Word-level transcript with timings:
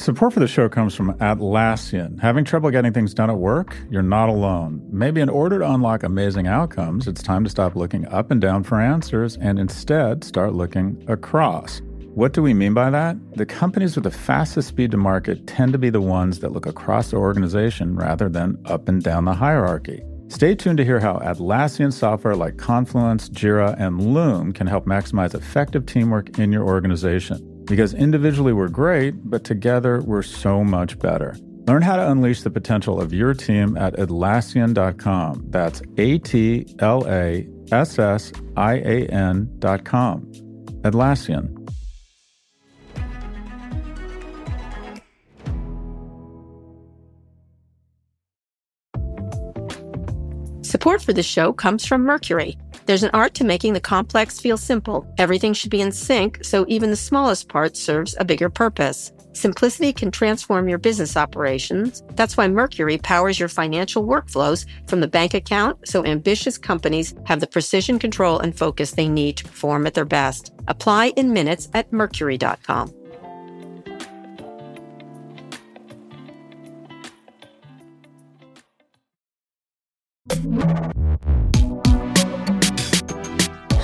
Support 0.00 0.32
for 0.32 0.40
the 0.40 0.48
show 0.48 0.66
comes 0.70 0.94
from 0.94 1.12
Atlassian. 1.18 2.18
Having 2.20 2.46
trouble 2.46 2.70
getting 2.70 2.94
things 2.94 3.12
done 3.12 3.28
at 3.28 3.36
work? 3.36 3.76
You're 3.90 4.00
not 4.00 4.30
alone. 4.30 4.80
Maybe 4.90 5.20
in 5.20 5.28
order 5.28 5.58
to 5.58 5.70
unlock 5.70 6.04
amazing 6.04 6.46
outcomes, 6.46 7.06
it's 7.06 7.22
time 7.22 7.44
to 7.44 7.50
stop 7.50 7.76
looking 7.76 8.08
up 8.08 8.30
and 8.30 8.40
down 8.40 8.64
for 8.64 8.80
answers 8.80 9.36
and 9.36 9.58
instead 9.58 10.24
start 10.24 10.54
looking 10.54 11.04
across. 11.06 11.82
What 12.14 12.32
do 12.32 12.40
we 12.40 12.54
mean 12.54 12.72
by 12.72 12.88
that? 12.88 13.18
The 13.36 13.44
companies 13.44 13.94
with 13.94 14.04
the 14.04 14.10
fastest 14.10 14.68
speed 14.68 14.90
to 14.92 14.96
market 14.96 15.46
tend 15.46 15.74
to 15.74 15.78
be 15.78 15.90
the 15.90 16.00
ones 16.00 16.38
that 16.38 16.52
look 16.52 16.64
across 16.64 17.10
the 17.10 17.18
organization 17.18 17.94
rather 17.94 18.30
than 18.30 18.56
up 18.64 18.88
and 18.88 19.02
down 19.02 19.26
the 19.26 19.34
hierarchy. 19.34 20.02
Stay 20.28 20.54
tuned 20.54 20.78
to 20.78 20.84
hear 20.84 21.00
how 21.00 21.18
Atlassian 21.18 21.92
software 21.92 22.36
like 22.36 22.56
Confluence, 22.56 23.28
Jira, 23.28 23.78
and 23.78 24.14
Loom 24.14 24.54
can 24.54 24.66
help 24.66 24.86
maximize 24.86 25.34
effective 25.34 25.84
teamwork 25.84 26.38
in 26.38 26.52
your 26.52 26.64
organization. 26.64 27.49
Because 27.70 27.94
individually 27.94 28.52
we're 28.52 28.66
great, 28.68 29.30
but 29.30 29.44
together 29.44 30.00
we're 30.00 30.24
so 30.24 30.64
much 30.64 30.98
better. 30.98 31.36
Learn 31.68 31.82
how 31.82 31.94
to 31.94 32.10
unleash 32.10 32.42
the 32.42 32.50
potential 32.50 33.00
of 33.00 33.14
your 33.14 33.32
team 33.32 33.76
at 33.76 33.94
Atlassian.com. 33.94 35.44
That's 35.50 35.80
A 35.96 36.18
T 36.18 36.66
L 36.80 37.06
A 37.06 37.46
S 37.70 37.96
S 37.96 38.32
I 38.56 38.74
A 38.78 39.06
N.com. 39.06 40.32
Atlassian. 40.82 41.56
Support 50.66 51.02
for 51.02 51.12
this 51.12 51.26
show 51.26 51.52
comes 51.52 51.86
from 51.86 52.02
Mercury. 52.02 52.58
There's 52.90 53.04
an 53.04 53.10
art 53.14 53.34
to 53.34 53.44
making 53.44 53.74
the 53.74 53.80
complex 53.80 54.40
feel 54.40 54.56
simple. 54.56 55.06
Everything 55.16 55.52
should 55.52 55.70
be 55.70 55.80
in 55.80 55.92
sync, 55.92 56.44
so 56.44 56.64
even 56.66 56.90
the 56.90 56.96
smallest 56.96 57.48
part 57.48 57.76
serves 57.76 58.16
a 58.18 58.24
bigger 58.24 58.50
purpose. 58.50 59.12
Simplicity 59.32 59.92
can 59.92 60.10
transform 60.10 60.68
your 60.68 60.78
business 60.78 61.16
operations. 61.16 62.02
That's 62.14 62.36
why 62.36 62.48
Mercury 62.48 62.98
powers 62.98 63.38
your 63.38 63.48
financial 63.48 64.04
workflows 64.04 64.66
from 64.88 64.98
the 64.98 65.06
bank 65.06 65.34
account 65.34 65.86
so 65.86 66.04
ambitious 66.04 66.58
companies 66.58 67.14
have 67.26 67.38
the 67.38 67.46
precision 67.46 68.00
control 68.00 68.40
and 68.40 68.58
focus 68.58 68.90
they 68.90 69.08
need 69.08 69.36
to 69.36 69.44
perform 69.44 69.86
at 69.86 69.94
their 69.94 70.04
best. 70.04 70.52
Apply 70.66 71.12
in 71.14 71.32
minutes 71.32 71.68
at 71.74 71.92
mercury.com. 71.92 72.92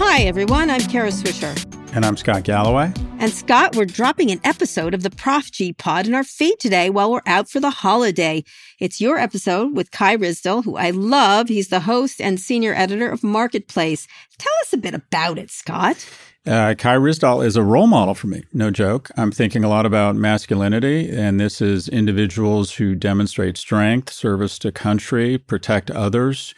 Hi, 0.08 0.22
everyone. 0.22 0.70
I'm 0.70 0.80
Kara 0.82 1.10
Swisher. 1.10 1.52
And 1.94 2.06
I'm 2.06 2.16
Scott 2.16 2.44
Galloway. 2.44 2.92
And 3.18 3.30
Scott, 3.30 3.74
we're 3.74 3.86
dropping 3.86 4.30
an 4.30 4.40
episode 4.44 4.94
of 4.94 5.02
the 5.02 5.10
Prof 5.10 5.50
G 5.50 5.72
Pod 5.72 6.06
in 6.06 6.14
our 6.14 6.22
feed 6.22 6.58
today 6.60 6.88
while 6.90 7.10
we're 7.10 7.20
out 7.26 7.50
for 7.50 7.58
the 7.58 7.70
holiday. 7.70 8.44
It's 8.78 9.00
your 9.00 9.18
episode 9.18 9.76
with 9.76 9.90
Kai 9.90 10.16
Ryssdal, 10.16 10.64
who 10.64 10.76
I 10.76 10.90
love. 10.90 11.48
He's 11.48 11.68
the 11.68 11.80
host 11.80 12.20
and 12.20 12.40
senior 12.40 12.72
editor 12.72 13.10
of 13.10 13.24
Marketplace. 13.24 14.06
Tell 14.38 14.52
us 14.62 14.72
a 14.72 14.78
bit 14.78 14.94
about 14.94 15.38
it, 15.38 15.50
Scott. 15.50 16.08
Uh, 16.46 16.74
Kai 16.78 16.94
Ryssdal 16.94 17.44
is 17.44 17.56
a 17.56 17.62
role 17.64 17.88
model 17.88 18.14
for 18.14 18.28
me, 18.28 18.44
no 18.52 18.70
joke. 18.70 19.10
I'm 19.16 19.32
thinking 19.32 19.64
a 19.64 19.68
lot 19.68 19.86
about 19.86 20.14
masculinity, 20.14 21.10
and 21.10 21.40
this 21.40 21.60
is 21.60 21.88
individuals 21.88 22.74
who 22.74 22.94
demonstrate 22.94 23.56
strength, 23.58 24.12
service 24.12 24.56
to 24.60 24.70
country, 24.70 25.36
protect 25.36 25.90
others, 25.90 26.54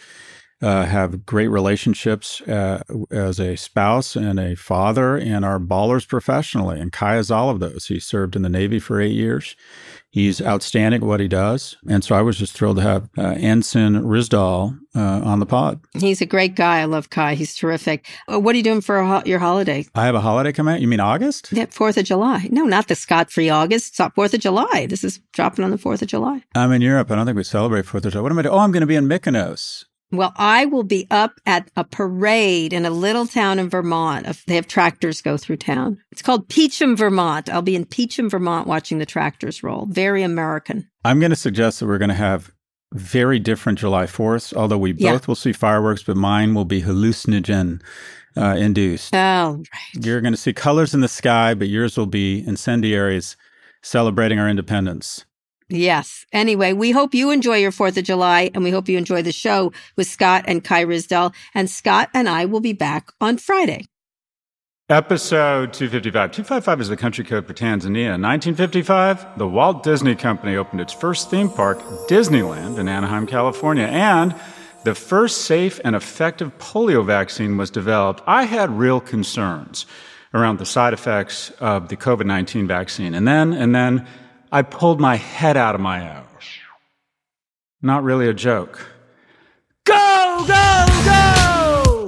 uh, 0.61 0.85
have 0.87 1.25
great 1.25 1.49
relationships 1.49 2.41
uh, 2.43 2.83
as 3.11 3.39
a 3.39 3.57
spouse 3.57 4.17
and 4.17 4.41
a 4.41 4.57
father, 4.57 5.17
and 5.17 5.45
are 5.45 5.61
ballers 5.61 6.07
professionally. 6.07 6.81
And 6.81 6.93
Kai 6.93 7.17
is 7.19 7.31
all 7.31 7.51
of 7.51 7.61
those. 7.61 7.87
He 7.87 8.01
served 8.01 8.35
in 8.37 8.43
the 8.43 8.49
Navy 8.49 8.79
for 8.79 9.01
eight 9.01 9.13
years. 9.15 9.55
He's 10.11 10.41
outstanding 10.41 11.03
at 11.03 11.07
what 11.07 11.21
he 11.21 11.29
does. 11.29 11.77
And 11.89 12.03
so 12.03 12.17
I 12.17 12.23
was 12.23 12.39
just 12.39 12.55
thrilled 12.55 12.77
to 12.79 12.83
have 12.83 13.11
uh, 13.19 13.35
Ensign 13.37 13.93
Ryssdal 14.03 14.79
uh, 14.97 15.01
on 15.01 15.39
the 15.39 15.45
pod. 15.47 15.81
He's 15.99 16.23
a 16.23 16.27
great 16.27 16.57
guy. 16.57 16.81
I 16.81 16.87
love 16.87 17.11
Kai. 17.11 17.35
He's 17.35 17.55
terrific. 17.55 18.09
Uh, 18.33 18.41
what 18.41 18.55
are 18.55 18.57
you 18.57 18.65
doing 18.65 18.81
for 18.81 19.05
ho- 19.05 19.23
your 19.27 19.39
holiday? 19.39 19.85
I 19.95 20.07
have 20.07 20.15
a 20.15 20.21
holiday 20.21 20.51
coming 20.51 20.75
out. 20.75 20.81
You 20.81 20.89
mean 20.89 20.99
August? 20.99 21.53
Yeah, 21.53 21.67
4th 21.67 21.99
of 21.99 22.05
July. 22.05 22.49
No, 22.51 22.65
not 22.65 22.89
the 22.89 22.95
Scott 22.95 23.31
free 23.31 23.51
August. 23.51 23.89
It's 23.91 23.99
not 23.99 24.17
4th 24.17 24.33
of 24.35 24.41
July. 24.41 24.87
This 24.89 25.05
is 25.05 25.19
dropping 25.35 25.65
on 25.65 25.71
the 25.71 25.77
4th 25.79 26.01
of 26.01 26.09
July. 26.09 26.43
I'm 26.55 26.73
in 26.73 26.81
Europe. 26.81 27.11
I 27.11 27.15
don't 27.17 27.27
think 27.27 27.37
we 27.37 27.45
celebrate 27.45 27.85
4th 27.85 28.07
of 28.07 28.13
July. 28.13 28.23
What 28.23 28.33
am 28.33 28.39
I 28.39 28.43
doing? 28.43 28.55
Oh, 28.55 28.59
I'm 28.61 28.73
going 28.73 28.81
to 28.81 28.87
be 28.87 28.97
in 28.97 29.07
Mykonos. 29.09 29.85
Well, 30.11 30.33
I 30.37 30.65
will 30.65 30.85
be 30.85 31.07
up 31.11 31.39
at 31.45 31.71
a 31.77 31.85
parade 31.85 32.73
in 32.73 32.87
a 32.87 32.91
little 32.91 33.27
town 33.27 33.59
in 33.59 33.69
Vermont. 33.69 34.27
They 34.47 34.55
have 34.55 34.67
tractors 34.67 35.21
go 35.21 35.37
through 35.37 35.59
town. 35.59 35.99
It's 36.11 36.23
called 36.23 36.49
Peacham, 36.49 36.97
Vermont. 36.97 37.51
I'll 37.51 37.61
be 37.63 37.77
in 37.77 37.85
Peacham, 37.85 38.31
Vermont 38.31 38.67
watching 38.67 38.99
the 38.99 39.07
tractors 39.07 39.63
roll. 39.63 39.87
Very 39.91 40.23
American. 40.23 40.89
I'm 41.05 41.21
going 41.21 41.31
to 41.31 41.37
suggest 41.37 41.81
that 41.81 41.87
we're 41.87 41.99
going 41.99 42.09
to 42.09 42.15
have 42.15 42.51
very 42.95 43.39
different 43.39 43.79
July 43.79 44.07
4th, 44.07 44.55
although 44.55 44.79
we 44.79 44.93
Yeah. 44.95 45.13
both 45.13 45.29
will 45.29 45.35
see 45.35 45.53
fireworks, 45.53 46.03
but 46.03 46.17
mine 46.17 46.55
will 46.55 46.65
be 46.65 46.81
hallucinogen 46.81 47.83
uh, 48.35 48.57
induced. 48.59 49.15
Oh, 49.15 49.57
right. 49.73 50.05
You're 50.07 50.23
going 50.23 50.33
to 50.33 50.39
see 50.39 50.55
colors 50.55 50.95
in 50.95 51.01
the 51.03 51.09
sky, 51.09 51.53
but 51.53 51.69
yours 51.69 51.99
will 51.99 52.07
be 52.07 52.43
incendiaries 52.47 53.37
celebrating 53.83 54.39
our 54.39 54.49
independence. 54.49 55.25
Yes. 55.69 56.25
Anyway, 56.33 56.73
we 56.73 56.93
hope 56.93 57.15
you 57.15 57.31
enjoy 57.31 57.59
your 57.59 57.73
4th 57.73 57.99
of 57.99 58.05
July 58.05 58.51
and 58.55 58.65
we 58.65 58.71
hope 58.71 58.89
you 58.89 58.97
enjoy 58.97 59.23
the 59.23 59.33
show 59.33 59.73
with 59.97 60.07
Scott 60.07 60.45
and 60.47 60.65
Kai 60.65 60.85
Ryssdal. 60.85 61.35
And 61.55 61.69
Scott 61.69 62.09
and 62.15 62.29
I 62.29 62.47
will 62.47 62.61
be 62.61 62.73
back 62.73 63.11
on 63.21 63.37
Friday. 63.37 63.85
Episode 64.91 65.75
255. 65.75 66.33
255 66.33 66.81
is 66.81 66.89
the 66.89 66.97
country 66.97 67.23
code 67.23 67.47
for 67.47 67.53
Tanzania. 67.53 68.15
In 68.15 68.23
1955, 68.23 69.37
the 69.37 69.47
Walt 69.47 69.83
Disney 69.83 70.15
Company 70.15 70.57
opened 70.57 70.81
its 70.81 70.95
first 70.95 71.29
theme 71.29 71.51
park, 71.51 71.79
Disneyland, 72.09 72.79
in 72.79 72.89
Anaheim, 72.89 73.27
California, 73.27 73.85
and 73.85 74.35
the 74.85 74.95
first 74.95 75.43
safe 75.43 75.79
and 75.85 75.95
effective 75.95 76.57
polio 76.57 77.05
vaccine 77.05 77.59
was 77.59 77.71
developed. 77.71 78.23
I 78.27 78.45
had 78.45 78.71
real 78.71 78.99
concerns 78.99 79.85
around 80.33 80.59
the 80.59 80.65
side 80.65 80.95
effects 80.95 81.51
of 81.61 81.89
the 81.89 81.97
COVID 81.99 82.25
19 82.25 82.67
vaccine. 82.67 83.13
And 83.13 83.29
then, 83.29 83.53
and 83.53 83.75
then 83.75 84.07
I 84.51 84.63
pulled 84.63 84.99
my 84.99 85.17
head 85.17 85.59
out 85.59 85.75
of 85.75 85.81
my 85.83 86.01
ass. 86.01 86.25
Not 87.83 88.03
really 88.03 88.29
a 88.29 88.33
joke. 88.33 88.81
Go, 89.85 90.45
go, 90.49 90.87
go! 91.05 92.07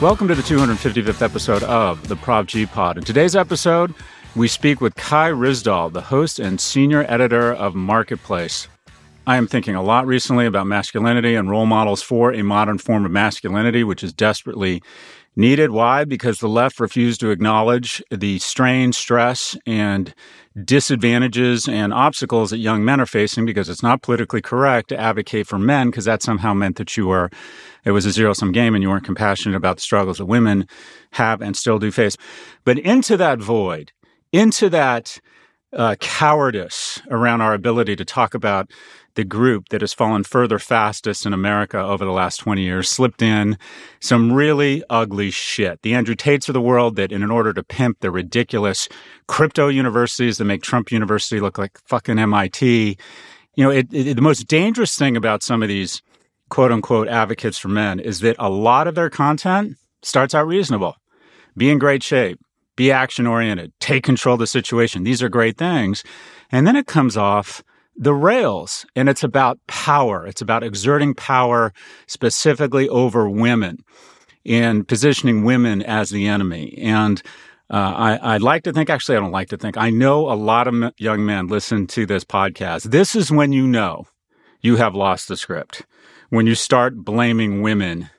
Welcome 0.00 0.26
to 0.26 0.34
the 0.34 0.42
255th 0.42 1.22
episode 1.22 1.62
of 1.62 2.08
the 2.08 2.16
Prof 2.16 2.46
G 2.46 2.66
Pod. 2.66 2.98
In 2.98 3.04
today's 3.04 3.36
episode, 3.36 3.94
we 4.34 4.48
speak 4.48 4.80
with 4.80 4.96
Kai 4.96 5.30
Ryssdal, 5.30 5.92
the 5.92 6.00
host 6.00 6.40
and 6.40 6.60
senior 6.60 7.04
editor 7.06 7.52
of 7.52 7.76
Marketplace. 7.76 8.66
I 9.30 9.36
am 9.36 9.46
thinking 9.46 9.76
a 9.76 9.82
lot 9.82 10.08
recently 10.08 10.44
about 10.44 10.66
masculinity 10.66 11.36
and 11.36 11.48
role 11.48 11.64
models 11.64 12.02
for 12.02 12.32
a 12.32 12.42
modern 12.42 12.78
form 12.78 13.04
of 13.04 13.12
masculinity, 13.12 13.84
which 13.84 14.02
is 14.02 14.12
desperately 14.12 14.82
needed. 15.36 15.70
Why? 15.70 16.04
Because 16.04 16.38
the 16.38 16.48
left 16.48 16.80
refused 16.80 17.20
to 17.20 17.30
acknowledge 17.30 18.02
the 18.10 18.40
strain, 18.40 18.92
stress, 18.92 19.56
and 19.68 20.12
disadvantages 20.64 21.68
and 21.68 21.94
obstacles 21.94 22.50
that 22.50 22.58
young 22.58 22.84
men 22.84 23.00
are 23.00 23.06
facing 23.06 23.46
because 23.46 23.68
it's 23.68 23.84
not 23.84 24.02
politically 24.02 24.42
correct 24.42 24.88
to 24.88 24.98
advocate 24.98 25.46
for 25.46 25.60
men 25.60 25.90
because 25.90 26.06
that 26.06 26.24
somehow 26.24 26.52
meant 26.52 26.74
that 26.78 26.96
you 26.96 27.06
were, 27.06 27.30
it 27.84 27.92
was 27.92 28.06
a 28.06 28.10
zero 28.10 28.32
sum 28.32 28.50
game 28.50 28.74
and 28.74 28.82
you 28.82 28.90
weren't 28.90 29.04
compassionate 29.04 29.54
about 29.54 29.76
the 29.76 29.82
struggles 29.82 30.18
that 30.18 30.26
women 30.26 30.66
have 31.12 31.40
and 31.40 31.56
still 31.56 31.78
do 31.78 31.92
face. 31.92 32.16
But 32.64 32.80
into 32.80 33.16
that 33.18 33.38
void, 33.38 33.92
into 34.32 34.68
that 34.70 35.20
uh, 35.72 35.94
cowardice 36.00 37.00
around 37.10 37.40
our 37.40 37.54
ability 37.54 37.96
to 37.96 38.04
talk 38.04 38.34
about 38.34 38.70
the 39.14 39.24
group 39.24 39.68
that 39.70 39.80
has 39.80 39.92
fallen 39.92 40.24
further 40.24 40.58
fastest 40.58 41.26
in 41.26 41.32
America 41.32 41.78
over 41.78 42.04
the 42.04 42.12
last 42.12 42.38
20 42.38 42.62
years 42.62 42.88
slipped 42.88 43.22
in 43.22 43.58
some 44.00 44.32
really 44.32 44.82
ugly 44.88 45.30
shit. 45.30 45.82
The 45.82 45.94
Andrew 45.94 46.14
Tates 46.14 46.48
of 46.48 46.54
the 46.54 46.60
world 46.60 46.96
that 46.96 47.12
in 47.12 47.28
order 47.30 47.52
to 47.52 47.62
pimp 47.62 48.00
the 48.00 48.10
ridiculous 48.10 48.88
crypto 49.26 49.68
universities 49.68 50.38
that 50.38 50.44
make 50.44 50.62
Trump 50.62 50.92
University 50.92 51.40
look 51.40 51.58
like 51.58 51.78
fucking 51.86 52.18
MIT, 52.18 52.96
you 53.56 53.64
know, 53.64 53.70
it, 53.70 53.92
it, 53.92 54.14
the 54.14 54.22
most 54.22 54.46
dangerous 54.46 54.96
thing 54.96 55.16
about 55.16 55.42
some 55.42 55.62
of 55.62 55.68
these 55.68 56.02
quote 56.48 56.72
unquote 56.72 57.08
advocates 57.08 57.58
for 57.58 57.68
men 57.68 58.00
is 58.00 58.20
that 58.20 58.36
a 58.38 58.50
lot 58.50 58.86
of 58.86 58.94
their 58.94 59.10
content 59.10 59.76
starts 60.02 60.34
out 60.34 60.46
reasonable. 60.46 60.96
Be 61.56 61.70
in 61.70 61.78
great 61.78 62.02
shape, 62.02 62.38
be 62.76 62.90
action 62.92 63.26
oriented, 63.26 63.72
take 63.80 64.04
control 64.04 64.34
of 64.34 64.40
the 64.40 64.46
situation. 64.46 65.02
These 65.02 65.22
are 65.22 65.28
great 65.28 65.58
things. 65.58 66.04
And 66.50 66.66
then 66.66 66.76
it 66.76 66.86
comes 66.86 67.16
off 67.16 67.62
the 67.96 68.14
rails 68.14 68.86
and 68.96 69.08
it's 69.08 69.24
about 69.24 69.58
power. 69.66 70.26
It's 70.26 70.40
about 70.40 70.62
exerting 70.62 71.14
power 71.14 71.72
specifically 72.06 72.88
over 72.88 73.28
women 73.28 73.78
and 74.46 74.86
positioning 74.86 75.44
women 75.44 75.82
as 75.82 76.10
the 76.10 76.26
enemy. 76.26 76.78
And 76.78 77.22
uh, 77.70 78.18
I, 78.22 78.34
I'd 78.34 78.42
like 78.42 78.64
to 78.64 78.72
think, 78.72 78.90
actually, 78.90 79.16
I 79.16 79.20
don't 79.20 79.30
like 79.30 79.48
to 79.50 79.56
think, 79.56 79.76
I 79.76 79.90
know 79.90 80.30
a 80.30 80.34
lot 80.34 80.66
of 80.66 80.74
m- 80.74 80.92
young 80.98 81.24
men 81.24 81.46
listen 81.46 81.86
to 81.88 82.06
this 82.06 82.24
podcast. 82.24 82.90
This 82.90 83.14
is 83.14 83.30
when 83.30 83.52
you 83.52 83.66
know 83.66 84.06
you 84.60 84.76
have 84.76 84.94
lost 84.94 85.28
the 85.28 85.36
script, 85.36 85.86
when 86.30 86.46
you 86.46 86.54
start 86.54 87.04
blaming 87.04 87.62
women 87.62 88.10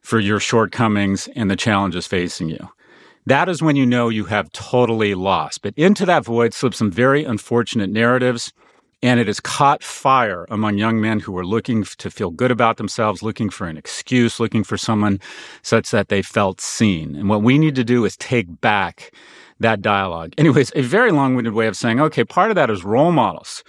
for 0.00 0.18
your 0.18 0.40
shortcomings 0.40 1.28
and 1.36 1.50
the 1.50 1.56
challenges 1.56 2.06
facing 2.06 2.48
you. 2.48 2.68
That 3.26 3.48
is 3.48 3.60
when 3.60 3.74
you 3.76 3.84
know 3.84 4.08
you 4.08 4.24
have 4.26 4.52
totally 4.52 5.14
lost. 5.14 5.62
But 5.62 5.74
into 5.76 6.06
that 6.06 6.24
void 6.24 6.54
slip 6.54 6.74
some 6.74 6.90
very 6.90 7.24
unfortunate 7.24 7.90
narratives, 7.90 8.52
and 9.02 9.20
it 9.20 9.26
has 9.26 9.40
caught 9.40 9.82
fire 9.82 10.46
among 10.48 10.78
young 10.78 11.00
men 11.00 11.20
who 11.20 11.36
are 11.36 11.44
looking 11.44 11.84
to 11.84 12.10
feel 12.10 12.30
good 12.30 12.50
about 12.50 12.76
themselves, 12.76 13.22
looking 13.22 13.50
for 13.50 13.66
an 13.66 13.76
excuse, 13.76 14.40
looking 14.40 14.64
for 14.64 14.76
someone 14.76 15.20
such 15.62 15.90
that 15.90 16.08
they 16.08 16.22
felt 16.22 16.60
seen. 16.60 17.14
And 17.14 17.28
what 17.28 17.42
we 17.42 17.58
need 17.58 17.74
to 17.74 17.84
do 17.84 18.04
is 18.04 18.16
take 18.16 18.60
back 18.60 19.12
that 19.60 19.82
dialogue. 19.82 20.32
Anyways, 20.38 20.72
a 20.74 20.82
very 20.82 21.12
long 21.12 21.34
winded 21.34 21.54
way 21.54 21.66
of 21.66 21.76
saying, 21.76 22.00
okay, 22.00 22.24
part 22.24 22.50
of 22.50 22.56
that 22.56 22.70
is 22.70 22.84
role 22.84 23.12
models 23.12 23.62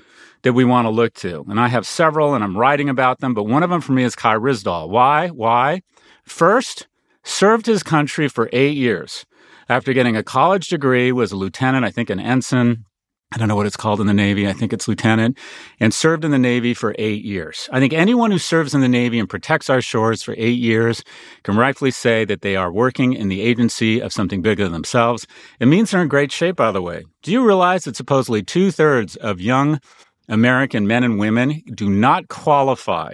that 0.43 0.53
we 0.53 0.63
want 0.63 0.85
to 0.85 0.89
look 0.89 1.13
to. 1.15 1.45
And 1.49 1.59
I 1.59 1.67
have 1.67 1.85
several 1.85 2.33
and 2.33 2.43
I'm 2.43 2.57
writing 2.57 2.89
about 2.89 3.19
them, 3.19 3.33
but 3.33 3.43
one 3.43 3.63
of 3.63 3.69
them 3.69 3.81
for 3.81 3.91
me 3.91 4.03
is 4.03 4.15
Kai 4.15 4.35
Ryssdal. 4.35 4.89
Why? 4.89 5.27
Why? 5.27 5.81
First, 6.23 6.87
served 7.23 7.65
his 7.65 7.83
country 7.83 8.29
for 8.29 8.49
eight 8.53 8.77
years. 8.77 9.25
After 9.69 9.91
getting 9.91 10.15
a 10.15 10.23
college 10.23 10.69
degree, 10.69 11.11
was 11.11 11.33
a 11.33 11.35
lieutenant, 11.35 11.83
I 11.83 11.91
think 11.91 12.09
an 12.09 12.19
ensign. 12.19 12.85
I 13.33 13.37
don't 13.37 13.49
know 13.49 13.57
what 13.57 13.65
it's 13.65 13.75
called 13.75 13.99
in 13.99 14.07
the 14.07 14.13
Navy. 14.13 14.47
I 14.47 14.53
think 14.53 14.71
it's 14.71 14.87
lieutenant 14.87 15.37
and 15.81 15.93
served 15.93 16.23
in 16.23 16.31
the 16.31 16.39
Navy 16.39 16.73
for 16.73 16.95
eight 16.97 17.25
years. 17.25 17.67
I 17.73 17.79
think 17.81 17.91
anyone 17.91 18.31
who 18.31 18.39
serves 18.39 18.73
in 18.73 18.79
the 18.79 18.87
Navy 18.87 19.19
and 19.19 19.29
protects 19.29 19.69
our 19.69 19.81
shores 19.81 20.23
for 20.23 20.33
eight 20.37 20.57
years 20.57 21.03
can 21.43 21.57
rightfully 21.57 21.91
say 21.91 22.23
that 22.23 22.41
they 22.41 22.55
are 22.55 22.71
working 22.71 23.11
in 23.11 23.27
the 23.27 23.41
agency 23.41 23.99
of 24.01 24.13
something 24.13 24.41
bigger 24.41 24.63
than 24.63 24.71
themselves. 24.71 25.27
It 25.59 25.65
means 25.65 25.91
they're 25.91 26.01
in 26.01 26.07
great 26.07 26.31
shape, 26.31 26.55
by 26.55 26.71
the 26.71 26.81
way. 26.81 27.03
Do 27.21 27.33
you 27.33 27.45
realize 27.45 27.83
that 27.83 27.97
supposedly 27.97 28.43
two 28.43 28.71
thirds 28.71 29.17
of 29.17 29.41
young 29.41 29.81
American 30.29 30.87
men 30.87 31.03
and 31.03 31.19
women 31.19 31.63
do 31.73 31.89
not 31.89 32.29
qualify 32.29 33.13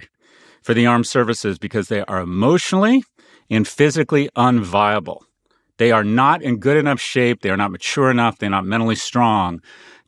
for 0.62 0.76
the 0.76 0.86
armed 0.86 1.08
services 1.08 1.58
because 1.58 1.88
they 1.88 2.02
are 2.06 2.22
emotionally 2.22 3.04
and 3.50 3.68
physically 3.68 4.30
unviable. 4.36 5.22
They 5.78 5.92
are 5.92 6.04
not 6.04 6.42
in 6.42 6.58
good 6.58 6.78
enough 6.78 7.00
shape. 7.00 7.42
They 7.42 7.50
are 7.50 7.58
not 7.58 7.72
mature 7.72 8.10
enough. 8.10 8.38
They're 8.38 8.50
not 8.50 8.66
mentally 8.66 8.96
strong 8.96 9.60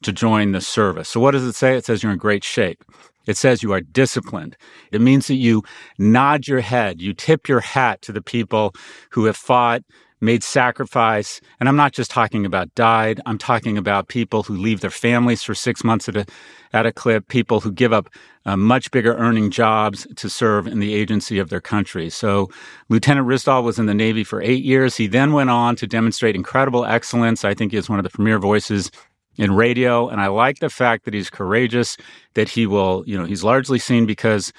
to 0.06 0.13
join 0.13 0.52
the 0.52 0.62
service. 0.62 1.10
So, 1.10 1.19
what 1.19 1.31
does 1.31 1.44
it 1.44 1.56
say? 1.56 1.75
It 1.75 1.86
says 1.86 2.02
you're 2.02 2.12
in 2.12 2.18
great 2.18 2.44
shape. 2.44 2.84
It 3.28 3.38
says 3.38 3.63
you 3.63 3.74
are 3.74 3.81
disciplined. 3.81 4.56
It 4.92 5.02
means 5.02 5.28
that 5.28 5.36
you 5.36 5.63
nod 5.98 6.48
your 6.48 6.62
head, 6.62 7.02
you 7.02 7.13
tip 7.13 7.48
your 7.48 7.60
hat 7.60 8.02
to 8.04 8.12
the 8.12 8.22
people 8.22 8.74
who 9.12 9.25
have 9.25 9.36
fought 9.36 9.81
made 10.22 10.44
sacrifice. 10.44 11.42
And 11.60 11.68
I'm 11.68 11.75
not 11.75 11.92
just 11.92 12.10
talking 12.10 12.46
about 12.46 12.74
died. 12.75 13.19
I'm 13.25 13.38
talking 13.38 13.78
about 13.78 14.07
people 14.07 14.44
who 14.44 14.56
leave 14.56 14.81
their 14.81 14.90
families 14.90 15.44
for 15.44 15.54
six 15.54 15.84
months 15.84 16.08
at 16.08 16.16
a, 16.16 16.25
at 16.74 16.86
a 16.86 16.92
clip, 16.92 17.28
people 17.28 17.60
who 17.60 17.72
give 17.72 17.94
up 17.94 18.10
uh, 18.46 18.56
much 18.56 18.92
bigger 18.92 19.16
earning 19.16 19.51
jobs 19.51 20.08
to 20.16 20.30
serve 20.30 20.68
in 20.68 20.80
the 20.80 20.94
agency 20.94 21.38
of 21.38 21.50
their 21.50 21.62
country. 21.62 22.10
So 22.10 22.50
Lieutenant 22.90 23.28
Ryssdal 23.28 23.63
was 23.63 23.78
in 23.78 23.88
the 23.88 23.94
Navy 23.94 24.24
for 24.24 24.42
eight 24.42 24.63
years. 24.63 24.96
He 24.96 25.08
then 25.08 25.34
went 25.34 25.50
on 25.50 25.75
to 25.78 25.88
demonstrate 25.88 26.36
incredible 26.36 26.86
excellence. 26.86 27.44
I 27.44 27.54
think 27.54 27.72
he 27.72 27.78
is 27.78 27.90
one 27.90 28.00
of 28.00 28.04
the 28.04 28.10
premier 28.10 28.40
voices 28.40 28.92
in 29.38 29.56
radio. 29.56 30.08
And 30.08 30.22
I 30.22 30.28
like 30.28 30.60
the 30.60 30.70
fact 30.70 31.06
that 31.06 31.14
he's 31.14 31.30
courageous, 31.30 31.98
that 32.34 32.50
he 32.50 32.66
will, 32.68 33.04
you 33.06 33.18
know, 33.18 33.26
he's 33.26 33.44
largely 33.44 33.80
seen 33.80 34.06
because 34.06 34.54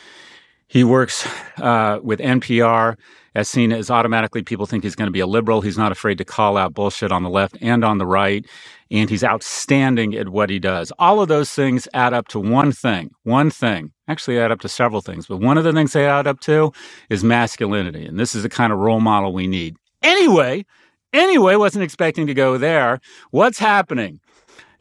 he 0.68 0.84
works 0.84 1.26
uh, 1.58 2.00
with 2.02 2.20
NPR 2.20 2.96
as 3.36 3.50
seen 3.50 3.70
as 3.70 3.90
automatically 3.90 4.42
people 4.42 4.64
think 4.64 4.82
he's 4.82 4.94
going 4.94 5.06
to 5.06 5.12
be 5.12 5.20
a 5.20 5.26
liberal. 5.26 5.60
He's 5.60 5.76
not 5.76 5.92
afraid 5.92 6.16
to 6.18 6.24
call 6.24 6.56
out 6.56 6.72
bullshit 6.72 7.12
on 7.12 7.22
the 7.22 7.28
left 7.28 7.56
and 7.60 7.84
on 7.84 7.98
the 7.98 8.06
right. 8.06 8.46
And 8.90 9.10
he's 9.10 9.22
outstanding 9.22 10.14
at 10.14 10.30
what 10.30 10.48
he 10.48 10.58
does. 10.58 10.90
All 10.98 11.20
of 11.20 11.28
those 11.28 11.50
things 11.52 11.86
add 11.92 12.14
up 12.14 12.28
to 12.28 12.40
one 12.40 12.72
thing, 12.72 13.10
one 13.24 13.50
thing. 13.50 13.92
Actually, 14.08 14.38
add 14.38 14.52
up 14.52 14.60
to 14.60 14.68
several 14.68 15.02
things, 15.02 15.26
but 15.26 15.38
one 15.38 15.58
of 15.58 15.64
the 15.64 15.72
things 15.72 15.92
they 15.92 16.06
add 16.06 16.26
up 16.26 16.40
to 16.40 16.72
is 17.10 17.22
masculinity. 17.22 18.06
And 18.06 18.18
this 18.18 18.34
is 18.34 18.42
the 18.42 18.48
kind 18.48 18.72
of 18.72 18.78
role 18.78 19.00
model 19.00 19.32
we 19.32 19.46
need. 19.46 19.76
Anyway, 20.02 20.64
anyway, 21.12 21.56
wasn't 21.56 21.84
expecting 21.84 22.26
to 22.28 22.34
go 22.34 22.56
there. 22.56 23.00
What's 23.32 23.58
happening? 23.58 24.20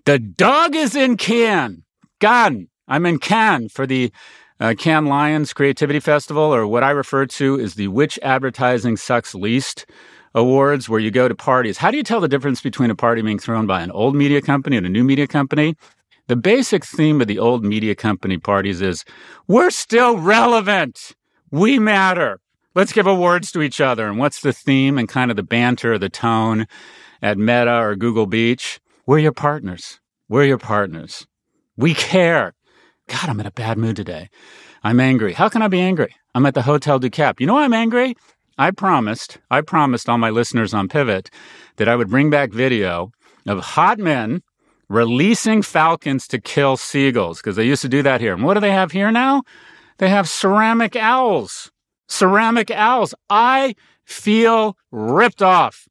The 0.06 0.20
dog 0.20 0.76
is 0.76 0.96
in 0.96 1.18
Cannes. 1.18 1.82
Gone. 2.20 2.68
I'm 2.88 3.08
in 3.08 3.18
Cannes 3.18 3.70
for 3.72 3.88
the 3.88 4.12
uh, 4.60 4.76
Lions 4.86 5.52
Creativity 5.52 6.00
Festival, 6.00 6.44
or 6.44 6.68
what 6.68 6.84
I 6.84 6.92
refer 6.92 7.26
to 7.26 7.60
as 7.60 7.74
the 7.74 7.88
Which 7.88 8.20
Advertising 8.22 8.98
Sucks 8.98 9.34
Least 9.34 9.88
Awards, 10.36 10.88
where 10.88 11.00
you 11.00 11.10
go 11.10 11.28
to 11.28 11.34
parties. 11.34 11.80
How 11.80 11.90
do 11.90 11.98
you 11.98 12.04
tell 12.04 12.22
the 12.22 12.28
difference 12.28 12.62
between 12.62 12.92
a 12.92 12.96
party 12.96 13.24
being 13.24 13.40
thrown 13.40 13.66
by 13.66 13.82
an 13.82 13.90
old 13.90 14.16
media 14.16 14.44
company 14.44 14.78
and 14.78 14.86
a 14.86 14.90
new 14.90 15.04
media 15.04 15.26
company? 15.26 15.76
The 16.28 16.36
basic 16.36 16.86
theme 16.86 17.20
of 17.20 17.26
the 17.28 17.40
old 17.40 17.66
media 17.66 17.96
company 17.96 18.38
parties 18.38 18.82
is 18.82 19.06
we're 19.48 19.72
still 19.72 20.20
relevant. 20.20 21.14
We 21.50 21.80
matter. 21.80 22.42
Let's 22.76 22.94
give 22.94 23.08
awards 23.08 23.52
to 23.54 23.64
each 23.64 23.82
other. 23.82 24.08
And 24.08 24.20
what's 24.20 24.42
the 24.42 24.54
theme 24.54 25.00
and 25.00 25.10
kind 25.10 25.32
of 25.32 25.38
the 25.38 25.42
banter, 25.42 25.98
the 25.98 26.10
tone 26.10 26.68
at 27.24 27.40
Meta 27.40 27.80
or 27.80 27.96
Google 27.96 28.28
Beach? 28.28 28.80
We're 29.08 29.20
your 29.20 29.34
partners. 29.34 30.00
We're 30.28 30.46
your 30.46 30.58
partners. 30.58 31.28
We 31.78 31.94
care. 31.94 32.56
God, 33.08 33.30
I'm 33.30 33.40
in 33.40 33.46
a 33.46 33.52
bad 33.52 33.78
mood 33.78 33.96
today. 33.96 34.30
I'm 34.84 35.00
angry. 35.00 35.34
How 35.34 35.48
can 35.48 35.62
I 35.62 35.68
be 35.68 35.80
angry? 35.80 36.16
I'm 36.34 36.48
at 36.48 36.56
the 36.56 36.64
Hotel 36.64 36.98
du 36.98 37.12
Cap. 37.12 37.40
You 37.40 37.46
know 37.46 37.54
why 37.54 37.66
I'm 37.66 37.74
angry? 37.74 38.16
I 38.58 38.72
promised, 38.72 39.38
I 39.52 39.62
promised 39.62 40.10
all 40.10 40.18
my 40.18 40.32
listeners 40.32 40.74
on 40.74 40.88
Pivot 40.88 41.30
that 41.76 41.88
I 41.88 41.96
would 41.96 42.10
bring 42.10 42.32
back 42.32 42.52
video 42.52 43.12
of 43.46 43.60
hot 43.60 44.00
men 44.00 44.42
releasing 44.90 45.62
falcons 45.62 46.28
to 46.30 46.42
kill 46.42 46.76
seagulls 46.76 47.38
because 47.38 47.58
they 47.58 47.64
used 47.64 47.84
to 47.84 47.90
do 47.90 48.02
that 48.02 48.22
here. 48.22 48.34
And 48.34 48.44
what 48.44 48.56
do 48.56 48.60
they 48.60 48.72
have 48.72 48.92
here 48.92 49.12
now? 49.12 49.44
They 50.00 50.10
have 50.10 50.28
ceramic 50.28 50.96
owls. 50.96 51.72
Ceramic 52.08 52.72
owls. 52.72 53.14
I 53.30 53.76
feel 54.04 54.76
ripped 54.92 55.44
off. 55.44 55.88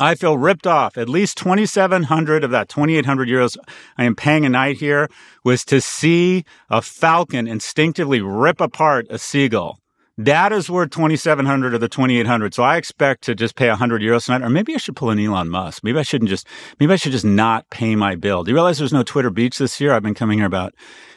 I 0.00 0.14
feel 0.14 0.36
ripped 0.36 0.66
off. 0.66 0.98
At 0.98 1.08
least 1.08 1.38
2,700 1.38 2.44
of 2.44 2.50
that 2.50 2.68
2,800 2.68 3.28
euros 3.28 3.56
I 3.96 4.04
am 4.04 4.16
paying 4.16 4.44
a 4.44 4.48
night 4.48 4.78
here 4.78 5.08
was 5.44 5.64
to 5.66 5.80
see 5.80 6.44
a 6.68 6.82
falcon 6.82 7.46
instinctively 7.46 8.20
rip 8.20 8.60
apart 8.60 9.06
a 9.10 9.18
seagull. 9.18 9.78
That 10.16 10.52
is 10.52 10.70
worth 10.70 10.90
2,700 10.90 11.74
of 11.74 11.80
the 11.80 11.88
2,800. 11.88 12.54
So 12.54 12.62
I 12.62 12.76
expect 12.76 13.24
to 13.24 13.34
just 13.34 13.56
pay 13.56 13.68
100 13.68 14.00
euros 14.00 14.26
tonight. 14.26 14.46
Or 14.46 14.48
maybe 14.48 14.72
I 14.72 14.78
should 14.78 14.94
pull 14.94 15.10
an 15.10 15.18
Elon 15.18 15.48
Musk. 15.48 15.82
Maybe 15.82 15.98
I 15.98 16.02
shouldn't 16.02 16.28
just, 16.28 16.46
maybe 16.78 16.92
I 16.92 16.96
should 16.96 17.10
just 17.10 17.24
not 17.24 17.68
pay 17.70 17.96
my 17.96 18.14
bill. 18.14 18.44
Do 18.44 18.52
you 18.52 18.54
realize 18.54 18.78
there's 18.78 18.92
no 18.92 19.02
Twitter 19.02 19.30
beach 19.30 19.58
this 19.58 19.80
year? 19.80 19.92
I've 19.92 20.04
been 20.04 20.14
coming 20.14 20.38
here 20.38 20.46
about 20.46 20.72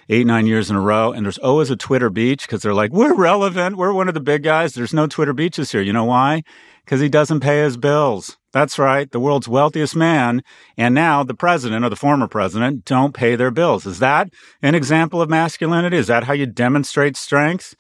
eight, 0.10 0.26
nine 0.26 0.48
years 0.48 0.72
in 0.72 0.76
a 0.76 0.82
row. 0.82 1.12
And 1.12 1.26
there's 1.26 1.38
always 1.38 1.70
a 1.70 1.76
Twitter 1.76 2.10
beach 2.10 2.42
because 2.42 2.64
they're 2.64 2.74
like, 2.74 2.92
we're 2.92 3.14
relevant. 3.14 3.78
We're 3.78 3.94
one 3.94 4.08
of 4.08 4.16
the 4.16 4.20
big 4.20 4.42
guys. 4.42 4.74
There's 4.74 4.96
no 4.96 5.06
Twitter 5.06 5.34
beaches 5.34 5.72
here. 5.72 5.82
You 5.82 5.94
know 5.94 6.06
why? 6.06 6.42
Because 6.84 7.00
he 7.00 7.10
doesn't 7.10 7.42
pay 7.42 7.62
his 7.62 7.78
bills. 7.78 8.38
That's 8.58 8.80
right. 8.80 9.12
The 9.12 9.20
world's 9.20 9.48
wealthiest 9.48 9.96
man 9.96 10.42
and 10.78 10.96
now 10.96 11.24
the 11.24 11.36
president 11.36 11.86
or 11.86 11.90
the 11.90 11.96
former 11.96 12.28
president 12.28 12.86
don't 12.86 13.14
pay 13.14 13.36
their 13.36 13.52
bills. 13.52 13.86
Is 13.86 14.00
that 14.00 14.34
an 14.64 14.74
example 14.74 15.22
of 15.22 15.30
masculinity? 15.30 15.96
Is 15.96 16.08
that 16.08 16.24
how 16.24 16.34
you 16.34 16.48
demonstrate 16.48 17.16
strength? 17.16 17.76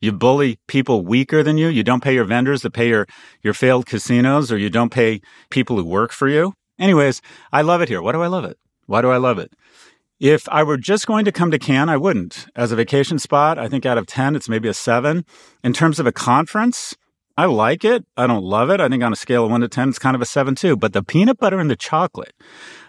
You 0.00 0.10
bully 0.10 0.58
people 0.68 1.04
weaker 1.04 1.42
than 1.42 1.58
you. 1.58 1.68
You 1.68 1.82
don't 1.82 2.02
pay 2.02 2.14
your 2.14 2.24
vendors 2.24 2.62
that 2.62 2.72
pay 2.72 2.88
your, 2.88 3.06
your 3.42 3.52
failed 3.52 3.84
casinos 3.84 4.50
or 4.50 4.56
you 4.56 4.70
don't 4.70 4.88
pay 4.88 5.20
people 5.50 5.76
who 5.76 5.84
work 5.84 6.12
for 6.12 6.30
you. 6.30 6.54
Anyways, 6.78 7.20
I 7.52 7.60
love 7.60 7.82
it 7.82 7.90
here. 7.90 8.00
Why 8.00 8.12
do 8.12 8.22
I 8.22 8.28
love 8.28 8.46
it? 8.46 8.56
Why 8.86 9.02
do 9.02 9.10
I 9.10 9.18
love 9.18 9.38
it? 9.38 9.52
If 10.18 10.48
I 10.48 10.62
were 10.62 10.78
just 10.78 11.06
going 11.06 11.26
to 11.26 11.32
come 11.32 11.50
to 11.50 11.58
Cannes, 11.58 11.90
I 11.90 11.98
wouldn't. 11.98 12.46
As 12.56 12.72
a 12.72 12.76
vacation 12.76 13.18
spot, 13.18 13.58
I 13.58 13.68
think 13.68 13.84
out 13.84 13.98
of 13.98 14.06
10, 14.06 14.34
it's 14.34 14.48
maybe 14.48 14.68
a 14.68 14.72
seven. 14.72 15.26
In 15.62 15.74
terms 15.74 16.00
of 16.00 16.06
a 16.06 16.12
conference, 16.12 16.96
I 17.36 17.46
like 17.46 17.84
it. 17.84 18.04
I 18.16 18.26
don't 18.26 18.44
love 18.44 18.70
it. 18.70 18.80
I 18.80 18.88
think 18.88 19.02
on 19.02 19.12
a 19.12 19.16
scale 19.16 19.44
of 19.44 19.50
one 19.50 19.62
to 19.62 19.68
10, 19.68 19.88
it's 19.90 19.98
kind 19.98 20.14
of 20.14 20.22
a 20.22 20.26
seven 20.26 20.54
too. 20.54 20.76
But 20.76 20.92
the 20.92 21.02
peanut 21.02 21.38
butter 21.38 21.58
and 21.58 21.70
the 21.70 21.76
chocolate 21.76 22.34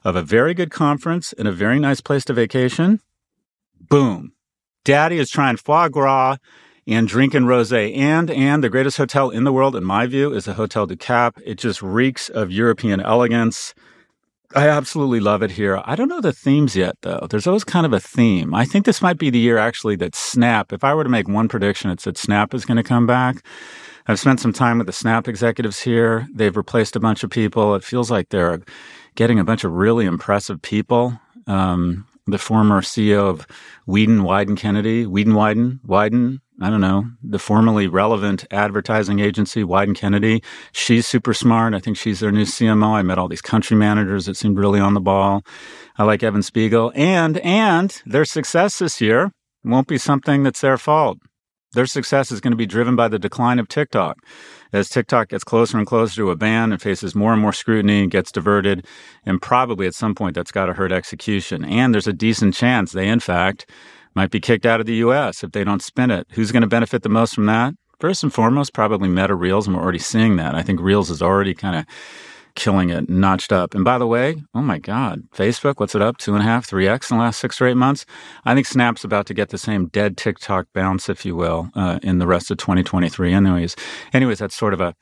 of 0.03 0.15
a 0.15 0.21
very 0.21 0.53
good 0.53 0.71
conference 0.71 1.33
and 1.33 1.47
a 1.47 1.51
very 1.51 1.79
nice 1.79 2.01
place 2.01 2.25
to 2.25 2.33
vacation, 2.33 2.99
boom. 3.79 4.33
Daddy 4.83 5.17
is 5.17 5.29
trying 5.29 5.57
foie 5.57 5.87
gras 5.87 6.37
and 6.85 7.07
drinking 7.07 7.43
rosé. 7.43 7.95
And, 7.95 8.29
and 8.29 8.63
the 8.63 8.69
greatest 8.69 8.97
hotel 8.97 9.29
in 9.29 9.45
the 9.45 9.53
world, 9.53 9.75
in 9.75 9.83
my 9.83 10.05
view, 10.07 10.33
is 10.33 10.45
the 10.45 10.55
Hotel 10.55 10.85
du 10.85 10.95
Cap. 10.95 11.39
It 11.45 11.55
just 11.55 11.81
reeks 11.81 12.29
of 12.29 12.51
European 12.51 12.99
elegance. 12.99 13.73
I 14.55 14.67
absolutely 14.67 15.19
love 15.19 15.41
it 15.41 15.51
here. 15.51 15.81
I 15.83 15.95
don't 15.95 16.09
know 16.09 16.21
the 16.21 16.33
themes 16.33 16.75
yet, 16.75 16.95
though. 17.01 17.25
There's 17.29 17.47
always 17.47 17.63
kind 17.63 17.85
of 17.85 17.93
a 17.93 17.99
theme. 17.99 18.53
I 18.53 18.65
think 18.65 18.85
this 18.85 19.01
might 19.01 19.17
be 19.17 19.29
the 19.29 19.39
year 19.39 19.57
actually 19.57 19.95
that 19.95 20.15
Snap, 20.15 20.71
if 20.71 20.83
I 20.83 20.93
were 20.93 21.03
to 21.03 21.09
make 21.09 21.27
one 21.27 21.47
prediction, 21.47 21.89
it's 21.89 22.03
that 22.03 22.17
Snap 22.17 22.53
is 22.53 22.65
going 22.65 22.77
to 22.77 22.83
come 22.83 23.07
back. 23.07 23.43
I've 24.07 24.19
spent 24.19 24.39
some 24.39 24.53
time 24.53 24.79
with 24.79 24.87
the 24.87 24.93
Snap 24.93 25.27
executives 25.27 25.79
here. 25.79 26.27
They've 26.33 26.55
replaced 26.55 26.95
a 26.95 26.99
bunch 26.99 27.23
of 27.23 27.29
people. 27.29 27.75
It 27.75 27.83
feels 27.83 28.11
like 28.11 28.29
they're 28.29 28.61
getting 29.15 29.39
a 29.39 29.43
bunch 29.43 29.63
of 29.63 29.71
really 29.71 30.05
impressive 30.05 30.61
people. 30.61 31.19
Um, 31.47 32.05
the 32.25 32.37
former 32.37 32.81
CEO 32.81 33.29
of 33.29 33.47
Wieden, 33.87 34.21
Wieden 34.21 34.57
Kennedy, 34.57 35.05
Wieden, 35.05 35.33
Wieden, 35.33 35.79
Wieden, 35.85 36.39
I 36.61 36.69
don't 36.69 36.81
know, 36.81 37.05
the 37.21 37.39
formerly 37.39 37.87
relevant 37.87 38.45
advertising 38.51 39.19
agency, 39.19 39.63
Wieden 39.63 39.95
Kennedy. 39.95 40.43
She's 40.71 41.05
super 41.05 41.33
smart. 41.33 41.73
I 41.73 41.79
think 41.79 41.97
she's 41.97 42.19
their 42.19 42.31
new 42.31 42.45
CMO. 42.45 42.95
I 42.95 43.01
met 43.01 43.17
all 43.17 43.27
these 43.27 43.41
country 43.41 43.75
managers 43.75 44.25
that 44.25 44.37
seemed 44.37 44.57
really 44.57 44.79
on 44.79 44.93
the 44.93 45.01
ball. 45.01 45.43
I 45.97 46.03
like 46.03 46.23
Evan 46.23 46.43
Spiegel. 46.43 46.91
And, 46.95 47.39
and 47.39 48.01
their 48.05 48.25
success 48.25 48.79
this 48.79 49.01
year 49.01 49.31
won't 49.63 49.87
be 49.87 49.97
something 49.97 50.43
that's 50.43 50.61
their 50.61 50.77
fault. 50.77 51.19
Their 51.73 51.85
success 51.85 52.31
is 52.31 52.39
going 52.39 52.51
to 52.51 52.57
be 52.57 52.65
driven 52.65 52.95
by 52.95 53.07
the 53.07 53.19
decline 53.19 53.59
of 53.59 53.67
TikTok. 53.67 54.17
As 54.71 54.89
TikTok 54.89 55.29
gets 55.29 55.43
closer 55.43 55.77
and 55.77 55.87
closer 55.87 56.15
to 56.17 56.31
a 56.31 56.35
ban 56.35 56.71
and 56.71 56.81
faces 56.81 57.15
more 57.15 57.33
and 57.33 57.41
more 57.41 57.53
scrutiny, 57.53 58.07
gets 58.07 58.31
diverted, 58.31 58.85
and 59.25 59.41
probably 59.41 59.87
at 59.87 59.95
some 59.95 60.15
point 60.15 60.35
that's 60.35 60.51
got 60.51 60.67
to 60.67 60.73
hurt 60.73 60.91
execution. 60.91 61.65
And 61.65 61.93
there's 61.93 62.07
a 62.07 62.13
decent 62.13 62.53
chance 62.53 62.91
they, 62.91 63.07
in 63.07 63.19
fact, 63.19 63.69
might 64.15 64.31
be 64.31 64.39
kicked 64.39 64.65
out 64.65 64.79
of 64.79 64.85
the 64.85 64.95
US 64.95 65.43
if 65.43 65.51
they 65.51 65.63
don't 65.63 65.81
spin 65.81 66.11
it. 66.11 66.27
Who's 66.31 66.51
going 66.51 66.61
to 66.61 66.67
benefit 66.67 67.03
the 67.03 67.09
most 67.09 67.33
from 67.33 67.47
that? 67.47 67.73
First 67.99 68.23
and 68.23 68.33
foremost, 68.33 68.73
probably 68.73 69.09
Meta 69.09 69.33
Reels, 69.33 69.65
and 69.65 69.75
we're 69.75 69.81
already 69.81 69.99
seeing 69.99 70.35
that. 70.35 70.55
I 70.55 70.61
think 70.61 70.79
Reels 70.81 71.09
is 71.09 71.21
already 71.21 71.53
kind 71.53 71.75
of 71.75 71.85
killing 72.55 72.89
it, 72.89 73.09
notched 73.09 73.51
up. 73.51 73.73
And 73.73 73.83
by 73.83 73.97
the 73.97 74.07
way, 74.07 74.43
oh 74.53 74.61
my 74.61 74.79
God, 74.79 75.23
Facebook, 75.31 75.75
what's 75.77 75.95
it 75.95 76.01
up? 76.01 76.17
Two 76.17 76.33
and 76.33 76.41
a 76.41 76.45
half, 76.45 76.65
three 76.65 76.87
X 76.87 77.09
in 77.09 77.17
the 77.17 77.23
last 77.23 77.39
six 77.39 77.59
or 77.59 77.67
eight 77.67 77.77
months? 77.77 78.05
I 78.45 78.53
think 78.53 78.67
Snap's 78.67 79.03
about 79.03 79.25
to 79.27 79.33
get 79.33 79.49
the 79.49 79.57
same 79.57 79.87
dead 79.87 80.17
TikTok 80.17 80.67
bounce, 80.73 81.09
if 81.09 81.25
you 81.25 81.35
will, 81.35 81.69
uh, 81.75 81.99
in 82.03 82.19
the 82.19 82.27
rest 82.27 82.51
of 82.51 82.57
2023. 82.57 83.33
Anyways, 83.33 83.75
anyways, 84.13 84.39
that's 84.39 84.55
sort 84.55 84.73
of 84.73 84.81
a, 84.81 84.95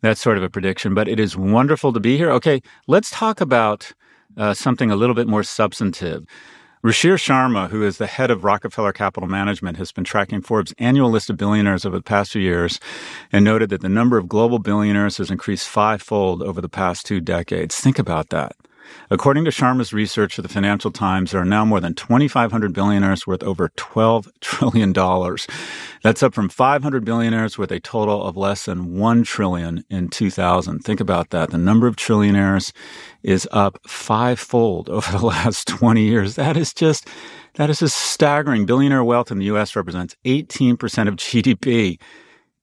that's 0.00 0.20
sort 0.20 0.36
of 0.36 0.42
a 0.42 0.50
prediction, 0.50 0.94
but 0.94 1.08
it 1.08 1.20
is 1.20 1.36
wonderful 1.36 1.92
to 1.92 2.00
be 2.00 2.16
here. 2.16 2.30
Okay, 2.30 2.62
let's 2.86 3.10
talk 3.10 3.40
about 3.40 3.92
uh, 4.36 4.54
something 4.54 4.90
a 4.90 4.96
little 4.96 5.14
bit 5.14 5.28
more 5.28 5.42
substantive. 5.42 6.24
Ruchir 6.84 7.14
Sharma, 7.14 7.70
who 7.70 7.82
is 7.82 7.96
the 7.96 8.06
head 8.06 8.30
of 8.30 8.44
Rockefeller 8.44 8.92
Capital 8.92 9.26
Management, 9.26 9.78
has 9.78 9.90
been 9.90 10.04
tracking 10.04 10.42
Forbes' 10.42 10.74
annual 10.78 11.08
list 11.08 11.30
of 11.30 11.38
billionaires 11.38 11.86
over 11.86 11.96
the 11.96 12.02
past 12.02 12.32
few 12.32 12.42
years 12.42 12.78
and 13.32 13.42
noted 13.42 13.70
that 13.70 13.80
the 13.80 13.88
number 13.88 14.18
of 14.18 14.28
global 14.28 14.58
billionaires 14.58 15.16
has 15.16 15.30
increased 15.30 15.66
fivefold 15.66 16.42
over 16.42 16.60
the 16.60 16.68
past 16.68 17.06
two 17.06 17.22
decades. 17.22 17.80
Think 17.80 17.98
about 17.98 18.28
that. 18.28 18.54
According 19.10 19.44
to 19.44 19.50
Sharma's 19.50 19.92
research 19.92 20.34
for 20.34 20.42
the 20.42 20.48
Financial 20.48 20.90
Times, 20.90 21.30
there 21.30 21.40
are 21.40 21.44
now 21.44 21.64
more 21.64 21.80
than 21.80 21.94
2,500 21.94 22.72
billionaires 22.72 23.26
worth 23.26 23.42
over 23.42 23.68
$12 23.70 24.28
trillion. 24.40 24.92
That's 26.02 26.22
up 26.22 26.34
from 26.34 26.48
500 26.48 27.04
billionaires 27.04 27.58
with 27.58 27.70
a 27.70 27.80
total 27.80 28.22
of 28.24 28.36
less 28.36 28.64
than 28.64 28.98
1 28.98 29.22
trillion 29.24 29.84
in 29.90 30.08
2000. 30.08 30.80
Think 30.80 31.00
about 31.00 31.30
that. 31.30 31.50
The 31.50 31.58
number 31.58 31.86
of 31.86 31.96
trillionaires 31.96 32.72
is 33.22 33.48
up 33.52 33.78
fivefold 33.86 34.88
over 34.90 35.10
the 35.12 35.26
last 35.26 35.68
20 35.68 36.02
years. 36.02 36.36
That 36.36 36.56
is 36.56 36.72
just, 36.72 37.08
that 37.54 37.70
is 37.70 37.80
just 37.80 37.96
staggering. 37.96 38.66
Billionaire 38.66 39.04
wealth 39.04 39.30
in 39.30 39.38
the 39.38 39.46
U.S. 39.46 39.76
represents 39.76 40.16
18% 40.24 41.08
of 41.08 41.16
GDP. 41.16 41.98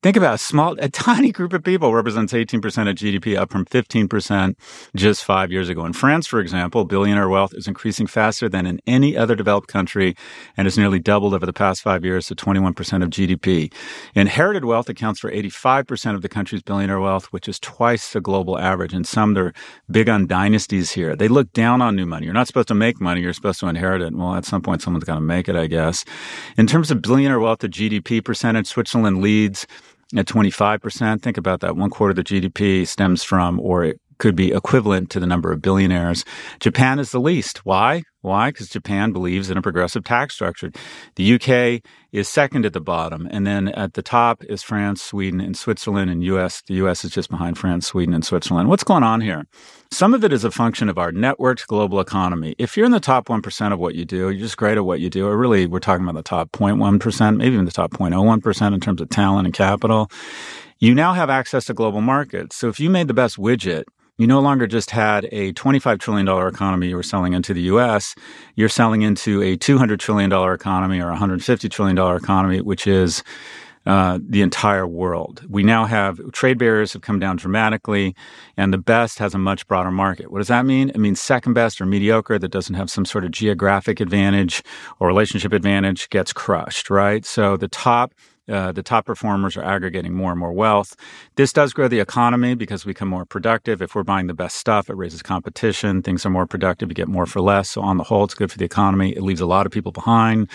Think 0.02 0.16
about 0.16 0.34
a 0.34 0.38
small, 0.38 0.74
a 0.80 0.88
tiny 1.08 1.30
group 1.30 1.52
of 1.52 1.62
people 1.62 1.94
represents 1.94 2.32
18% 2.32 2.56
of 2.90 2.96
GDP, 2.96 3.38
up 3.38 3.52
from 3.52 3.64
15% 3.64 4.56
just 4.96 5.24
five 5.24 5.52
years 5.52 5.68
ago. 5.68 5.84
In 5.84 5.92
France, 5.92 6.26
for 6.26 6.40
example, 6.40 6.84
billionaire 6.84 7.28
wealth 7.28 7.54
is 7.54 7.68
increasing 7.68 8.08
faster 8.08 8.48
than 8.48 8.66
in 8.66 8.80
any 8.84 9.16
other 9.16 9.36
developed 9.36 9.68
country 9.68 10.16
and 10.56 10.66
has 10.66 10.76
nearly 10.76 10.98
doubled 10.98 11.34
over 11.34 11.46
the 11.46 11.52
past 11.52 11.82
five 11.82 12.04
years 12.04 12.26
to 12.26 12.34
21% 12.34 13.02
of 13.04 13.10
GDP. 13.10 13.72
Inherited 14.16 14.64
wealth 14.64 14.88
accounts 14.88 15.20
for 15.20 15.30
85% 15.30 16.16
of 16.16 16.22
the 16.22 16.28
country's 16.28 16.62
billionaire 16.62 17.00
wealth, 17.00 17.26
which 17.26 17.46
is 17.48 17.60
twice 17.60 18.12
the 18.12 18.20
global 18.20 18.58
average. 18.58 18.92
And 18.92 19.06
some, 19.06 19.34
they're 19.34 19.52
big 19.88 20.08
on 20.08 20.26
dynasties 20.26 20.90
here. 20.90 21.14
They 21.14 21.28
look 21.28 21.52
down 21.52 21.80
on 21.80 21.94
new 21.94 22.06
money. 22.06 22.24
You're 22.24 22.34
not 22.34 22.48
supposed 22.48 22.68
to 22.68 22.74
make 22.74 23.00
money. 23.00 23.20
You're 23.20 23.32
supposed 23.32 23.60
to 23.60 23.68
inherit 23.68 24.02
it. 24.02 24.12
Well, 24.12 24.34
at 24.34 24.46
some 24.46 24.62
point, 24.62 24.82
someone's 24.82 25.04
got 25.04 25.14
to 25.14 25.20
make 25.20 25.48
it, 25.48 25.54
I 25.54 25.68
guess. 25.68 26.04
In 26.56 26.66
terms 26.66 26.90
of 26.90 27.02
billionaire 27.02 27.38
wealth 27.38 27.60
to 27.60 27.68
GDP 27.68 28.24
percentage, 28.24 28.66
Switzerland 28.66 29.22
leads 29.22 29.64
at 30.18 30.26
25%. 30.26 31.22
Think 31.22 31.36
about 31.36 31.60
that. 31.60 31.76
One 31.76 31.90
quarter 31.90 32.10
of 32.10 32.16
the 32.16 32.24
GDP 32.24 32.86
stems 32.86 33.22
from, 33.22 33.58
or 33.60 33.94
could 34.22 34.36
be 34.36 34.52
equivalent 34.52 35.10
to 35.10 35.18
the 35.18 35.26
number 35.26 35.50
of 35.50 35.60
billionaires. 35.60 36.24
Japan 36.60 37.00
is 37.00 37.10
the 37.10 37.18
least. 37.18 37.66
Why? 37.66 38.04
Why? 38.20 38.50
Because 38.50 38.68
Japan 38.68 39.10
believes 39.10 39.50
in 39.50 39.58
a 39.58 39.62
progressive 39.62 40.04
tax 40.04 40.34
structure. 40.34 40.70
The 41.16 41.34
UK 41.34 41.82
is 42.12 42.28
second 42.28 42.64
at 42.64 42.72
the 42.72 42.80
bottom. 42.80 43.26
And 43.32 43.44
then 43.44 43.70
at 43.70 43.94
the 43.94 44.02
top 44.02 44.44
is 44.44 44.62
France, 44.62 45.02
Sweden, 45.02 45.40
and 45.40 45.56
Switzerland, 45.56 46.08
and 46.08 46.22
US. 46.22 46.62
The 46.68 46.74
US 46.74 47.04
is 47.04 47.10
just 47.10 47.30
behind 47.30 47.58
France, 47.58 47.88
Sweden, 47.88 48.14
and 48.14 48.24
Switzerland. 48.24 48.68
What's 48.68 48.84
going 48.84 49.02
on 49.02 49.22
here? 49.22 49.44
Some 49.90 50.14
of 50.14 50.22
it 50.22 50.32
is 50.32 50.44
a 50.44 50.52
function 50.52 50.88
of 50.88 50.98
our 50.98 51.10
networked 51.10 51.66
global 51.66 51.98
economy. 51.98 52.54
If 52.58 52.76
you're 52.76 52.86
in 52.86 52.92
the 52.92 53.00
top 53.00 53.26
1% 53.26 53.72
of 53.72 53.80
what 53.80 53.96
you 53.96 54.04
do, 54.04 54.30
you're 54.30 54.34
just 54.34 54.56
great 54.56 54.76
at 54.76 54.84
what 54.84 55.00
you 55.00 55.10
do, 55.10 55.26
or 55.26 55.36
really, 55.36 55.66
we're 55.66 55.80
talking 55.80 56.04
about 56.04 56.14
the 56.14 56.22
top 56.22 56.52
0.1%, 56.52 57.36
maybe 57.38 57.54
even 57.54 57.64
the 57.64 57.72
top 57.72 57.90
0.01% 57.90 58.72
in 58.72 58.78
terms 58.78 59.00
of 59.00 59.08
talent 59.08 59.48
and 59.48 59.54
capital, 59.54 60.08
you 60.78 60.94
now 60.94 61.12
have 61.12 61.28
access 61.28 61.64
to 61.64 61.74
global 61.74 62.00
markets. 62.00 62.54
So 62.54 62.68
if 62.68 62.78
you 62.78 62.88
made 62.88 63.08
the 63.08 63.14
best 63.14 63.36
widget, 63.36 63.84
you 64.22 64.28
no 64.28 64.40
longer 64.40 64.68
just 64.68 64.92
had 64.92 65.28
a 65.32 65.52
$25 65.54 65.98
trillion 65.98 66.28
economy 66.28 66.88
you 66.88 66.94
were 66.96 67.02
selling 67.02 67.32
into 67.32 67.52
the 67.52 67.62
US, 67.62 68.14
you're 68.54 68.68
selling 68.68 69.02
into 69.02 69.42
a 69.42 69.56
$200 69.56 69.98
trillion 69.98 70.32
economy 70.32 71.00
or 71.00 71.10
a 71.10 71.16
$150 71.16 71.68
trillion 71.68 71.98
economy, 72.16 72.60
which 72.60 72.86
is 72.86 73.24
uh, 73.84 74.20
the 74.24 74.42
entire 74.42 74.86
world. 74.86 75.44
We 75.48 75.64
now 75.64 75.86
have 75.86 76.20
trade 76.30 76.56
barriers 76.56 76.92
have 76.92 77.02
come 77.02 77.18
down 77.18 77.34
dramatically, 77.34 78.14
and 78.56 78.72
the 78.72 78.78
best 78.78 79.18
has 79.18 79.34
a 79.34 79.38
much 79.38 79.66
broader 79.66 79.90
market. 79.90 80.30
What 80.30 80.38
does 80.38 80.46
that 80.46 80.64
mean? 80.64 80.90
It 80.90 80.98
means 80.98 81.20
second 81.20 81.54
best 81.54 81.80
or 81.80 81.86
mediocre 81.86 82.38
that 82.38 82.48
doesn't 82.48 82.76
have 82.76 82.90
some 82.90 83.04
sort 83.04 83.24
of 83.24 83.32
geographic 83.32 83.98
advantage 83.98 84.62
or 85.00 85.08
relationship 85.08 85.52
advantage 85.52 86.08
gets 86.10 86.32
crushed, 86.32 86.90
right? 86.90 87.26
So 87.26 87.56
the 87.56 87.66
top 87.66 88.14
uh, 88.48 88.72
the 88.72 88.82
top 88.82 89.06
performers 89.06 89.56
are 89.56 89.62
aggregating 89.62 90.14
more 90.14 90.30
and 90.30 90.40
more 90.40 90.52
wealth. 90.52 90.96
This 91.36 91.52
does 91.52 91.72
grow 91.72 91.88
the 91.88 92.00
economy 92.00 92.54
because 92.54 92.84
we 92.84 92.90
become 92.90 93.08
more 93.08 93.24
productive. 93.24 93.80
If 93.80 93.94
we're 93.94 94.02
buying 94.02 94.26
the 94.26 94.34
best 94.34 94.56
stuff, 94.56 94.90
it 94.90 94.96
raises 94.96 95.22
competition. 95.22 96.02
Things 96.02 96.26
are 96.26 96.30
more 96.30 96.46
productive. 96.46 96.88
You 96.88 96.94
get 96.94 97.08
more 97.08 97.26
for 97.26 97.40
less. 97.40 97.70
So 97.70 97.82
on 97.82 97.98
the 97.98 98.04
whole, 98.04 98.24
it's 98.24 98.34
good 98.34 98.50
for 98.50 98.58
the 98.58 98.64
economy. 98.64 99.10
It 99.10 99.22
leaves 99.22 99.40
a 99.40 99.46
lot 99.46 99.66
of 99.66 99.72
people 99.72 99.92
behind. 99.92 100.48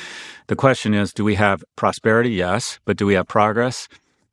The 0.48 0.56
question 0.56 0.94
is, 0.94 1.14
do 1.14 1.24
we 1.24 1.36
have 1.36 1.64
prosperity? 1.76 2.32
Yes. 2.32 2.80
But 2.86 2.98
do 2.98 3.06
we 3.06 3.14
have 3.14 3.28
progress? 3.28 3.88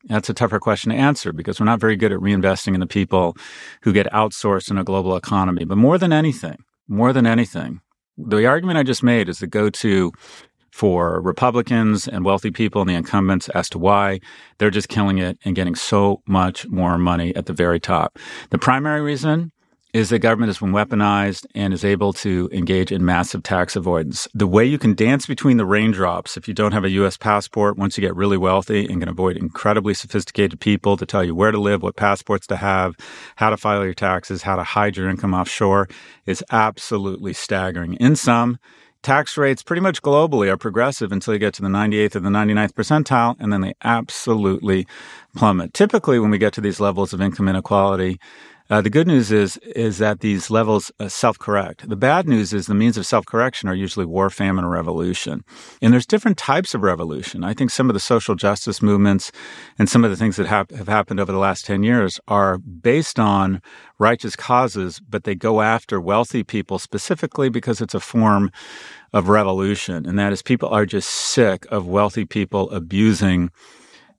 That's 0.05 0.29
a 0.29 0.33
tougher 0.33 0.59
question 0.59 0.91
to 0.91 0.97
answer 0.97 1.33
because 1.33 1.59
we're 1.59 1.65
not 1.65 1.79
very 1.79 1.95
good 1.95 2.11
at 2.11 2.19
reinvesting 2.19 2.75
in 2.75 2.79
the 2.79 2.85
people 2.85 3.35
who 3.81 3.91
get 3.91 4.11
outsourced 4.11 4.69
in 4.69 4.77
a 4.77 4.83
global 4.83 5.15
economy. 5.15 5.65
But 5.65 5.77
more 5.77 5.97
than 5.97 6.13
anything, 6.13 6.63
more 6.87 7.11
than 7.11 7.25
anything, 7.25 7.81
the 8.17 8.45
argument 8.45 8.77
I 8.77 8.83
just 8.83 9.03
made 9.03 9.27
is 9.29 9.39
the 9.39 9.47
go 9.47 9.69
to 9.69 10.11
for 10.75 11.21
Republicans 11.21 12.05
and 12.05 12.25
wealthy 12.25 12.51
people 12.51 12.81
and 12.81 12.89
the 12.89 12.95
incumbents 12.95 13.47
as 13.49 13.69
to 13.69 13.79
why 13.79 14.19
they're 14.57 14.69
just 14.69 14.89
killing 14.89 15.19
it 15.19 15.39
and 15.45 15.55
getting 15.55 15.73
so 15.73 16.21
much 16.27 16.67
more 16.67 16.97
money 16.97 17.33
at 17.33 17.45
the 17.45 17.53
very 17.53 17.79
top. 17.79 18.19
The 18.49 18.57
primary 18.57 18.99
reason 18.99 19.53
is 19.93 20.09
that 20.09 20.19
government 20.19 20.49
has 20.49 20.57
been 20.57 20.73
weaponized 20.73 21.45
and 21.55 21.73
is 21.73 21.85
able 21.85 22.11
to 22.11 22.49
engage 22.51 22.91
in 22.91 23.05
massive 23.05 23.41
tax 23.41 23.77
avoidance. 23.77 24.27
The 24.33 24.45
way 24.45 24.65
you 24.65 24.77
can 24.77 24.93
dance 24.95 25.25
between 25.25 25.55
the 25.55 25.65
raindrops 25.65 26.35
if 26.35 26.45
you 26.49 26.53
don't 26.53 26.73
have 26.73 26.83
a 26.83 26.89
U.S. 26.89 27.15
passport 27.15 27.77
once 27.77 27.97
you 27.97 28.01
get 28.01 28.13
really 28.13 28.37
wealthy 28.37 28.85
and 28.85 28.99
can 28.99 29.07
avoid 29.07 29.37
incredibly 29.37 29.93
sophisticated 29.93 30.59
people 30.59 30.97
to 30.97 31.05
tell 31.05 31.23
you 31.23 31.33
where 31.33 31.51
to 31.51 31.57
live, 31.57 31.83
what 31.83 31.95
passports 31.95 32.47
to 32.47 32.57
have, 32.57 32.97
how 33.37 33.49
to 33.49 33.55
file 33.55 33.85
your 33.85 33.93
taxes, 33.93 34.41
how 34.41 34.57
to 34.57 34.63
hide 34.63 34.97
your 34.97 35.07
income 35.09 35.33
offshore 35.33 35.87
is 36.25 36.43
absolutely 36.51 37.31
staggering. 37.31 37.93
In 37.93 38.17
some, 38.17 38.59
tax 39.05 39.37
rates 39.37 39.61
pretty 39.61 39.83
much 39.83 40.01
globally 40.01 40.49
are 40.51 40.57
progressive 40.57 41.11
until 41.11 41.31
you 41.31 41.39
get 41.39 41.53
to 41.53 41.61
the 41.61 41.67
98th 41.67 42.15
or 42.15 42.21
the 42.21 42.29
99th 42.29 42.73
percentile, 42.73 43.35
and 43.39 43.53
then 43.53 43.61
they 43.61 43.75
absolutely 43.83 44.87
plummet. 45.35 45.75
Typically, 45.75 46.17
when 46.17 46.31
we 46.31 46.39
get 46.39 46.53
to 46.53 46.61
these 46.61 46.79
levels 46.79 47.13
of 47.13 47.21
income 47.21 47.47
inequality, 47.47 48.19
uh, 48.67 48.81
the 48.81 48.89
good 48.89 49.05
news 49.05 49.31
is 49.31 49.57
is 49.57 49.99
that 49.99 50.21
these 50.21 50.49
levels 50.49 50.91
uh, 50.99 51.07
self-correct. 51.07 51.87
The 51.87 51.95
bad 51.95 52.27
news 52.27 52.51
is 52.51 52.65
the 52.65 52.73
means 52.73 52.97
of 52.97 53.05
self-correction 53.05 53.69
are 53.69 53.75
usually 53.75 54.07
war, 54.07 54.31
famine, 54.31 54.65
or 54.65 54.69
revolution. 54.69 55.43
And 55.83 55.93
there's 55.93 56.07
different 56.07 56.37
types 56.37 56.73
of 56.73 56.81
revolution. 56.81 57.43
I 57.43 57.53
think 57.53 57.69
some 57.69 57.91
of 57.91 57.93
the 57.93 57.99
social 57.99 58.33
justice 58.33 58.81
movements 58.81 59.31
and 59.77 59.87
some 59.87 60.03
of 60.03 60.09
the 60.09 60.17
things 60.17 60.37
that 60.37 60.47
have, 60.47 60.71
have 60.71 60.87
happened 60.87 61.19
over 61.19 61.31
the 61.31 61.37
last 61.37 61.65
10 61.65 61.83
years 61.83 62.19
are 62.27 62.57
based 62.57 63.19
on 63.19 63.61
righteous 63.99 64.35
causes, 64.35 64.99
but 64.99 65.25
they 65.25 65.35
go 65.35 65.61
after 65.61 66.01
wealthy 66.01 66.43
people 66.43 66.79
specifically 66.79 67.49
because 67.49 67.81
it's 67.81 67.93
a 67.93 67.99
form 67.99 68.51
of 69.13 69.29
revolution. 69.29 70.07
And 70.07 70.17
that 70.17 70.33
is 70.33 70.41
people 70.41 70.69
are 70.69 70.87
just 70.87 71.09
sick 71.09 71.67
of 71.69 71.85
wealthy 71.85 72.25
people 72.25 72.71
abusing 72.71 73.51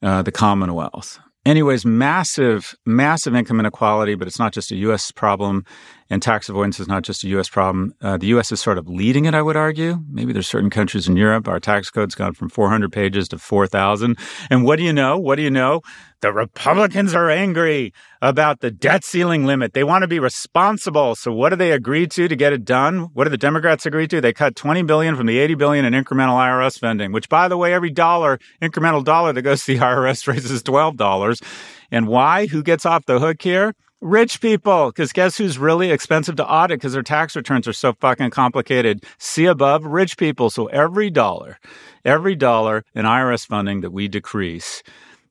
uh, 0.02 0.22
the 0.22 0.32
Commonwealth 0.32 1.18
anyways, 1.46 1.86
massive, 1.86 2.74
massive 2.84 3.34
income 3.34 3.60
inequality, 3.60 4.14
but 4.16 4.26
it's 4.26 4.38
not 4.38 4.52
just 4.52 4.70
a 4.72 4.76
U.S. 4.76 5.10
problem, 5.12 5.64
and 6.08 6.22
tax 6.22 6.48
avoidance 6.48 6.78
is 6.78 6.88
not 6.88 7.02
just 7.02 7.24
a 7.24 7.28
U.S. 7.28 7.48
problem. 7.48 7.94
Uh, 8.00 8.16
the 8.16 8.26
U.S. 8.28 8.52
is 8.52 8.60
sort 8.60 8.78
of 8.78 8.88
leading 8.88 9.24
it, 9.24 9.34
I 9.34 9.42
would 9.42 9.56
argue. 9.56 9.98
Maybe 10.08 10.32
there's 10.32 10.46
certain 10.46 10.70
countries 10.70 11.08
in 11.08 11.16
Europe, 11.16 11.48
our 11.48 11.60
tax 11.60 11.90
code's 11.90 12.14
gone 12.14 12.34
from 12.34 12.48
400 12.48 12.92
pages 12.92 13.28
to 13.28 13.38
4,000. 13.38 14.16
And 14.50 14.64
what 14.64 14.76
do 14.76 14.84
you 14.84 14.92
know? 14.92 15.18
What 15.18 15.36
do 15.36 15.42
you 15.42 15.50
know? 15.50 15.82
The 16.22 16.32
Republicans 16.32 17.14
are 17.14 17.30
angry 17.30 17.92
about 18.22 18.60
the 18.60 18.70
debt 18.70 19.04
ceiling 19.04 19.44
limit. 19.44 19.74
They 19.74 19.84
want 19.84 20.02
to 20.02 20.08
be 20.08 20.18
responsible. 20.18 21.14
So 21.14 21.30
what 21.30 21.50
do 21.50 21.56
they 21.56 21.72
agree 21.72 22.06
to 22.06 22.26
to 22.26 22.34
get 22.34 22.52
it 22.52 22.64
done? 22.64 23.10
What 23.12 23.24
do 23.24 23.30
the 23.30 23.36
Democrats 23.36 23.84
agree 23.84 24.08
to? 24.08 24.20
They 24.20 24.32
cut 24.32 24.56
20 24.56 24.82
billion 24.82 25.14
from 25.14 25.26
the 25.26 25.38
80 25.38 25.54
billion 25.56 25.84
in 25.84 25.92
incremental 25.92 26.34
IRS 26.34 26.72
spending, 26.72 27.12
which 27.12 27.28
by 27.28 27.48
the 27.48 27.56
way, 27.56 27.74
every 27.74 27.90
dollar, 27.90 28.38
incremental 28.62 29.04
dollar 29.04 29.32
that 29.34 29.42
goes 29.42 29.64
to 29.64 29.74
the 29.74 29.84
IRS 29.84 30.26
raises 30.32 30.62
$12. 30.62 31.42
And 31.90 32.08
why? 32.08 32.46
Who 32.46 32.62
gets 32.62 32.86
off 32.86 33.04
the 33.04 33.20
hook 33.20 33.42
here? 33.42 33.74
Rich 34.02 34.42
people, 34.42 34.88
because 34.88 35.10
guess 35.10 35.38
who's 35.38 35.58
really 35.58 35.90
expensive 35.90 36.36
to 36.36 36.46
audit 36.46 36.78
because 36.80 36.92
their 36.92 37.02
tax 37.02 37.34
returns 37.34 37.66
are 37.66 37.72
so 37.72 37.94
fucking 37.94 38.28
complicated? 38.28 39.02
See 39.16 39.46
above, 39.46 39.86
rich 39.86 40.18
people. 40.18 40.50
So 40.50 40.66
every 40.66 41.08
dollar, 41.08 41.58
every 42.04 42.34
dollar 42.34 42.84
in 42.94 43.06
IRS 43.06 43.46
funding 43.46 43.80
that 43.80 43.92
we 43.92 44.06
decrease, 44.06 44.82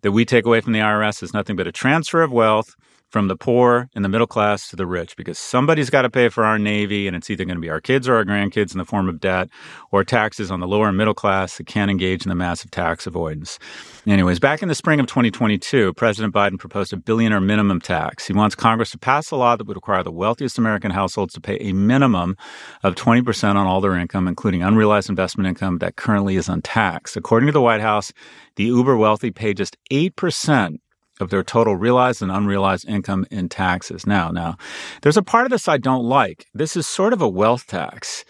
that 0.02 0.14
we 0.14 0.26
take 0.26 0.48
away 0.48 0.62
from 0.62 0.74
the 0.74 0.80
IRS 0.80 1.22
is 1.22 1.32
nothing 1.32 1.56
but 1.56 1.68
a 1.68 1.72
transfer 1.72 2.24
of 2.24 2.32
wealth 2.32 2.76
from 3.16 3.30
the 3.30 3.38
poor 3.38 3.90
and 3.96 4.04
the 4.04 4.10
middle 4.10 4.28
class 4.28 4.68
to 4.68 4.76
the 4.76 4.86
rich 4.86 5.16
because 5.16 5.38
somebody's 5.38 5.90
got 5.90 6.02
to 6.02 6.10
pay 6.10 6.28
for 6.28 6.44
our 6.44 6.60
Navy, 6.60 7.08
and 7.08 7.16
it's 7.16 7.30
either 7.30 7.46
going 7.46 7.56
to 7.56 7.62
be 7.62 7.70
our 7.70 7.80
kids 7.80 8.10
or 8.10 8.16
our 8.16 8.26
grandkids 8.26 8.74
in 8.74 8.78
the 8.78 8.84
form 8.84 9.08
of 9.08 9.22
debt 9.22 9.48
or 9.90 10.04
taxes 10.04 10.52
on 10.52 10.60
the 10.60 10.68
lower 10.68 10.90
and 10.90 10.98
middle 10.98 11.14
class 11.14 11.58
that 11.58 11.66
can't 11.66 11.90
engage 11.90 12.26
in 12.26 12.30
the 12.30 12.36
massive 12.36 12.72
tax 12.72 13.08
avoidance. 13.08 13.58
Anyways, 14.06 14.42
back 14.42 14.62
in 14.62 14.68
the 14.68 14.76
spring 14.76 15.00
of 15.00 15.08
2022, 15.08 15.94
President 15.94 16.34
Biden 16.34 16.60
proposed 16.60 16.92
a 16.92 16.98
billionaire 16.98 17.40
minimum 17.40 17.80
tax. 17.80 18.28
He 18.28 18.34
wants 18.34 18.54
Congress 18.54 18.92
to 18.92 18.98
pass 18.98 19.32
a 19.32 19.38
law 19.38 19.56
that 19.56 19.66
would 19.66 19.78
require 19.78 20.04
the 20.04 20.12
wealthiest 20.12 20.58
American 20.58 20.92
households 20.92 21.34
to 21.36 21.40
pay 21.40 21.56
a 21.62 21.72
minimum 21.72 22.36
of 22.84 22.96
20% 22.96 23.56
on 23.56 23.66
all 23.66 23.80
their 23.80 23.96
income, 23.96 24.28
including 24.28 24.62
unrealized 24.62 25.08
investment 25.08 25.48
income 25.48 25.78
that 25.78 25.96
currently 25.96 26.36
is 26.36 26.50
untaxed. 26.50 27.16
According 27.16 27.48
to 27.48 27.54
the 27.54 27.62
White 27.62 27.80
House, 27.80 28.12
the 28.58 28.66
uber 28.66 28.98
wealthy 28.98 29.32
pay 29.32 29.54
just 29.54 29.78
8% 29.90 30.80
of 31.20 31.30
their 31.30 31.44
total 31.44 31.76
realized 31.76 32.22
and 32.22 32.32
unrealized 32.32 32.88
income 32.88 33.26
in 33.32 33.50
taxes. 33.50 34.06
Now, 34.06 34.32
now, 34.32 34.58
there's 35.02 35.18
a 35.18 35.24
part 35.24 35.46
of 35.46 35.52
this 35.52 35.68
I 35.68 35.78
don't 35.78 36.04
like. 36.04 36.48
This 36.54 36.76
is 36.76 36.88
sort 36.88 37.14
of 37.14 37.22
a 37.22 37.30
wealth 37.30 37.68
tax. 37.68 38.26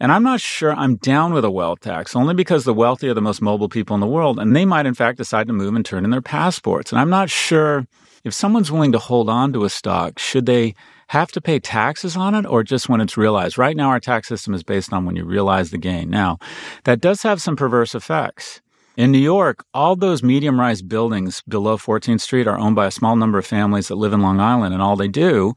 And 0.00 0.12
I'm 0.12 0.22
not 0.22 0.40
sure 0.40 0.72
I'm 0.72 0.96
down 0.96 1.32
with 1.32 1.44
a 1.44 1.50
wealth 1.50 1.80
tax, 1.80 2.14
only 2.14 2.34
because 2.34 2.64
the 2.64 2.74
wealthy 2.74 3.08
are 3.08 3.14
the 3.14 3.20
most 3.20 3.42
mobile 3.42 3.68
people 3.68 3.94
in 3.94 4.00
the 4.00 4.06
world, 4.06 4.38
and 4.38 4.54
they 4.54 4.64
might, 4.64 4.86
in 4.86 4.94
fact, 4.94 5.18
decide 5.18 5.48
to 5.48 5.52
move 5.52 5.74
and 5.74 5.84
turn 5.84 6.04
in 6.04 6.10
their 6.10 6.22
passports. 6.22 6.92
And 6.92 7.00
I'm 7.00 7.10
not 7.10 7.30
sure 7.30 7.86
if 8.24 8.32
someone's 8.32 8.70
willing 8.70 8.92
to 8.92 8.98
hold 8.98 9.28
on 9.28 9.52
to 9.54 9.64
a 9.64 9.70
stock, 9.70 10.18
should 10.18 10.46
they 10.46 10.74
have 11.08 11.32
to 11.32 11.40
pay 11.40 11.58
taxes 11.58 12.16
on 12.16 12.34
it 12.34 12.46
or 12.46 12.62
just 12.62 12.88
when 12.88 13.00
it's 13.00 13.16
realized? 13.16 13.58
Right 13.58 13.76
now, 13.76 13.88
our 13.88 13.98
tax 13.98 14.28
system 14.28 14.54
is 14.54 14.62
based 14.62 14.92
on 14.92 15.04
when 15.04 15.16
you 15.16 15.24
realize 15.24 15.70
the 15.70 15.78
gain. 15.78 16.10
Now, 16.10 16.38
that 16.84 17.00
does 17.00 17.22
have 17.22 17.42
some 17.42 17.56
perverse 17.56 17.94
effects. 17.94 18.60
In 18.98 19.12
New 19.12 19.18
York, 19.18 19.64
all 19.74 19.94
those 19.94 20.24
medium 20.24 20.58
rise 20.58 20.82
buildings 20.82 21.40
below 21.46 21.76
14th 21.76 22.20
Street 22.20 22.48
are 22.48 22.58
owned 22.58 22.74
by 22.74 22.88
a 22.88 22.90
small 22.90 23.14
number 23.14 23.38
of 23.38 23.46
families 23.46 23.86
that 23.86 23.94
live 23.94 24.12
in 24.12 24.22
Long 24.22 24.40
Island, 24.40 24.74
and 24.74 24.82
all 24.82 24.96
they 24.96 25.06
do 25.06 25.54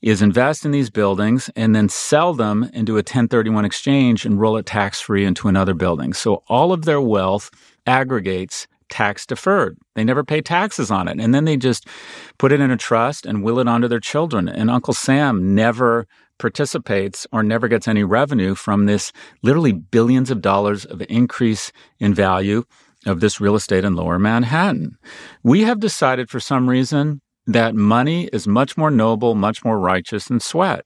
is 0.00 0.22
invest 0.22 0.64
in 0.64 0.70
these 0.70 0.88
buildings 0.88 1.50
and 1.54 1.76
then 1.76 1.90
sell 1.90 2.32
them 2.32 2.70
into 2.72 2.92
a 2.92 3.04
1031 3.04 3.66
exchange 3.66 4.24
and 4.24 4.40
roll 4.40 4.56
it 4.56 4.64
tax 4.64 4.98
free 4.98 5.26
into 5.26 5.46
another 5.46 5.74
building. 5.74 6.14
So 6.14 6.42
all 6.48 6.72
of 6.72 6.86
their 6.86 7.02
wealth 7.02 7.50
aggregates 7.86 8.66
tax 8.88 9.26
deferred. 9.26 9.76
They 9.94 10.02
never 10.02 10.24
pay 10.24 10.40
taxes 10.40 10.90
on 10.90 11.06
it. 11.06 11.20
And 11.20 11.34
then 11.34 11.44
they 11.44 11.58
just 11.58 11.86
put 12.38 12.50
it 12.50 12.60
in 12.60 12.70
a 12.70 12.78
trust 12.78 13.26
and 13.26 13.44
will 13.44 13.58
it 13.58 13.68
onto 13.68 13.88
their 13.88 14.00
children. 14.00 14.48
And 14.48 14.70
Uncle 14.70 14.94
Sam 14.94 15.54
never 15.54 16.06
participates 16.40 17.26
or 17.30 17.44
never 17.44 17.68
gets 17.68 17.86
any 17.86 18.02
revenue 18.02 18.56
from 18.56 18.86
this 18.86 19.12
literally 19.42 19.72
billions 19.72 20.30
of 20.30 20.40
dollars 20.40 20.84
of 20.84 21.02
increase 21.08 21.70
in 22.00 22.12
value 22.12 22.64
of 23.06 23.20
this 23.20 23.40
real 23.40 23.54
estate 23.54 23.84
in 23.84 23.94
lower 23.94 24.18
Manhattan. 24.18 24.98
We 25.42 25.62
have 25.62 25.78
decided 25.78 26.28
for 26.28 26.40
some 26.40 26.68
reason 26.68 27.20
that 27.46 27.74
money 27.74 28.28
is 28.32 28.46
much 28.48 28.76
more 28.76 28.90
noble, 28.90 29.34
much 29.34 29.64
more 29.64 29.78
righteous 29.78 30.26
than 30.26 30.40
sweat. 30.40 30.84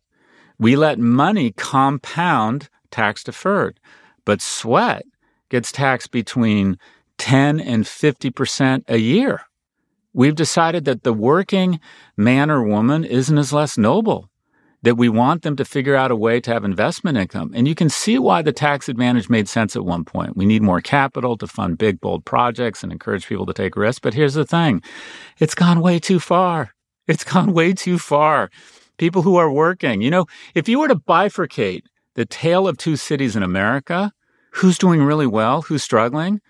We 0.58 0.76
let 0.76 0.98
money 0.98 1.52
compound 1.52 2.68
tax 2.90 3.24
deferred, 3.24 3.80
but 4.24 4.40
sweat 4.40 5.04
gets 5.48 5.72
taxed 5.72 6.10
between 6.10 6.78
10 7.18 7.60
and 7.60 7.84
50% 7.84 8.84
a 8.88 8.98
year. 8.98 9.42
We've 10.12 10.34
decided 10.34 10.84
that 10.84 11.02
the 11.02 11.12
working 11.12 11.80
man 12.16 12.50
or 12.50 12.62
woman 12.62 13.04
isn't 13.04 13.38
as 13.38 13.52
less 13.52 13.76
noble 13.76 14.30
that 14.84 14.96
we 14.96 15.08
want 15.08 15.42
them 15.42 15.56
to 15.56 15.64
figure 15.64 15.96
out 15.96 16.10
a 16.10 16.16
way 16.16 16.38
to 16.40 16.52
have 16.52 16.62
investment 16.62 17.16
income. 17.16 17.50
And 17.54 17.66
you 17.66 17.74
can 17.74 17.88
see 17.88 18.18
why 18.18 18.42
the 18.42 18.52
tax 18.52 18.86
advantage 18.86 19.30
made 19.30 19.48
sense 19.48 19.74
at 19.74 19.84
one 19.84 20.04
point. 20.04 20.36
We 20.36 20.44
need 20.44 20.60
more 20.60 20.82
capital 20.82 21.38
to 21.38 21.46
fund 21.46 21.78
big, 21.78 22.00
bold 22.00 22.26
projects 22.26 22.82
and 22.82 22.92
encourage 22.92 23.26
people 23.26 23.46
to 23.46 23.54
take 23.54 23.76
risks. 23.76 23.98
But 23.98 24.12
here's 24.12 24.34
the 24.34 24.44
thing 24.44 24.82
it's 25.38 25.54
gone 25.54 25.80
way 25.80 25.98
too 25.98 26.20
far. 26.20 26.74
It's 27.06 27.24
gone 27.24 27.52
way 27.52 27.72
too 27.72 27.98
far. 27.98 28.50
People 28.96 29.22
who 29.22 29.36
are 29.36 29.50
working, 29.50 30.00
you 30.00 30.10
know, 30.10 30.26
if 30.54 30.68
you 30.68 30.78
were 30.78 30.88
to 30.88 30.96
bifurcate 30.96 31.82
the 32.14 32.24
tale 32.24 32.68
of 32.68 32.78
two 32.78 32.96
cities 32.96 33.36
in 33.36 33.42
America, 33.42 34.12
who's 34.52 34.78
doing 34.78 35.02
really 35.02 35.26
well, 35.26 35.62
who's 35.62 35.82
struggling? 35.82 36.40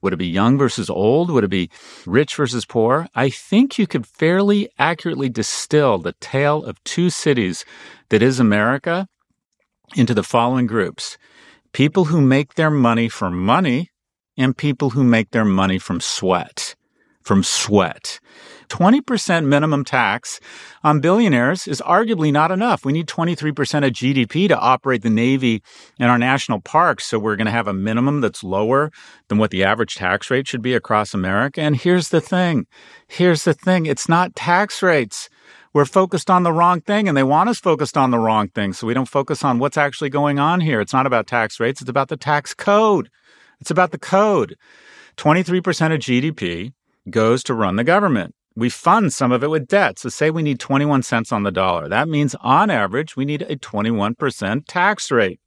Would 0.00 0.12
it 0.12 0.18
be 0.18 0.26
young 0.26 0.58
versus 0.58 0.88
old? 0.88 1.30
Would 1.30 1.44
it 1.44 1.50
be 1.50 1.70
rich 2.06 2.36
versus 2.36 2.64
poor? 2.64 3.08
I 3.14 3.30
think 3.30 3.78
you 3.78 3.86
could 3.86 4.06
fairly 4.06 4.68
accurately 4.78 5.28
distill 5.28 5.98
the 5.98 6.14
tale 6.20 6.64
of 6.64 6.82
two 6.84 7.10
cities 7.10 7.64
that 8.10 8.22
is 8.22 8.38
America 8.38 9.08
into 9.94 10.14
the 10.14 10.22
following 10.22 10.66
groups 10.66 11.16
people 11.72 12.06
who 12.06 12.20
make 12.20 12.54
their 12.54 12.70
money 12.70 13.08
from 13.08 13.38
money 13.38 13.90
and 14.36 14.56
people 14.56 14.90
who 14.90 15.04
make 15.04 15.30
their 15.30 15.44
money 15.44 15.78
from 15.78 16.00
sweat. 16.00 16.74
From 17.28 17.42
sweat. 17.42 18.20
20% 18.70 19.44
minimum 19.44 19.84
tax 19.84 20.40
on 20.82 21.00
billionaires 21.00 21.68
is 21.68 21.82
arguably 21.82 22.32
not 22.32 22.50
enough. 22.50 22.86
We 22.86 22.94
need 22.94 23.06
23% 23.06 23.50
of 23.86 23.92
GDP 23.92 24.48
to 24.48 24.58
operate 24.58 25.02
the 25.02 25.10
Navy 25.10 25.62
and 25.98 26.10
our 26.10 26.16
national 26.16 26.62
parks. 26.62 27.04
So 27.04 27.18
we're 27.18 27.36
going 27.36 27.44
to 27.44 27.50
have 27.50 27.68
a 27.68 27.74
minimum 27.74 28.22
that's 28.22 28.42
lower 28.42 28.90
than 29.28 29.36
what 29.36 29.50
the 29.50 29.62
average 29.62 29.96
tax 29.96 30.30
rate 30.30 30.48
should 30.48 30.62
be 30.62 30.72
across 30.72 31.12
America. 31.12 31.60
And 31.60 31.76
here's 31.76 32.08
the 32.08 32.22
thing. 32.22 32.66
Here's 33.08 33.44
the 33.44 33.52
thing. 33.52 33.84
It's 33.84 34.08
not 34.08 34.34
tax 34.34 34.82
rates. 34.82 35.28
We're 35.74 35.84
focused 35.84 36.30
on 36.30 36.44
the 36.44 36.52
wrong 36.54 36.80
thing 36.80 37.08
and 37.08 37.14
they 37.14 37.24
want 37.24 37.50
us 37.50 37.60
focused 37.60 37.98
on 37.98 38.10
the 38.10 38.18
wrong 38.18 38.48
thing. 38.48 38.72
So 38.72 38.86
we 38.86 38.94
don't 38.94 39.04
focus 39.04 39.44
on 39.44 39.58
what's 39.58 39.76
actually 39.76 40.08
going 40.08 40.38
on 40.38 40.62
here. 40.62 40.80
It's 40.80 40.94
not 40.94 41.06
about 41.06 41.26
tax 41.26 41.60
rates. 41.60 41.82
It's 41.82 41.90
about 41.90 42.08
the 42.08 42.16
tax 42.16 42.54
code. 42.54 43.10
It's 43.60 43.70
about 43.70 43.90
the 43.90 43.98
code. 43.98 44.56
23% 45.18 45.58
of 45.92 46.00
GDP 46.00 46.72
goes 47.10 47.42
to 47.44 47.54
run 47.54 47.76
the 47.76 47.84
government 47.84 48.34
we 48.58 48.68
fund 48.68 49.12
some 49.12 49.30
of 49.30 49.44
it 49.44 49.50
with 49.50 49.68
debt. 49.68 50.00
So 50.00 50.08
say 50.08 50.30
we 50.30 50.42
need 50.42 50.58
21 50.58 51.04
cents 51.04 51.30
on 51.30 51.44
the 51.44 51.52
dollar. 51.52 51.88
That 51.88 52.08
means 52.08 52.34
on 52.40 52.70
average, 52.70 53.16
we 53.16 53.24
need 53.24 53.42
a 53.42 53.56
21% 53.56 54.64
tax 54.66 55.12
rate. 55.12 55.40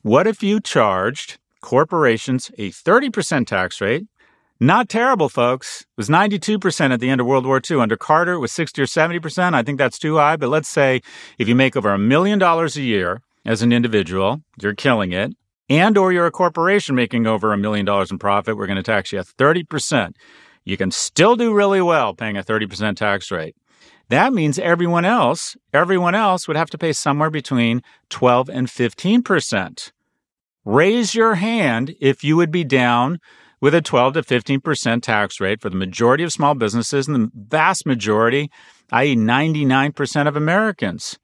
What 0.00 0.26
if 0.26 0.42
you 0.42 0.58
charged 0.58 1.38
corporations 1.60 2.50
a 2.56 2.70
30% 2.70 3.46
tax 3.46 3.82
rate? 3.82 4.06
Not 4.58 4.88
terrible, 4.88 5.28
folks. 5.28 5.82
It 5.82 5.86
was 5.98 6.08
92% 6.08 6.92
at 6.92 7.00
the 7.00 7.10
end 7.10 7.20
of 7.20 7.26
World 7.26 7.44
War 7.44 7.60
II. 7.70 7.80
Under 7.80 7.96
Carter, 7.96 8.32
it 8.32 8.38
was 8.38 8.52
60 8.52 8.80
or 8.80 8.86
70%. 8.86 9.52
I 9.52 9.62
think 9.62 9.76
that's 9.76 9.98
too 9.98 10.16
high. 10.16 10.36
But 10.36 10.48
let's 10.48 10.68
say 10.68 11.02
if 11.36 11.46
you 11.46 11.54
make 11.54 11.76
over 11.76 11.92
a 11.92 11.98
million 11.98 12.38
dollars 12.38 12.76
a 12.76 12.82
year 12.82 13.20
as 13.44 13.60
an 13.60 13.70
individual, 13.72 14.40
you're 14.60 14.74
killing 14.74 15.12
it. 15.12 15.34
And 15.68 15.96
or 15.98 16.10
you're 16.10 16.26
a 16.26 16.30
corporation 16.30 16.94
making 16.94 17.26
over 17.26 17.52
a 17.52 17.58
million 17.58 17.84
dollars 17.84 18.10
in 18.10 18.18
profit, 18.18 18.56
we're 18.56 18.66
going 18.66 18.76
to 18.76 18.82
tax 18.82 19.12
you 19.12 19.18
at 19.18 19.26
30% 19.26 20.14
you 20.64 20.76
can 20.76 20.90
still 20.90 21.36
do 21.36 21.54
really 21.54 21.80
well 21.80 22.14
paying 22.14 22.36
a 22.36 22.42
30% 22.42 22.96
tax 22.96 23.30
rate. 23.30 23.56
That 24.08 24.32
means 24.32 24.58
everyone 24.58 25.04
else, 25.04 25.56
everyone 25.72 26.16
else 26.16 26.48
would 26.48 26.56
have 26.56 26.70
to 26.70 26.78
pay 26.78 26.92
somewhere 26.92 27.30
between 27.30 27.80
12 28.08 28.48
and 28.48 28.66
15%. 28.66 29.92
Raise 30.64 31.14
your 31.14 31.36
hand 31.36 31.94
if 32.00 32.24
you 32.24 32.36
would 32.36 32.50
be 32.50 32.64
down 32.64 33.18
with 33.60 33.72
a 33.72 33.80
12 33.80 34.14
to 34.14 34.22
15% 34.22 35.02
tax 35.02 35.40
rate 35.40 35.60
for 35.60 35.70
the 35.70 35.76
majority 35.76 36.24
of 36.24 36.32
small 36.32 36.54
businesses 36.54 37.06
and 37.06 37.14
the 37.14 37.30
vast 37.34 37.86
majority, 37.86 38.50
i.e., 38.90 39.14
99% 39.14 40.26
of 40.26 40.34
Americans. 40.34 41.19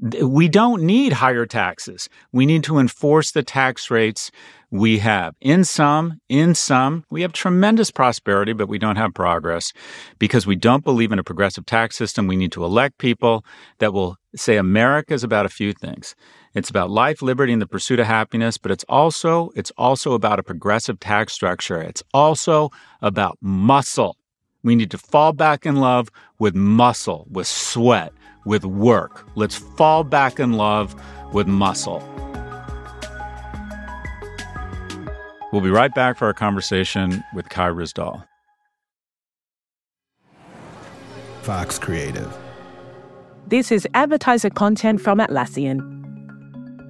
We 0.00 0.48
don't 0.48 0.82
need 0.82 1.12
higher 1.12 1.44
taxes. 1.44 2.08
We 2.32 2.46
need 2.46 2.64
to 2.64 2.78
enforce 2.78 3.32
the 3.32 3.42
tax 3.42 3.90
rates 3.90 4.30
we 4.70 4.98
have. 4.98 5.34
In 5.40 5.64
some, 5.64 6.20
in 6.28 6.54
some, 6.54 7.04
we 7.10 7.22
have 7.22 7.32
tremendous 7.32 7.90
prosperity, 7.90 8.52
but 8.54 8.68
we 8.68 8.78
don't 8.78 8.96
have 8.96 9.12
progress 9.12 9.72
because 10.18 10.46
we 10.46 10.56
don't 10.56 10.84
believe 10.84 11.12
in 11.12 11.18
a 11.18 11.24
progressive 11.24 11.66
tax 11.66 11.96
system. 11.96 12.28
We 12.28 12.36
need 12.36 12.52
to 12.52 12.64
elect 12.64 12.98
people 12.98 13.44
that 13.78 13.92
will 13.92 14.16
say 14.34 14.56
America 14.56 15.12
is 15.12 15.24
about 15.24 15.44
a 15.44 15.50
few 15.50 15.72
things. 15.72 16.14
It's 16.54 16.70
about 16.70 16.90
life, 16.90 17.20
liberty, 17.20 17.52
and 17.52 17.60
the 17.60 17.66
pursuit 17.66 18.00
of 18.00 18.06
happiness, 18.06 18.56
but 18.58 18.70
it's 18.70 18.84
also, 18.88 19.50
it's 19.54 19.72
also 19.76 20.14
about 20.14 20.38
a 20.38 20.42
progressive 20.42 20.98
tax 20.98 21.32
structure. 21.32 21.82
It's 21.82 22.02
also 22.14 22.70
about 23.02 23.36
muscle. 23.40 24.16
We 24.62 24.76
need 24.76 24.90
to 24.92 24.98
fall 24.98 25.32
back 25.32 25.66
in 25.66 25.76
love 25.76 26.10
with 26.38 26.54
muscle, 26.54 27.26
with 27.30 27.46
sweat, 27.46 28.12
with 28.44 28.64
work. 28.64 29.26
Let's 29.34 29.56
fall 29.56 30.04
back 30.04 30.40
in 30.40 30.54
love 30.54 30.94
with 31.32 31.46
muscle. 31.46 32.02
We'll 35.52 35.62
be 35.62 35.70
right 35.70 35.92
back 35.94 36.16
for 36.16 36.26
our 36.26 36.34
conversation 36.34 37.24
with 37.34 37.48
Kai 37.48 37.70
Ryssdal. 37.70 38.24
Vox 41.42 41.78
Creative. 41.78 42.36
This 43.48 43.72
is 43.72 43.88
advertiser 43.94 44.50
content 44.50 45.00
from 45.00 45.18
Atlassian. 45.18 45.80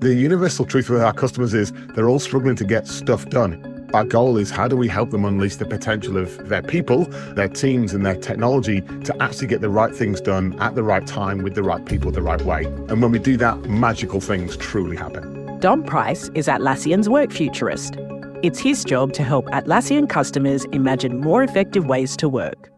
The 0.01 0.15
universal 0.15 0.67
truth 0.67 0.91
with 0.91 1.01
our 1.01 1.13
customers 1.13 1.55
is 1.55 1.73
they're 1.95 2.09
all 2.09 2.19
struggling 2.19 2.57
to 2.57 2.65
get 2.65 2.87
stuff 2.87 3.29
done. 3.31 3.80
Our 3.93 4.05
goal 4.05 4.37
is 4.37 4.51
how 4.51 4.69
do 4.69 4.77
we 4.77 4.87
help 4.87 5.11
them 5.11 5.25
unleash 5.25 5.57
the 5.57 5.65
potential 5.65 6.17
of 6.17 6.49
their 6.49 6.63
people, 6.63 7.07
their 7.35 7.49
teams, 7.49 7.93
and 7.93 8.07
their 8.07 8.15
technology 8.15 8.83
to 8.83 9.23
actually 9.23 9.49
get 9.49 9.61
the 9.61 9.69
right 9.69 9.93
things 9.93 10.21
done 10.21 10.57
at 10.61 10.77
the 10.77 10.85
right 10.85 11.05
time 11.05 11.43
with 11.43 11.57
the 11.57 11.65
right 11.65 11.85
people 11.85 12.13
the 12.13 12.23
right 12.23 12.41
way. 12.43 12.67
And 12.67 13.03
when 13.03 13.11
we 13.11 13.19
do 13.19 13.37
that, 13.39 13.63
magical 13.63 14.21
things 14.21 14.57
truly 14.57 14.97
happen. 14.97 15.59
Dom 15.59 15.83
Price 15.83 16.31
is 16.35 16.47
Atlassian's 16.47 17.09
work 17.09 17.33
futurist. 17.33 17.97
It's 18.43 18.61
his 18.61 18.85
job 18.85 19.13
to 19.15 19.25
help 19.25 19.47
Atlassian 19.47 20.09
customers 20.09 20.65
imagine 20.67 21.21
more 21.21 21.43
effective 21.43 21.87
ways 21.87 22.17
to 22.19 22.29
work. 22.29 22.71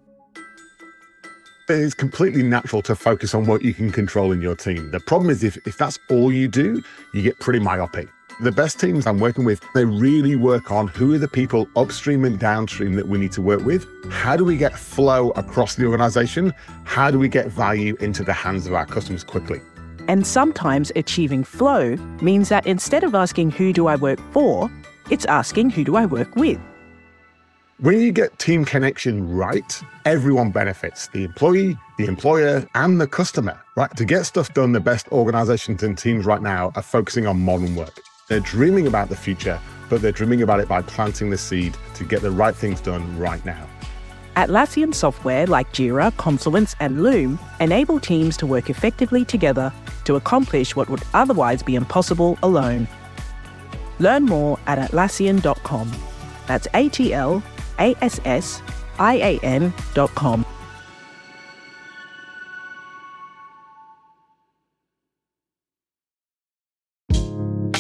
It's 1.68 1.94
completely 1.94 2.42
natural 2.42 2.83
to 2.83 2.96
focus 2.96 3.35
on 3.35 3.46
what 3.46 3.62
you 3.62 3.72
can 3.75 3.92
control 3.92 4.33
in 4.33 4.40
your 4.40 4.57
team. 4.57 4.90
The 4.90 5.01
problem 5.01 5.31
is 5.31 5.44
if, 5.44 5.59
if 5.66 5.77
that's 5.77 5.98
all 6.11 6.33
you 6.33 6.48
do, 6.48 6.83
you 7.14 7.22
get 7.22 7.38
pretty 7.38 7.61
myopic. 7.61 8.09
The 8.42 8.50
best 8.50 8.81
teams 8.81 9.07
I'm 9.07 9.20
working 9.20 9.44
with, 9.44 9.61
they 9.72 9.85
really 9.85 10.35
work 10.35 10.72
on 10.72 10.88
who 10.88 11.14
are 11.14 11.18
the 11.18 11.28
people 11.28 11.68
upstream 11.76 12.24
and 12.24 12.40
downstream 12.40 12.94
that 12.94 13.07
we 13.07 13.16
need 13.16 13.31
to 13.33 13.40
work 13.40 13.64
with. 13.64 13.87
How 14.11 14.37
do 14.37 14.44
we 14.44 14.57
get 14.57 14.76
flow 14.76 15.31
across 15.37 15.76
the 15.76 15.87
organization? 15.87 16.52
How 16.83 17.12
do 17.12 17.20
we 17.20 17.28
get 17.28 17.46
value 17.46 17.94
into 18.00 18.24
the 18.24 18.33
hands 18.33 18.66
of 18.66 18.74
our 18.74 18.85
customers 18.85 19.22
quickly? 19.22 19.61
And 20.09 20.26
sometimes 20.26 20.90
achieving 20.96 21.44
flow 21.44 21.94
means 22.20 22.48
that 22.48 22.66
instead 22.66 23.05
of 23.05 23.14
asking 23.14 23.52
who 23.52 23.72
do 23.72 23.87
I 23.87 23.94
work 23.94 24.18
for, 24.33 24.68
it's 25.09 25.24
asking 25.26 25.70
who 25.70 25.85
do 25.85 25.94
I 25.94 26.05
work 26.05 26.35
with. 26.35 26.59
When 27.78 28.00
you 28.00 28.11
get 28.11 28.40
team 28.40 28.64
connection 28.64 29.33
right, 29.33 29.81
everyone 30.05 30.50
benefits 30.50 31.07
the 31.07 31.22
employee, 31.22 31.78
the 31.96 32.07
employer, 32.07 32.66
and 32.74 33.00
the 33.00 33.07
customer, 33.07 33.61
right? 33.76 33.96
To 33.96 34.05
get 34.05 34.26
stuff 34.26 34.52
done, 34.52 34.72
the 34.72 34.81
best 34.81 35.07
organizations 35.12 35.85
and 35.85 35.96
teams 35.96 36.26
right 36.26 36.42
now 36.42 36.72
are 36.74 36.83
focusing 36.83 37.28
on 37.28 37.40
modern 37.40 37.76
work. 37.76 38.00
They're 38.33 38.40
dreaming 38.40 38.87
about 38.87 39.11
the 39.11 39.14
future, 39.14 39.61
but 39.90 40.01
they're 40.01 40.11
dreaming 40.11 40.40
about 40.40 40.59
it 40.59 40.66
by 40.66 40.81
planting 40.81 41.29
the 41.29 41.37
seed 41.37 41.77
to 41.97 42.03
get 42.03 42.23
the 42.23 42.31
right 42.31 42.57
things 42.57 42.81
done 42.81 43.18
right 43.18 43.45
now. 43.45 43.68
Atlassian 44.37 44.95
software 44.95 45.47
like 45.47 45.71
Jira, 45.75 46.16
Confluence, 46.16 46.75
and 46.81 47.03
Loom 47.03 47.38
enable 47.61 48.01
teams 48.01 48.38
to 48.38 48.47
work 48.47 48.71
effectively 48.71 49.23
together 49.23 49.71
to 50.05 50.16
accomplish 50.16 50.75
what 50.75 50.88
would 50.88 51.03
otherwise 51.12 51.62
be 51.62 51.75
impossible 51.75 52.38
alone. 52.42 52.88
Learn 53.99 54.25
more 54.25 54.59
at 54.66 54.79
Atlassian.com. 54.79 55.92
That's 56.47 56.66
A 56.73 56.88
T 56.88 57.12
L 57.12 57.42
A 57.79 57.95
S 58.01 58.18
S 58.25 58.62
I 58.99 59.16
A 59.16 59.38
N.com. 59.40 60.47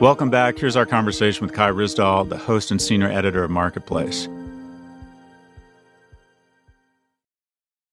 Welcome 0.00 0.28
back. 0.28 0.58
Here's 0.58 0.76
our 0.76 0.84
conversation 0.84 1.46
with 1.46 1.54
Kai 1.54 1.70
Ryssdal, 1.70 2.28
the 2.28 2.36
host 2.36 2.70
and 2.70 2.82
senior 2.82 3.10
editor 3.10 3.42
of 3.42 3.50
Marketplace. 3.50 4.28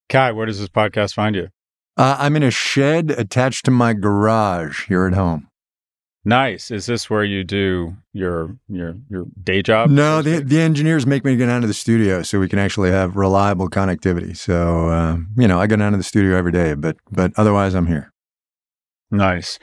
Kai, 0.10 0.34
where 0.34 0.46
does 0.46 0.60
this 0.60 0.68
podcast 0.68 1.13
find 1.13 1.34
you? 1.34 1.48
Uh, 1.96 2.18
I'm 2.20 2.36
in 2.36 2.44
a 2.44 2.52
shed 2.52 3.10
attached 3.12 3.63
to 3.66 3.72
my 3.72 3.94
garage 3.94 4.86
here 4.89 5.08
at 5.08 5.13
home. 5.13 5.48
Nice. 6.26 6.72
Is 6.72 6.88
this 6.88 7.10
where 7.10 7.24
you 7.24 7.46
do 7.46 7.96
your 8.12 8.58
your 8.68 8.96
your 9.10 9.26
day 9.42 9.62
job? 9.62 9.89
No, 9.89 10.22
the 10.22 10.42
the 10.42 10.60
engineers 10.60 11.06
make 11.06 11.24
me 11.24 11.38
go 11.38 11.46
down 11.46 11.62
to 11.62 11.68
the 11.68 11.74
studio 11.74 12.22
so 12.22 12.38
we 12.38 12.50
can 12.50 12.60
actually 12.60 12.92
have 12.92 13.16
reliable 13.16 13.70
connectivity. 13.70 14.36
So 14.36 14.89
uh, 14.89 15.18
you 15.38 15.48
know, 15.48 15.62
I 15.62 15.68
go 15.68 15.78
down 15.78 15.94
to 15.94 15.98
the 15.98 16.04
studio 16.04 16.36
every 16.36 16.52
day, 16.52 16.74
but 16.74 16.98
but 17.12 17.32
otherwise, 17.38 17.76
I'm 17.76 17.88
here. 17.88 18.12
Nice. 19.10 19.58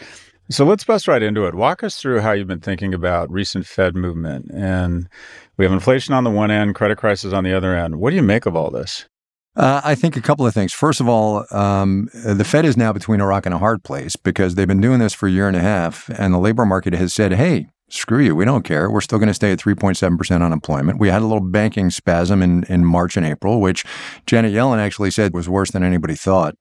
So 0.51 0.65
let's 0.65 0.83
bust 0.83 1.07
right 1.07 1.23
into 1.23 1.47
it. 1.47 1.55
Walk 1.55 1.85
us 1.85 1.97
through 1.97 2.21
how 2.21 2.33
you've 2.33 2.49
been 2.49 2.59
thinking 2.59 2.93
about 2.93 3.31
recent 3.31 3.67
Fed 3.67 3.95
movement. 3.95 4.51
And 4.53 5.09
we 5.57 5.65
have 5.65 5.73
inflation 5.73 6.13
on 6.13 6.25
the 6.25 6.31
one 6.31 6.51
end, 6.51 6.75
credit 6.75 6.99
crisis 6.99 7.33
on 7.33 7.45
the 7.45 7.57
other 7.57 7.77
end. 7.77 8.01
What 8.01 8.11
do 8.11 8.17
you 8.17 8.23
make 8.23 8.47
of 8.47 8.57
all 8.57 8.69
this? 8.69 9.07
Uh, 9.55 9.81
I 9.85 9.95
think 9.95 10.17
a 10.17 10.21
couple 10.21 10.45
of 10.45 10.53
things. 10.53 10.73
First 10.73 11.01
of 11.01 11.09
all, 11.09 11.45
um, 11.53 12.09
the 12.25 12.45
Fed 12.45 12.65
is 12.65 12.77
now 12.77 12.93
between 12.93 13.21
a 13.21 13.27
rock 13.27 13.47
and 13.47 13.55
a 13.55 13.59
hard 13.59 13.85
place 13.85 14.17
because 14.17 14.57
they've 14.57 14.67
been 14.67 14.81
doing 14.81 14.99
this 14.99 15.15
for 15.15 15.29
a 15.29 15.31
year 15.31 15.47
and 15.47 15.57
a 15.57 15.61
half, 15.61 16.09
and 16.11 16.35
the 16.35 16.39
labor 16.39 16.67
market 16.67 16.95
has 16.95 17.15
said, 17.15 17.33
hey, 17.33 17.69
screw 17.89 18.21
you, 18.21 18.35
we 18.35 18.45
don't 18.45 18.65
care. 18.65 18.91
We're 18.91 19.01
still 19.01 19.19
going 19.19 19.29
to 19.29 19.35
stay 19.35 19.53
at 19.53 19.59
3.7% 19.59 20.45
unemployment. 20.45 20.99
We 20.99 21.09
had 21.09 21.23
a 21.23 21.27
little 21.27 21.41
banking 21.41 21.91
spasm 21.91 22.43
in, 22.43 22.65
in 22.65 22.85
March 22.85 23.17
and 23.17 23.27
April, 23.27 23.61
which 23.61 23.85
Janet 24.27 24.53
Yellen 24.53 24.79
actually 24.79 25.11
said 25.11 25.35
was 25.35 25.49
worse 25.49 25.73
than 25.73 25.83
anybody 25.83 26.15
thought. 26.15 26.57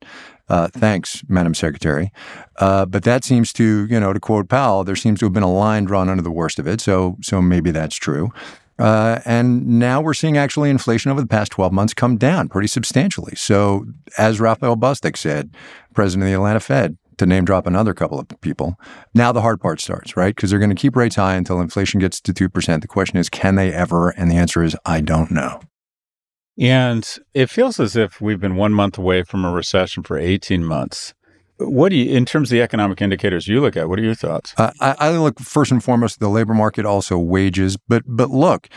Uh, 0.50 0.66
thanks, 0.68 1.22
Madam 1.28 1.54
Secretary. 1.54 2.12
Uh, 2.56 2.84
but 2.84 3.04
that 3.04 3.24
seems 3.24 3.52
to, 3.52 3.86
you 3.88 4.00
know, 4.00 4.12
to 4.12 4.18
quote 4.18 4.48
Powell, 4.48 4.82
there 4.82 4.96
seems 4.96 5.20
to 5.20 5.26
have 5.26 5.32
been 5.32 5.44
a 5.44 5.52
line 5.52 5.84
drawn 5.84 6.08
under 6.08 6.22
the 6.22 6.30
worst 6.30 6.58
of 6.58 6.66
it. 6.66 6.80
So, 6.80 7.16
so 7.22 7.40
maybe 7.40 7.70
that's 7.70 7.94
true. 7.94 8.30
Uh, 8.80 9.20
and 9.24 9.78
now 9.78 10.00
we're 10.00 10.14
seeing 10.14 10.36
actually 10.36 10.70
inflation 10.70 11.10
over 11.10 11.20
the 11.20 11.26
past 11.26 11.52
12 11.52 11.72
months 11.72 11.94
come 11.94 12.16
down 12.16 12.48
pretty 12.48 12.66
substantially. 12.66 13.34
So, 13.36 13.86
as 14.18 14.40
Raphael 14.40 14.76
Bostic 14.76 15.16
said, 15.16 15.54
president 15.94 16.24
of 16.24 16.30
the 16.30 16.34
Atlanta 16.34 16.60
Fed, 16.60 16.96
to 17.18 17.26
name 17.26 17.44
drop 17.44 17.66
another 17.66 17.92
couple 17.92 18.18
of 18.18 18.26
people, 18.40 18.76
now 19.14 19.30
the 19.30 19.42
hard 19.42 19.60
part 19.60 19.80
starts, 19.80 20.16
right? 20.16 20.34
Because 20.34 20.50
they're 20.50 20.58
going 20.58 20.74
to 20.74 20.74
keep 20.74 20.96
rates 20.96 21.16
high 21.16 21.34
until 21.34 21.60
inflation 21.60 22.00
gets 22.00 22.20
to 22.22 22.32
2%. 22.32 22.80
The 22.80 22.88
question 22.88 23.18
is, 23.18 23.28
can 23.28 23.54
they 23.54 23.72
ever? 23.72 24.08
And 24.10 24.30
the 24.30 24.36
answer 24.36 24.62
is, 24.62 24.74
I 24.86 25.02
don't 25.02 25.30
know. 25.30 25.60
And 26.58 27.08
it 27.34 27.48
feels 27.48 27.80
as 27.80 27.96
if 27.96 28.20
we've 28.20 28.40
been 28.40 28.56
one 28.56 28.72
month 28.72 28.98
away 28.98 29.22
from 29.22 29.44
a 29.44 29.52
recession 29.52 30.02
for 30.02 30.18
18 30.18 30.64
months. 30.64 31.14
What 31.58 31.90
do 31.90 31.96
you, 31.96 32.14
in 32.14 32.24
terms 32.24 32.50
of 32.50 32.56
the 32.56 32.62
economic 32.62 33.02
indicators 33.02 33.46
you 33.46 33.60
look 33.60 33.76
at, 33.76 33.88
what 33.88 33.98
are 33.98 34.02
your 34.02 34.14
thoughts? 34.14 34.54
Uh, 34.56 34.72
I, 34.80 34.96
I 34.98 35.10
look 35.10 35.38
first 35.38 35.70
and 35.70 35.84
foremost 35.84 36.16
at 36.16 36.20
the 36.20 36.28
labor 36.28 36.54
market, 36.54 36.86
also 36.86 37.18
wages. 37.18 37.76
But 37.76 38.02
but 38.06 38.30
look, 38.30 38.68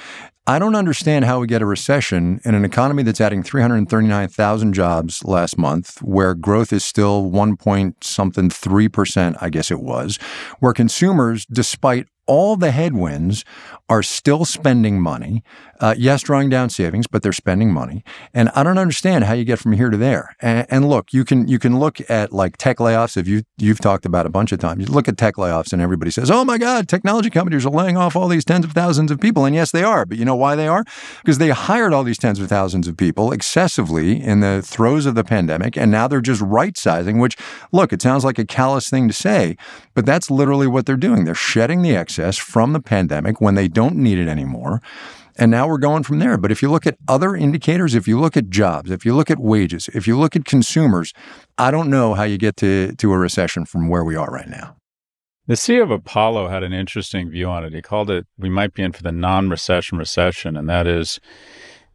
I 0.46 0.60
don't 0.60 0.76
understand 0.76 1.24
how 1.24 1.40
we 1.40 1.48
get 1.48 1.62
a 1.62 1.66
recession 1.66 2.42
in 2.44 2.54
an 2.54 2.66
economy 2.66 3.04
that's 3.04 3.22
adding 3.22 3.44
339,000 3.44 4.74
jobs 4.74 5.24
last 5.24 5.58
month, 5.58 6.02
where 6.02 6.36
growth 6.36 6.74
is 6.74 6.84
still 6.84 7.32
one 7.32 7.56
point 7.56 8.04
something 8.04 8.50
three 8.50 8.90
percent, 8.90 9.38
I 9.40 9.50
guess 9.50 9.72
it 9.72 9.80
was, 9.80 10.18
where 10.60 10.74
consumers, 10.74 11.46
despite 11.46 12.08
all 12.26 12.58
the 12.58 12.72
headwinds 12.72 13.46
are 13.94 14.02
still 14.02 14.44
spending 14.44 15.00
money. 15.00 15.44
Uh, 15.80 15.94
yes, 15.98 16.24
drawing 16.24 16.50
down 16.50 16.70
savings, 16.70 17.06
but 17.06 17.22
they're 17.22 17.34
spending 17.34 17.72
money. 17.72 18.04
And 18.34 18.50
I 18.56 18.64
don't 18.64 18.78
understand 18.78 19.26
how 19.26 19.34
you 19.34 19.44
get 19.44 19.60
from 19.60 19.74
here 19.74 19.90
to 19.90 19.98
there. 19.98 20.36
And, 20.40 20.66
and, 20.70 20.90
look, 20.90 21.14
you 21.14 21.26
can 21.26 21.48
you 21.48 21.60
can 21.60 21.78
look 21.78 22.00
at 22.10 22.32
like 22.32 22.58
tech 22.58 22.78
layoffs. 22.78 23.18
If 23.18 23.28
you 23.28 23.44
you've 23.58 23.80
talked 23.80 24.06
about 24.06 24.26
a 24.26 24.30
bunch 24.30 24.52
of 24.52 24.60
times, 24.60 24.88
you 24.88 24.92
look 24.92 25.08
at 25.08 25.18
tech 25.18 25.36
layoffs, 25.36 25.74
and 25.74 25.82
everybody 25.82 26.10
says, 26.10 26.32
"Oh 26.32 26.46
my 26.46 26.58
God, 26.58 26.88
technology 26.88 27.30
companies 27.30 27.66
are 27.66 27.70
laying 27.70 27.98
off 27.98 28.16
all 28.16 28.30
these 28.30 28.46
tens 28.46 28.66
of 28.66 28.72
thousands 28.72 29.12
of 29.12 29.20
people." 29.20 29.46
And 29.46 29.54
yes, 29.54 29.72
they 29.72 29.84
are. 29.84 30.06
But 30.06 30.18
you 30.18 30.26
know 30.26 30.36
why 30.36 30.56
they 30.56 30.68
are? 30.68 30.86
Because 31.22 31.38
they 31.38 31.50
hired 31.50 31.94
all 31.94 32.04
these 32.04 32.18
tens 32.18 32.40
of 32.40 32.48
thousands 32.48 32.88
of 32.88 32.96
people 32.96 33.32
excessively 33.32 34.24
in 34.24 34.40
the 34.40 34.62
throes 34.64 35.06
of 35.06 35.16
the 35.16 35.24
pandemic, 35.24 35.78
and 35.78 35.92
now 35.92 36.08
they're 36.08 36.22
just 36.22 36.42
right 36.42 36.78
sizing. 36.78 37.20
Which, 37.20 37.36
look, 37.74 37.92
it 37.92 38.02
sounds 38.02 38.24
like 38.24 38.40
a 38.40 38.46
callous 38.46 38.90
thing 38.90 39.08
to 39.10 39.14
say, 39.14 39.58
but 39.96 40.06
that's 40.06 40.32
literally 40.32 40.68
what 40.68 40.86
they're 40.86 40.96
doing. 40.96 41.26
They're 41.26 41.36
shedding 41.36 41.82
the 41.82 41.96
excess 41.96 42.38
from 42.38 42.72
the 42.72 42.82
pandemic 42.82 43.42
when 43.42 43.56
they 43.56 43.68
don't 43.68 43.83
need 43.90 44.18
it 44.18 44.28
anymore. 44.28 44.82
And 45.36 45.50
now 45.50 45.68
we're 45.68 45.80
going 45.80 46.04
from 46.04 46.20
there. 46.20 46.38
But 46.38 46.52
if 46.52 46.62
you 46.62 46.70
look 46.70 46.86
at 46.86 46.98
other 47.08 47.36
indicators, 47.36 47.96
if 47.96 48.08
you 48.08 48.20
look 48.20 48.38
at 48.38 48.50
jobs, 48.50 48.92
if 48.92 49.06
you 49.06 49.16
look 49.16 49.32
at 49.32 49.40
wages, 49.40 49.90
if 49.94 50.08
you 50.08 50.18
look 50.18 50.36
at 50.36 50.46
consumers, 50.46 51.12
I 51.58 51.72
don't 51.72 51.90
know 51.90 52.14
how 52.14 52.24
you 52.24 52.38
get 52.38 52.56
to, 52.58 52.94
to 52.96 53.12
a 53.12 53.18
recession 53.18 53.66
from 53.66 53.90
where 53.90 54.04
we 54.04 54.16
are 54.16 54.30
right 54.30 54.48
now. 54.48 54.76
The 55.48 55.56
CEO 55.56 55.84
of 55.84 55.92
Apollo 55.92 56.48
had 56.48 56.64
an 56.64 56.72
interesting 56.72 57.30
view 57.30 57.50
on 57.50 57.66
it. 57.66 57.74
He 57.74 57.82
called 57.82 58.10
it, 58.10 58.26
we 58.38 58.50
might 58.50 58.74
be 58.74 58.84
in 58.84 58.94
for 58.94 59.04
the 59.04 59.12
non 59.12 59.50
recession 59.50 59.98
recession. 59.98 60.56
And 60.56 60.70
that 60.70 60.88
is 60.88 61.20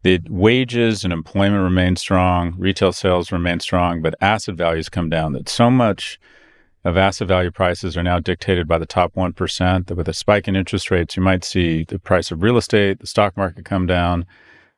the 0.03 0.20
wages 0.29 1.03
and 1.03 1.12
employment 1.12 1.62
remain 1.62 1.96
strong, 1.96 2.55
retail 2.59 2.92
sales 2.92 3.33
remain 3.33 3.61
strong, 3.61 4.03
but 4.03 4.14
asset 4.20 4.55
values 4.57 4.88
come 4.88 5.09
down. 5.09 5.33
That 5.33 5.48
so 5.48 5.70
much 5.70 6.18
of 6.85 6.97
asset 6.97 7.29
value 7.29 7.51
prices 7.51 7.97
are 7.97 8.03
now 8.03 8.19
dictated 8.19 8.69
by 8.69 8.79
the 8.79 8.87
top 8.87 9.14
1%. 9.14 9.87
That 9.87 9.95
with 9.95 10.09
a 10.09 10.14
spike 10.14 10.49
in 10.49 10.57
interest 10.57 10.91
rates, 10.91 11.17
you 11.17 11.23
might 11.23 11.45
see 11.45 11.85
the 11.85 11.99
price 11.99 12.31
of 12.31 12.43
real 12.43 12.57
estate, 12.57 13.01
the 13.01 13.07
stock 13.07 13.37
market 13.37 13.64
come 13.64 13.87
down, 13.87 14.27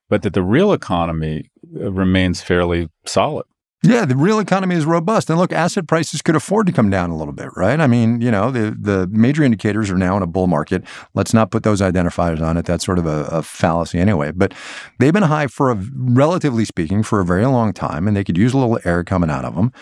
but 0.08 0.22
that 0.22 0.34
the 0.34 0.42
real 0.42 0.72
economy 0.72 1.50
uh, 1.76 1.92
remains 1.92 2.42
fairly 2.42 2.88
solid. 3.04 3.46
Yeah, 3.82 4.04
the 4.04 4.14
real 4.14 4.40
economy 4.40 4.74
is 4.74 4.84
robust. 4.84 5.30
And 5.30 5.38
look, 5.38 5.52
asset 5.52 5.88
prices 5.88 6.20
could 6.20 6.36
afford 6.36 6.66
to 6.66 6.72
come 6.72 6.90
down 6.90 7.08
a 7.08 7.16
little 7.16 7.32
bit, 7.32 7.48
right? 7.56 7.80
I 7.80 7.86
mean, 7.86 8.20
you 8.20 8.30
know, 8.30 8.50
the, 8.50 8.76
the 8.78 9.06
major 9.10 9.42
indicators 9.42 9.90
are 9.90 9.96
now 9.96 10.18
in 10.18 10.22
a 10.22 10.26
bull 10.26 10.48
market. 10.48 10.84
Let's 11.14 11.32
not 11.32 11.50
put 11.50 11.62
those 11.62 11.80
identifiers 11.80 12.42
on 12.42 12.58
it. 12.58 12.66
That's 12.66 12.84
sort 12.84 12.98
of 12.98 13.06
a, 13.06 13.24
a 13.30 13.42
fallacy 13.42 13.98
anyway. 13.98 14.32
But 14.32 14.52
they've 14.98 15.14
been 15.14 15.22
high 15.22 15.46
for 15.46 15.70
a, 15.70 15.82
relatively 15.94 16.66
speaking, 16.66 17.02
for 17.02 17.20
a 17.20 17.24
very 17.24 17.46
long 17.46 17.72
time, 17.72 18.06
and 18.06 18.14
they 18.14 18.22
could 18.22 18.36
use 18.36 18.52
a 18.52 18.58
little 18.58 18.78
air 18.84 19.02
coming 19.02 19.30
out 19.30 19.46
of 19.46 19.54
them. 19.54 19.72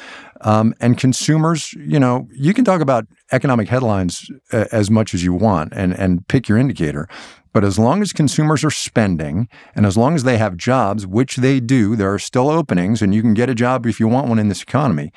Um, 0.42 0.74
and 0.80 0.96
consumers, 0.96 1.72
you 1.74 1.98
know, 1.98 2.28
you 2.32 2.54
can 2.54 2.64
talk 2.64 2.80
about 2.80 3.06
economic 3.32 3.68
headlines 3.68 4.30
uh, 4.52 4.66
as 4.70 4.90
much 4.90 5.14
as 5.14 5.24
you 5.24 5.32
want 5.32 5.72
and, 5.74 5.92
and 5.98 6.26
pick 6.28 6.48
your 6.48 6.58
indicator. 6.58 7.08
But 7.52 7.64
as 7.64 7.78
long 7.78 8.02
as 8.02 8.12
consumers 8.12 8.62
are 8.62 8.70
spending 8.70 9.48
and 9.74 9.84
as 9.84 9.96
long 9.96 10.14
as 10.14 10.24
they 10.24 10.38
have 10.38 10.56
jobs, 10.56 11.06
which 11.06 11.36
they 11.36 11.60
do, 11.60 11.96
there 11.96 12.12
are 12.12 12.18
still 12.18 12.48
openings 12.48 13.02
and 13.02 13.14
you 13.14 13.22
can 13.22 13.34
get 13.34 13.50
a 13.50 13.54
job 13.54 13.86
if 13.86 13.98
you 13.98 14.06
want 14.06 14.28
one 14.28 14.38
in 14.38 14.48
this 14.48 14.62
economy. 14.62 15.12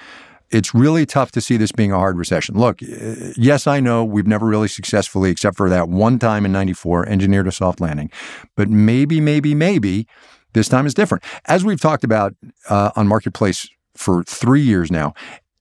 It's 0.49 0.73
really 0.73 1.05
tough 1.05 1.31
to 1.31 1.41
see 1.41 1.55
this 1.55 1.71
being 1.71 1.91
a 1.91 1.97
hard 1.97 2.17
recession. 2.17 2.57
Look, 2.57 2.81
uh, 2.83 3.31
yes, 3.37 3.67
I 3.67 3.79
know 3.79 4.03
we've 4.03 4.27
never 4.27 4.45
really 4.45 4.67
successfully, 4.67 5.29
except 5.31 5.55
for 5.55 5.69
that 5.69 5.87
one 5.87 6.19
time 6.19 6.45
in 6.45 6.51
94, 6.51 7.07
engineered 7.07 7.47
a 7.47 7.53
soft 7.53 7.79
landing. 7.79 8.11
But 8.57 8.69
maybe, 8.69 9.21
maybe, 9.21 9.55
maybe 9.55 10.07
this 10.53 10.67
time 10.67 10.85
is 10.85 10.93
different. 10.93 11.23
As 11.45 11.63
we've 11.63 11.79
talked 11.79 12.03
about 12.03 12.33
uh, 12.69 12.91
on 12.97 13.07
Marketplace 13.07 13.69
for 14.01 14.23
three 14.23 14.61
years 14.61 14.91
now, 14.91 15.13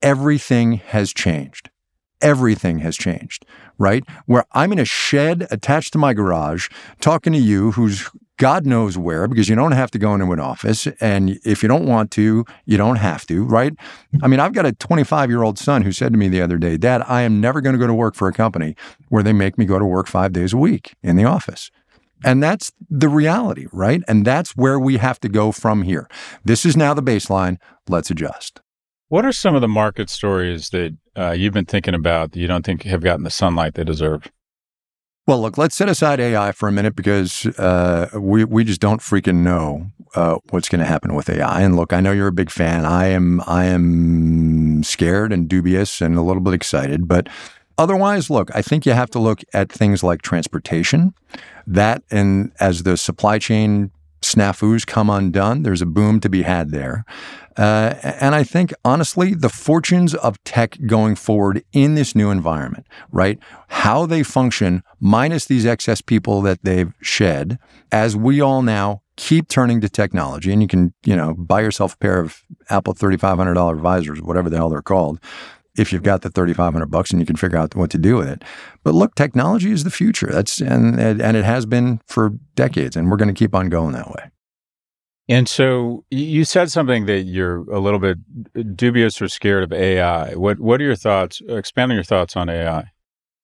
everything 0.03 0.73
has 0.73 1.13
changed 1.13 1.71
everything 2.23 2.81
has 2.81 2.97
changed, 2.97 3.47
right? 3.79 4.05
Where 4.27 4.45
I'm 4.53 4.73
in 4.73 4.79
a 4.79 4.85
shed 4.85 5.47
attached 5.51 5.93
to 5.95 5.99
my 5.99 6.13
garage 6.13 6.69
talking 7.01 7.33
to 7.33 7.39
you 7.39 7.73
who's 7.73 8.11
God 8.41 8.65
knows 8.65 8.97
where 8.97 9.29
because 9.29 9.51
you 9.51 9.55
don't 9.55 9.73
have 9.73 9.91
to 9.91 9.99
go 9.99 10.15
into 10.15 10.33
an 10.33 10.41
office. 10.41 10.87
And 10.99 11.39
if 11.45 11.63
you 11.63 11.69
don't 11.69 11.85
want 11.85 12.11
to, 12.13 12.47
you 12.65 12.79
don't 12.79 12.97
have 12.97 13.27
to, 13.27 13.45
right? 13.45 13.75
I 14.23 14.29
mean, 14.29 14.41
I've 14.41 14.55
got 14.55 14.65
a 14.65 14.73
25 14.73 15.29
year 15.29 15.43
old 15.43 15.59
son 15.59 15.83
who 15.83 15.93
said 15.93 16.13
to 16.13 16.19
me 16.19 16.29
the 16.29 16.41
other 16.41 16.57
day, 16.57 16.79
Dad, 16.79 17.03
I 17.07 17.21
am 17.21 17.39
never 17.39 17.61
going 17.61 17.75
to 17.75 17.79
go 17.79 17.87
to 17.87 17.93
work 17.93 18.15
for 18.15 18.29
a 18.29 18.33
company 18.33 18.77
where 19.11 19.23
they 19.23 19.35
make 19.35 19.59
me 19.59 19.67
go 19.67 19.79
to 19.79 19.85
work 19.85 20.07
five 20.07 20.33
days 20.33 20.55
a 20.55 20.57
week 20.57 20.95
in 21.03 21.17
the 21.17 21.25
office. 21.25 21.71
And 22.25 22.43
that's 22.43 22.73
the 22.89 23.09
reality, 23.09 23.67
right? 23.73 24.03
And 24.07 24.25
that's 24.25 24.57
where 24.57 24.79
we 24.79 24.99
have 24.99 25.21
to 25.21 25.29
go 25.29 25.53
from 25.53 25.83
here. 25.83 26.09
This 26.45 26.67
is 26.67 26.77
now 26.77 26.95
the 26.95 27.03
baseline. 27.03 27.57
Let's 27.89 28.11
adjust. 28.11 28.61
What 29.09 29.25
are 29.25 29.33
some 29.33 29.55
of 29.55 29.61
the 29.61 29.69
market 29.69 30.09
stories 30.09 30.71
that 30.71 30.97
uh, 31.17 31.33
you've 31.33 31.55
been 31.55 31.65
thinking 31.65 31.95
about 31.95 32.33
that 32.33 32.39
you 32.39 32.47
don't 32.47 32.65
think 32.65 32.85
have 32.85 33.03
gotten 33.03 33.25
the 33.25 33.31
sunlight 33.31 33.75
they 33.75 33.85
deserve? 33.85 34.31
Well, 35.27 35.43
look, 35.43 35.59
let's 35.59 35.77
set 35.77 35.89
aside 35.89 36.19
AI 36.19 36.53
for 36.53 36.69
a 36.69 36.73
minute 36.73 36.97
because 36.97 37.47
uh, 37.59 38.09
we 38.15 38.45
we 38.45 38.65
just 38.65 38.81
don't 38.81 39.01
freaking 39.01 39.43
know 39.45 39.91
uh, 40.15 40.39
what's 40.51 40.69
going 40.69 40.81
to 40.81 40.87
happen 40.87 41.15
with 41.15 41.29
AI. 41.29 41.61
And 41.61 41.77
look, 41.77 41.93
I 41.93 42.01
know 42.01 42.13
you're 42.13 42.27
a 42.27 42.33
big 42.33 42.51
fan. 42.51 42.85
I 42.85 43.07
am 43.07 43.41
I 43.47 43.67
am 43.67 44.83
scared 44.83 45.33
and 45.33 45.49
dubious 45.49 46.01
and 46.01 46.17
a 46.17 46.23
little 46.23 46.43
bit 46.43 46.55
excited, 46.55 47.07
but 47.07 47.29
otherwise, 47.81 48.31
look, 48.31 48.51
I 48.55 48.63
think 48.63 48.87
you 48.87 48.93
have 48.93 49.11
to 49.11 49.19
look 49.19 49.43
at 49.53 49.71
things 49.71 50.03
like 50.03 50.23
transportation. 50.23 51.15
That 51.67 52.03
and 52.11 52.53
as 52.61 52.83
the 52.83 52.97
supply 52.97 53.39
chain 53.39 53.91
snafus 54.23 54.87
come 54.87 55.11
undone, 55.11 55.63
there's 55.63 55.83
a 55.83 55.87
boom 55.87 56.21
to 56.21 56.29
be 56.29 56.43
had 56.43 56.71
there. 56.71 57.05
Uh, 57.57 57.95
and 58.03 58.35
I 58.35 58.45
think, 58.45 58.73
honestly, 58.85 59.35
the 59.35 59.49
fortunes 59.49 60.15
of 60.15 60.43
tech 60.45 60.79
going 60.87 61.15
forward 61.15 61.65
in 61.73 61.95
this 61.95 62.15
new 62.15 62.31
environment, 62.31 62.87
right? 63.11 63.39
How 63.69 64.07
they 64.07 64.23
function, 64.23 64.83
minus 65.01 65.47
these 65.47 65.67
excess 65.67 66.01
people 66.01 66.43
that 66.43 66.61
they've 66.63 66.93
shed, 67.03 67.59
as 67.91 68.17
we 68.17 68.41
all 68.41 68.63
now 68.63 69.03
keep 69.17 69.49
turning 69.49 69.81
to 69.83 69.89
technology. 69.89 70.53
And 70.53 70.63
you 70.63 70.69
can, 70.69 70.95
you 71.05 71.15
know, 71.15 71.35
buy 71.35 71.61
yourself 71.61 71.95
a 71.95 71.99
pair 71.99 72.21
of 72.21 72.43
Apple 72.71 72.95
$3,500 72.95 73.79
visors, 73.79 74.23
whatever 74.23 74.49
the 74.49 74.57
hell 74.57 74.71
they're 74.71 74.81
called, 74.81 75.21
if 75.77 75.93
you've 75.93 76.03
got 76.03 76.23
the 76.23 76.31
3500 76.31 76.87
bucks 76.87 77.11
and 77.11 77.21
you 77.21 77.27
can 77.27 77.37
figure 77.37 77.59
out 77.59 77.75
what 77.75 77.91
to 77.91 77.99
do 77.99 78.17
with 78.17 78.29
it. 78.29 78.43
But 78.83 78.95
look, 78.95 79.15
technology 79.15 79.71
is 79.71 79.85
the 79.85 79.91
future. 79.91 80.29
That's 80.31 80.61
and 80.61 80.99
and 81.01 81.37
it 81.37 81.45
has 81.45 81.67
been 81.67 82.01
for 82.07 82.31
decades 82.55 82.97
and 82.97 83.11
we're 83.11 83.17
going 83.17 83.33
to 83.33 83.39
keep 83.39 83.55
on 83.55 83.69
going 83.69 83.93
that 83.93 84.09
way. 84.09 84.31
And 85.29 85.49
so 85.49 86.05
you 86.11 86.45
said 86.45 86.73
something 86.73 87.07
that 87.07 87.23
you're 87.23 87.59
a 87.71 87.79
little 87.79 88.01
bit 88.01 88.19
uh, 88.59 88.63
dubious 88.75 89.23
or 89.23 89.29
scared 89.29 89.63
of 89.63 89.73
AI. 89.73 90.35
What 90.35 90.59
what 90.59 90.81
are 90.81 90.85
your 90.85 90.97
thoughts? 90.97 91.41
Expanding 91.49 91.95
your 91.95 92.05
thoughts 92.05 92.37
on 92.37 92.49
AI. 92.49 92.91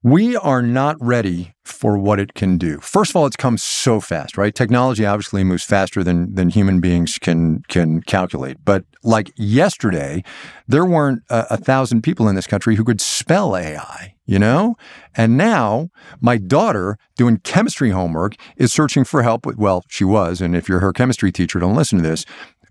We 0.06 0.36
are 0.36 0.62
not 0.62 0.96
ready 1.00 1.52
for 1.64 1.98
what 1.98 2.20
it 2.20 2.34
can 2.34 2.58
do. 2.58 2.78
First 2.78 3.10
of 3.10 3.16
all, 3.16 3.26
it's 3.26 3.34
come 3.34 3.58
so 3.58 3.98
fast, 3.98 4.38
right? 4.38 4.54
Technology 4.54 5.04
obviously 5.04 5.42
moves 5.42 5.64
faster 5.64 6.04
than 6.04 6.32
than 6.32 6.50
human 6.50 6.78
beings 6.78 7.18
can 7.18 7.64
can 7.66 8.02
calculate. 8.02 8.58
But 8.64 8.84
like 9.02 9.32
yesterday, 9.34 10.22
there 10.68 10.84
weren't 10.84 11.22
a, 11.28 11.46
a 11.54 11.56
thousand 11.56 12.02
people 12.02 12.28
in 12.28 12.36
this 12.36 12.46
country 12.46 12.76
who 12.76 12.84
could 12.84 13.00
spell 13.00 13.56
AI, 13.56 14.14
you 14.26 14.38
know? 14.38 14.76
And 15.16 15.36
now 15.36 15.88
my 16.20 16.36
daughter 16.36 16.98
doing 17.16 17.38
chemistry 17.38 17.90
homework 17.90 18.36
is 18.56 18.72
searching 18.72 19.02
for 19.02 19.24
help 19.24 19.44
with, 19.44 19.56
well, 19.56 19.82
she 19.88 20.04
was, 20.04 20.40
and 20.40 20.54
if 20.54 20.68
you're 20.68 20.78
her 20.78 20.92
chemistry 20.92 21.32
teacher, 21.32 21.58
don't 21.58 21.74
listen 21.74 21.98
to 21.98 22.08
this, 22.08 22.24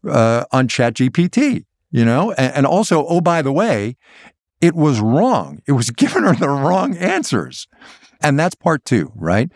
uh, 0.10 0.46
on 0.54 0.70
ChatGPT 0.70 1.66
you 1.92 2.04
know 2.04 2.32
and, 2.34 2.54
and, 2.56 2.66
also 2.66 3.06
oh 3.08 3.22
by 3.22 3.42
the 3.42 3.54
way 3.54 3.96
it 4.62 4.76
was 4.76 5.00
wrong. 5.00 5.62
It 5.68 5.74
was 5.74 5.90
giving 5.92 6.24
her 6.24 6.36
the 6.36 6.50
wrong 6.50 6.96
answers. 6.98 7.68
And 8.22 8.40
that's 8.40 8.56
part 8.56 8.86
two, 8.86 9.12
right? 9.16 9.52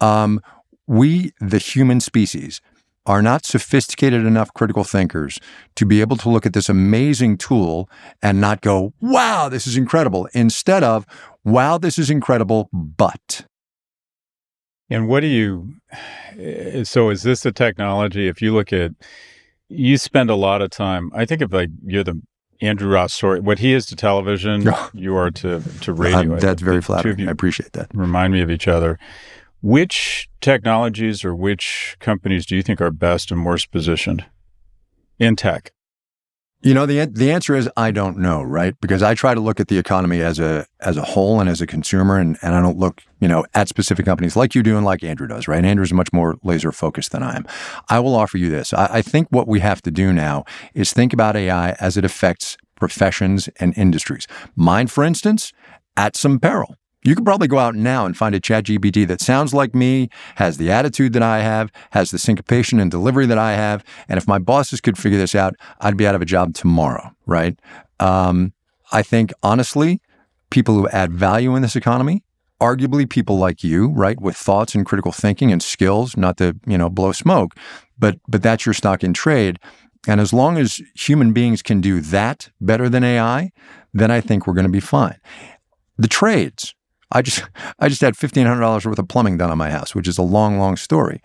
Um, 0.00 0.40
we, 0.86 1.32
the 1.40 1.58
human 1.58 2.00
species, 2.00 2.60
are 3.06 3.20
not 3.20 3.44
sophisticated 3.44 4.24
enough 4.24 4.52
critical 4.54 4.82
thinkers 4.82 5.38
to 5.76 5.84
be 5.84 6.00
able 6.00 6.16
to 6.16 6.30
look 6.30 6.46
at 6.46 6.54
this 6.54 6.68
amazing 6.68 7.36
tool 7.36 7.88
and 8.22 8.40
not 8.40 8.62
go, 8.62 8.94
wow, 9.00 9.48
this 9.48 9.66
is 9.66 9.76
incredible. 9.76 10.26
Instead 10.32 10.82
of, 10.82 11.06
wow, 11.44 11.76
this 11.76 11.98
is 11.98 12.08
incredible, 12.08 12.68
but. 12.72 13.46
And 14.88 15.08
what 15.08 15.20
do 15.20 15.26
you, 15.26 15.74
so 16.84 17.10
is 17.10 17.22
this 17.22 17.44
a 17.44 17.52
technology? 17.52 18.26
If 18.26 18.40
you 18.40 18.54
look 18.54 18.72
at, 18.72 18.92
you 19.68 19.98
spend 19.98 20.30
a 20.30 20.34
lot 20.34 20.62
of 20.62 20.70
time, 20.70 21.10
I 21.14 21.24
think 21.24 21.42
of 21.42 21.52
like 21.52 21.70
you're 21.84 22.04
the 22.04 22.20
Andrew 22.60 22.88
Ross 22.90 23.18
Sorkin. 23.18 23.42
What 23.42 23.58
he 23.58 23.72
is 23.72 23.86
to 23.86 23.96
television, 23.96 24.68
you 24.94 25.16
are 25.16 25.30
to 25.32 25.62
to 25.82 25.90
uh, 25.90 25.94
radio. 25.94 26.36
that's 26.36 26.62
very 26.62 26.80
flattering. 26.80 27.28
I 27.28 27.30
appreciate 27.30 27.72
that. 27.72 27.90
Remind 27.94 28.32
me 28.32 28.40
of 28.40 28.50
each 28.50 28.68
other. 28.68 28.98
Which 29.60 30.28
technologies 30.40 31.24
or 31.24 31.34
which 31.34 31.96
companies 31.98 32.44
do 32.44 32.54
you 32.54 32.62
think 32.62 32.80
are 32.80 32.90
best 32.90 33.30
and 33.30 33.46
worst 33.46 33.70
positioned 33.70 34.26
in 35.18 35.36
tech? 35.36 35.72
You 36.64 36.72
know, 36.72 36.86
the 36.86 37.04
the 37.04 37.30
answer 37.30 37.54
is 37.54 37.68
I 37.76 37.90
don't 37.90 38.16
know, 38.16 38.42
right? 38.42 38.74
Because 38.80 39.02
I 39.02 39.12
try 39.14 39.34
to 39.34 39.40
look 39.40 39.60
at 39.60 39.68
the 39.68 39.76
economy 39.76 40.22
as 40.22 40.38
a 40.38 40.66
as 40.80 40.96
a 40.96 41.02
whole 41.02 41.38
and 41.38 41.50
as 41.50 41.60
a 41.60 41.66
consumer, 41.66 42.18
and, 42.18 42.38
and 42.40 42.54
I 42.54 42.62
don't 42.62 42.78
look, 42.78 43.02
you 43.20 43.28
know, 43.28 43.44
at 43.52 43.68
specific 43.68 44.06
companies 44.06 44.34
like 44.34 44.54
you 44.54 44.62
do 44.62 44.78
and 44.78 44.86
like 44.86 45.04
Andrew 45.04 45.26
does, 45.26 45.46
right? 45.46 45.62
Andrew's 45.62 45.92
much 45.92 46.10
more 46.14 46.38
laser 46.42 46.72
focused 46.72 47.12
than 47.12 47.22
I 47.22 47.36
am. 47.36 47.46
I 47.90 48.00
will 48.00 48.16
offer 48.16 48.38
you 48.38 48.48
this. 48.48 48.72
I, 48.72 48.88
I 48.90 49.02
think 49.02 49.28
what 49.28 49.46
we 49.46 49.60
have 49.60 49.82
to 49.82 49.90
do 49.90 50.10
now 50.10 50.46
is 50.72 50.94
think 50.94 51.12
about 51.12 51.36
AI 51.36 51.72
as 51.80 51.98
it 51.98 52.04
affects 52.04 52.56
professions 52.76 53.50
and 53.60 53.76
industries. 53.76 54.26
Mine, 54.56 54.86
for 54.86 55.04
instance, 55.04 55.52
at 55.98 56.16
some 56.16 56.40
peril. 56.40 56.76
You 57.04 57.14
could 57.14 57.24
probably 57.24 57.48
go 57.48 57.58
out 57.58 57.74
now 57.74 58.06
and 58.06 58.16
find 58.16 58.34
a 58.34 58.40
chat 58.40 58.64
GPT 58.64 59.06
that 59.08 59.20
sounds 59.20 59.52
like 59.52 59.74
me, 59.74 60.08
has 60.36 60.56
the 60.56 60.70
attitude 60.70 61.12
that 61.12 61.22
I 61.22 61.40
have, 61.40 61.70
has 61.90 62.10
the 62.10 62.18
syncopation 62.18 62.80
and 62.80 62.90
delivery 62.90 63.26
that 63.26 63.36
I 63.36 63.52
have. 63.52 63.84
And 64.08 64.16
if 64.16 64.26
my 64.26 64.38
bosses 64.38 64.80
could 64.80 64.96
figure 64.96 65.18
this 65.18 65.34
out, 65.34 65.54
I'd 65.80 65.98
be 65.98 66.06
out 66.06 66.14
of 66.14 66.22
a 66.22 66.26
job 66.26 66.54
tomorrow, 66.54 67.14
right? 67.26 67.58
Um, 68.00 68.54
I 68.90 69.02
think 69.02 69.32
honestly, 69.42 70.00
people 70.48 70.74
who 70.74 70.88
add 70.88 71.12
value 71.12 71.54
in 71.54 71.60
this 71.60 71.76
economy, 71.76 72.22
arguably 72.58 73.08
people 73.08 73.36
like 73.36 73.62
you, 73.62 73.88
right, 73.88 74.18
with 74.18 74.36
thoughts 74.36 74.74
and 74.74 74.86
critical 74.86 75.12
thinking 75.12 75.52
and 75.52 75.62
skills, 75.62 76.16
not 76.16 76.38
to, 76.38 76.56
you 76.66 76.78
know, 76.78 76.88
blow 76.88 77.12
smoke, 77.12 77.54
but 77.98 78.18
but 78.26 78.42
that's 78.42 78.64
your 78.64 78.72
stock 78.72 79.04
in 79.04 79.12
trade. 79.12 79.58
And 80.06 80.20
as 80.20 80.32
long 80.32 80.56
as 80.58 80.80
human 80.94 81.32
beings 81.32 81.62
can 81.62 81.80
do 81.80 82.00
that 82.00 82.50
better 82.60 82.88
than 82.88 83.04
AI, 83.04 83.50
then 83.92 84.10
I 84.10 84.20
think 84.20 84.46
we're 84.46 84.54
going 84.54 84.66
to 84.66 84.72
be 84.72 84.80
fine. 84.80 85.18
The 85.96 86.08
trades, 86.08 86.74
I 87.12 87.22
just 87.22 87.44
I 87.78 87.88
just 87.88 88.00
had 88.00 88.16
fifteen 88.16 88.46
hundred 88.46 88.60
dollars 88.60 88.86
worth 88.86 88.98
of 88.98 89.08
plumbing 89.08 89.38
done 89.38 89.50
on 89.50 89.58
my 89.58 89.70
house, 89.70 89.94
which 89.94 90.08
is 90.08 90.18
a 90.18 90.22
long, 90.22 90.58
long 90.58 90.76
story. 90.76 91.20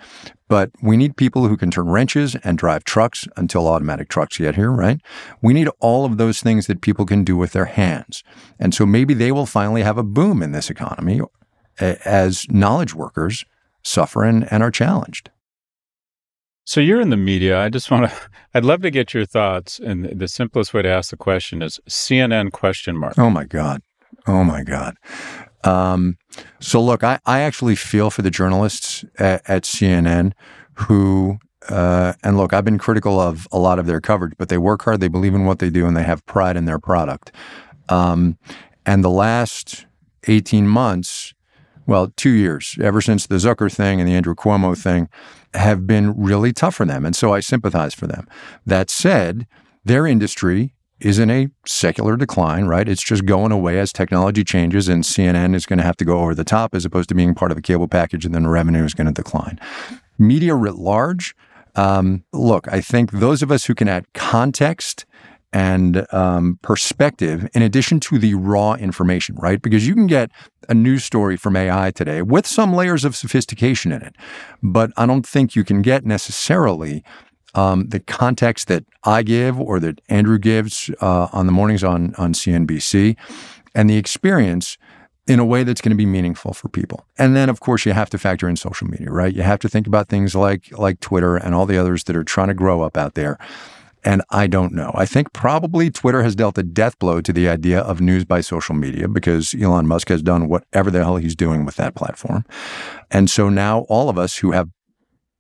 But 0.47 0.71
we 0.81 0.97
need 0.97 1.15
people 1.15 1.47
who 1.47 1.55
can 1.55 1.69
turn 1.69 1.89
wrenches 1.89 2.35
and 2.43 2.57
drive 2.57 2.83
trucks 2.83 3.27
until 3.37 3.67
automatic 3.67 4.09
trucks 4.09 4.37
get 4.37 4.55
here, 4.55 4.71
right? 4.71 4.99
We 5.43 5.53
need 5.53 5.69
all 5.79 6.05
of 6.05 6.17
those 6.17 6.41
things 6.41 6.65
that 6.67 6.81
people 6.81 7.05
can 7.05 7.23
do 7.23 7.37
with 7.37 7.51
their 7.51 7.65
hands. 7.65 8.23
And 8.59 8.73
so 8.73 8.85
maybe 8.85 9.13
they 9.13 9.31
will 9.31 9.45
finally 9.45 9.83
have 9.83 9.99
a 9.99 10.03
boom 10.03 10.41
in 10.41 10.51
this 10.51 10.71
economy 10.71 11.21
as 11.79 12.49
knowledge 12.49 12.95
workers 12.95 13.45
suffer 13.83 14.23
and, 14.23 14.51
and 14.51 14.63
are 14.63 14.71
challenged. 14.71 15.29
So 16.65 16.81
you're 16.81 17.01
in 17.01 17.09
the 17.09 17.17
media. 17.17 17.59
I 17.59 17.69
just 17.69 17.89
want 17.89 18.09
to, 18.09 18.15
I'd 18.53 18.65
love 18.65 18.81
to 18.81 18.91
get 18.91 19.13
your 19.13 19.25
thoughts. 19.25 19.79
And 19.79 20.05
the 20.05 20.27
simplest 20.27 20.73
way 20.73 20.81
to 20.81 20.89
ask 20.89 21.09
the 21.11 21.17
question 21.17 21.61
is 21.61 21.79
CNN 21.89 22.51
question 22.51 22.97
mark. 22.97 23.17
Oh 23.17 23.29
my 23.29 23.43
God. 23.43 23.81
Oh 24.27 24.43
my 24.43 24.63
God. 24.63 24.95
Um, 25.63 26.17
so 26.59 26.81
look, 26.81 27.03
I, 27.03 27.19
I 27.25 27.41
actually 27.41 27.75
feel 27.75 28.09
for 28.09 28.21
the 28.21 28.31
journalists 28.31 29.03
at, 29.17 29.47
at 29.49 29.63
CNN 29.63 30.33
who, 30.73 31.39
uh, 31.67 32.13
and 32.23 32.37
look, 32.37 32.53
I've 32.53 32.65
been 32.65 32.77
critical 32.77 33.19
of 33.19 33.47
a 33.51 33.59
lot 33.59 33.79
of 33.79 33.85
their 33.85 33.99
coverage, 33.99 34.33
but 34.37 34.49
they 34.49 34.57
work 34.57 34.83
hard, 34.83 35.01
they 35.01 35.09
believe 35.09 35.35
in 35.35 35.45
what 35.45 35.59
they 35.59 35.69
do, 35.69 35.85
and 35.85 35.95
they 35.95 36.03
have 36.03 36.25
pride 36.25 36.55
in 36.55 36.65
their 36.65 36.79
product. 36.79 37.31
Um, 37.89 38.37
and 38.85 39.03
the 39.03 39.09
last 39.09 39.85
18 40.27 40.67
months, 40.67 41.33
well, 41.85 42.13
two 42.15 42.31
years, 42.31 42.77
ever 42.81 43.01
since 43.01 43.27
the 43.27 43.35
Zucker 43.35 43.73
thing 43.73 43.99
and 43.99 44.07
the 44.07 44.13
Andrew 44.13 44.35
Cuomo 44.35 44.77
thing, 44.77 45.09
have 45.53 45.87
been 45.87 46.13
really 46.15 46.53
tough 46.53 46.75
for 46.75 46.85
them. 46.85 47.05
And 47.05 47.15
so 47.15 47.33
I 47.33 47.39
sympathize 47.39 47.93
for 47.93 48.07
them. 48.07 48.27
That 48.65 48.89
said, 48.89 49.47
their 49.83 50.05
industry 50.05 50.75
is 51.01 51.19
in 51.19 51.29
a 51.29 51.49
secular 51.65 52.17
decline, 52.17 52.65
right? 52.65 52.87
It's 52.87 53.03
just 53.03 53.25
going 53.25 53.51
away 53.51 53.79
as 53.79 53.91
technology 53.93 54.43
changes, 54.43 54.87
and 54.87 55.03
CNN 55.03 55.55
is 55.55 55.65
going 55.65 55.79
to 55.79 55.85
have 55.85 55.97
to 55.97 56.05
go 56.05 56.19
over 56.19 56.35
the 56.35 56.43
top 56.43 56.75
as 56.75 56.85
opposed 56.85 57.09
to 57.09 57.15
being 57.15 57.35
part 57.35 57.51
of 57.51 57.57
a 57.57 57.61
cable 57.61 57.87
package, 57.87 58.25
and 58.25 58.33
then 58.33 58.47
revenue 58.47 58.83
is 58.83 58.93
going 58.93 59.07
to 59.07 59.13
decline. 59.13 59.59
Media 60.17 60.55
writ 60.55 60.75
large, 60.75 61.35
um, 61.75 62.23
look, 62.33 62.67
I 62.67 62.81
think 62.81 63.11
those 63.11 63.41
of 63.41 63.51
us 63.51 63.65
who 63.65 63.75
can 63.75 63.87
add 63.87 64.11
context 64.13 65.05
and 65.51 66.05
um, 66.13 66.59
perspective 66.61 67.49
in 67.53 67.61
addition 67.61 67.99
to 67.99 68.19
the 68.19 68.35
raw 68.35 68.73
information, 68.73 69.35
right? 69.37 69.61
Because 69.61 69.87
you 69.87 69.95
can 69.95 70.07
get 70.07 70.29
a 70.67 70.73
news 70.73 71.03
story 71.03 71.37
from 71.37 71.55
AI 71.55 71.91
today 71.91 72.21
with 72.21 72.45
some 72.45 72.73
layers 72.73 73.03
of 73.03 73.15
sophistication 73.15 73.91
in 73.91 74.01
it, 74.01 74.15
but 74.61 74.91
I 74.95 75.05
don't 75.05 75.25
think 75.25 75.55
you 75.55 75.63
can 75.63 75.81
get 75.81 76.05
necessarily 76.05 77.03
um, 77.55 77.87
the 77.89 77.99
context 77.99 78.67
that 78.67 78.85
I 79.03 79.23
give 79.23 79.59
or 79.59 79.79
that 79.79 80.01
Andrew 80.09 80.37
gives 80.37 80.89
uh, 81.01 81.27
on 81.31 81.45
the 81.45 81.51
mornings 81.51 81.83
on 81.83 82.13
on 82.15 82.33
CNBC, 82.33 83.15
and 83.75 83.89
the 83.89 83.97
experience 83.97 84.77
in 85.27 85.39
a 85.39 85.45
way 85.45 85.63
that's 85.63 85.79
going 85.79 85.91
to 85.91 85.95
be 85.95 86.07
meaningful 86.07 86.53
for 86.53 86.69
people. 86.69 87.05
And 87.19 87.35
then, 87.35 87.49
of 87.49 87.59
course, 87.59 87.85
you 87.85 87.93
have 87.93 88.09
to 88.09 88.17
factor 88.17 88.49
in 88.49 88.55
social 88.55 88.87
media, 88.87 89.11
right? 89.11 89.33
You 89.33 89.43
have 89.43 89.59
to 89.59 89.69
think 89.69 89.85
about 89.85 90.09
things 90.09 90.35
like 90.35 90.77
like 90.77 90.99
Twitter 90.99 91.37
and 91.37 91.53
all 91.53 91.65
the 91.65 91.77
others 91.77 92.05
that 92.05 92.15
are 92.15 92.23
trying 92.23 92.47
to 92.47 92.53
grow 92.53 92.81
up 92.81 92.97
out 92.97 93.13
there. 93.13 93.37
And 94.03 94.21
I 94.29 94.47
don't 94.47 94.73
know. 94.73 94.91
I 94.95 95.05
think 95.05 95.33
probably 95.33 95.91
Twitter 95.91 96.23
has 96.23 96.35
dealt 96.35 96.57
a 96.57 96.63
death 96.63 96.97
blow 96.99 97.19
to 97.21 97.33
the 97.33 97.49
idea 97.49 97.81
of 97.81 97.99
news 97.99 98.23
by 98.23 98.41
social 98.41 98.73
media 98.73 99.07
because 99.09 99.53
Elon 99.53 99.87
Musk 99.87 100.07
has 100.07 100.21
done 100.21 100.47
whatever 100.47 100.89
the 100.89 100.99
hell 100.99 101.17
he's 101.17 101.35
doing 101.35 101.65
with 101.65 101.75
that 101.75 101.95
platform. 101.95 102.45
And 103.11 103.29
so 103.29 103.49
now 103.49 103.81
all 103.89 104.09
of 104.09 104.17
us 104.17 104.37
who 104.37 104.51
have 104.51 104.69